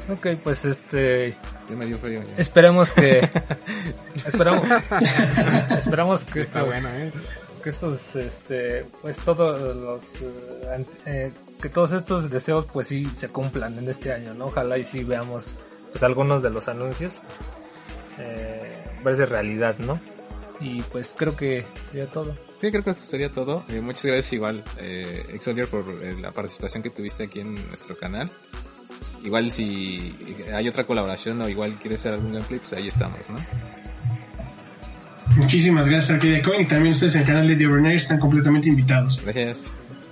Ok, 0.09 0.27
pues 0.43 0.65
este... 0.65 1.33
Ya 1.69 1.75
me 1.77 1.85
dio 1.85 1.97
frío. 1.97 2.21
ya. 2.21 2.35
Esperemos 2.41 2.91
que... 2.91 3.29
esperamos... 4.25 4.63
esperamos 5.77 6.23
que 6.25 6.41
Está 6.41 6.59
estos... 6.61 6.67
bueno, 6.83 6.89
¿eh? 6.97 7.13
Que 7.63 7.69
estos, 7.69 8.15
este, 8.15 8.85
pues 9.01 9.17
todos 9.19 9.75
los, 9.75 10.03
eh, 10.21 10.85
eh, 11.05 11.31
que 11.61 11.69
todos 11.69 11.93
estos 11.93 12.29
deseos 12.29 12.65
pues 12.71 12.87
sí 12.87 13.05
se 13.15 13.29
cumplan 13.29 13.77
en 13.77 13.89
este 13.89 14.11
año, 14.11 14.33
¿no? 14.33 14.47
Ojalá 14.47 14.77
y 14.77 14.83
sí 14.83 15.03
veamos 15.03 15.47
pues 15.91 16.03
algunos 16.03 16.43
de 16.43 16.49
los 16.49 16.67
anuncios, 16.67 17.13
eh, 18.19 18.75
verse 19.03 19.25
realidad, 19.25 19.77
¿no? 19.77 19.99
Y 20.59 20.81
pues 20.83 21.15
creo 21.17 21.35
que 21.35 21.65
sería 21.89 22.07
todo. 22.07 22.35
Sí, 22.63 22.71
creo 22.71 22.83
que 22.83 22.91
esto 22.91 23.03
sería 23.03 23.29
todo. 23.29 23.63
Eh, 23.67 23.81
muchas 23.81 24.05
gracias 24.05 24.31
igual, 24.31 24.63
eh, 24.77 25.21
Exolier, 25.33 25.67
por 25.67 25.83
eh, 26.01 26.15
la 26.19 26.31
participación 26.31 26.81
que 26.81 26.89
tuviste 26.89 27.23
aquí 27.23 27.41
en 27.41 27.55
nuestro 27.67 27.97
canal. 27.97 28.29
Igual 29.21 29.51
si 29.51 30.15
hay 30.53 30.67
otra 30.69 30.85
colaboración 30.85 31.41
o 31.41 31.49
igual 31.49 31.73
quieres 31.81 31.99
hacer 31.99 32.13
algún 32.13 32.33
gameplay, 32.33 32.59
pues 32.59 32.73
ahí 32.73 32.87
estamos, 32.87 33.19
¿no? 33.29 33.82
Muchísimas 35.35 35.87
gracias 35.87 36.11
Arcadia 36.11 36.41
Coin 36.41 36.61
y 36.61 36.65
también 36.67 36.93
ustedes 36.93 37.15
en 37.15 37.21
el 37.21 37.27
canal 37.27 37.47
de 37.47 37.55
The 37.55 37.67
Overnight 37.67 37.97
están 37.97 38.19
completamente 38.19 38.69
invitados. 38.69 39.21
Gracias. 39.23 39.63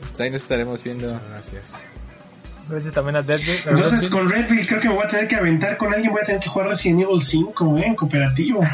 Pues 0.09 0.21
ahí 0.21 0.29
nos 0.29 0.41
estaremos 0.41 0.83
viendo. 0.83 1.19
Gracias. 1.29 1.83
Gracias 2.69 2.93
también 2.93 3.17
a 3.17 3.21
Deadly. 3.21 3.51
a 3.51 3.69
Entonces 3.69 4.01
Deadly. 4.01 4.09
con 4.09 4.29
Redfield 4.29 4.67
creo 4.67 4.81
que 4.81 4.87
me 4.89 4.95
voy 4.95 5.03
a 5.05 5.07
tener 5.07 5.27
que 5.27 5.35
aventar 5.35 5.77
con 5.77 5.93
alguien, 5.93 6.11
voy 6.11 6.21
a 6.21 6.25
tener 6.25 6.41
que 6.41 6.49
jugar 6.49 6.69
Resident 6.69 7.01
Evil 7.01 7.21
5 7.21 7.77
¿eh? 7.77 7.83
en 7.85 7.95
cooperativo. 7.95 8.61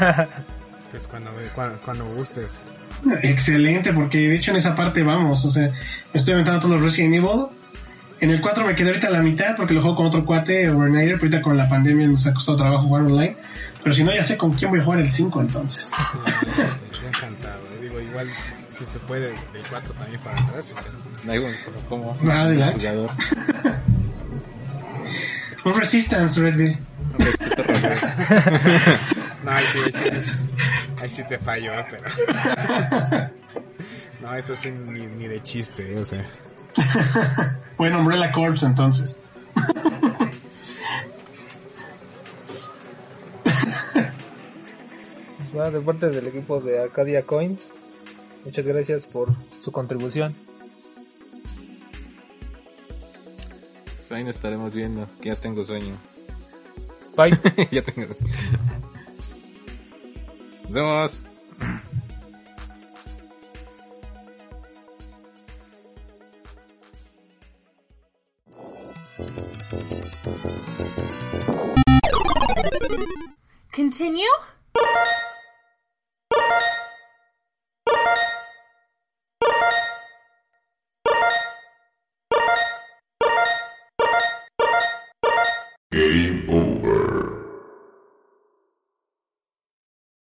Pues 0.90 1.06
cuando, 1.06 1.30
cuando, 1.54 1.78
cuando 1.84 2.06
gustes. 2.14 2.62
Excelente, 3.20 3.92
porque 3.92 4.16
de 4.18 4.36
hecho 4.36 4.52
en 4.52 4.56
esa 4.56 4.74
parte 4.74 5.02
vamos, 5.02 5.44
o 5.44 5.50
sea, 5.50 5.68
me 5.68 5.74
estoy 6.14 6.32
aventando 6.32 6.60
todos 6.60 6.76
los 6.76 6.82
Resident 6.82 7.14
Evil. 7.16 7.46
En 8.20 8.30
el 8.30 8.40
4 8.40 8.64
me 8.64 8.74
quedé 8.74 8.88
ahorita 8.88 9.08
a 9.08 9.10
la 9.10 9.20
mitad 9.20 9.54
porque 9.54 9.74
lo 9.74 9.82
juego 9.82 9.96
con 9.96 10.06
otro 10.06 10.24
cuate, 10.24 10.70
Overnighter, 10.70 11.16
pero 11.16 11.24
ahorita 11.24 11.42
con 11.42 11.58
la 11.58 11.68
pandemia 11.68 12.08
nos 12.08 12.26
ha 12.26 12.32
costado 12.32 12.56
trabajo 12.56 12.84
jugar 12.84 13.02
online. 13.02 13.36
Pero 13.82 13.94
si 13.94 14.04
no, 14.04 14.12
ya 14.14 14.22
sé 14.24 14.36
con 14.36 14.52
quién 14.52 14.70
voy 14.70 14.80
a 14.80 14.84
jugar 14.84 15.00
el 15.00 15.10
5 15.10 15.40
entonces. 15.40 15.90
Yo 16.56 17.08
encantado. 17.08 17.58
eh. 17.74 17.78
Digo, 17.82 18.00
igual 18.00 18.28
si 18.70 18.84
se 18.84 18.98
puede 19.00 19.28
del 19.30 19.62
4 19.70 19.92
también 19.94 20.20
para 20.22 20.36
atrás. 20.42 20.70
o 20.72 20.76
sea, 20.80 20.90
pues, 21.10 21.26
Da 21.26 21.34
igual, 21.36 21.56
como 21.88 22.16
Adelante. 22.30 22.88
Un 25.64 25.74
Resistance. 25.74 26.40
Este 27.18 27.50
terror, 27.50 27.80
güey. 27.80 27.94
No, 29.44 29.50
ahí 29.52 29.64
sí, 29.72 29.78
ahí 29.84 29.92
sí, 29.92 30.04
ahí 30.10 30.22
sí, 30.22 30.32
ahí 31.02 31.10
sí 31.10 31.22
te 31.28 31.38
fallo, 31.38 31.72
¿eh? 31.74 31.86
pero. 31.90 33.30
No, 34.20 34.34
eso 34.34 34.56
sí 34.56 34.70
ni, 34.70 35.06
ni 35.06 35.28
de 35.28 35.40
chiste, 35.42 35.96
o 35.96 36.04
sea. 36.04 36.26
Bueno, 37.78 38.00
Umbrella 38.00 38.32
Corps 38.32 38.62
entonces. 38.64 39.16
Va 45.58 45.70
de 45.72 45.80
parte 45.80 46.08
del 46.08 46.28
equipo 46.28 46.60
de 46.60 46.80
Acadia 46.80 47.22
Coin. 47.22 47.58
Muchas 48.44 48.64
gracias 48.64 49.06
por 49.06 49.28
su 49.60 49.72
contribución. 49.72 50.32
Ahí 54.10 54.22
nos 54.22 54.36
estaremos 54.36 54.72
viendo, 54.72 55.08
que 55.20 55.30
ya 55.30 55.36
tengo 55.36 55.64
sueño. 55.64 55.96
Bye. 57.16 57.36
ya 57.72 57.82
tengo. 57.82 58.14
Nos 60.64 60.72
vemos. 60.72 61.22
Continue? 73.74 74.24
Game 85.90 86.28
over. 86.28 86.37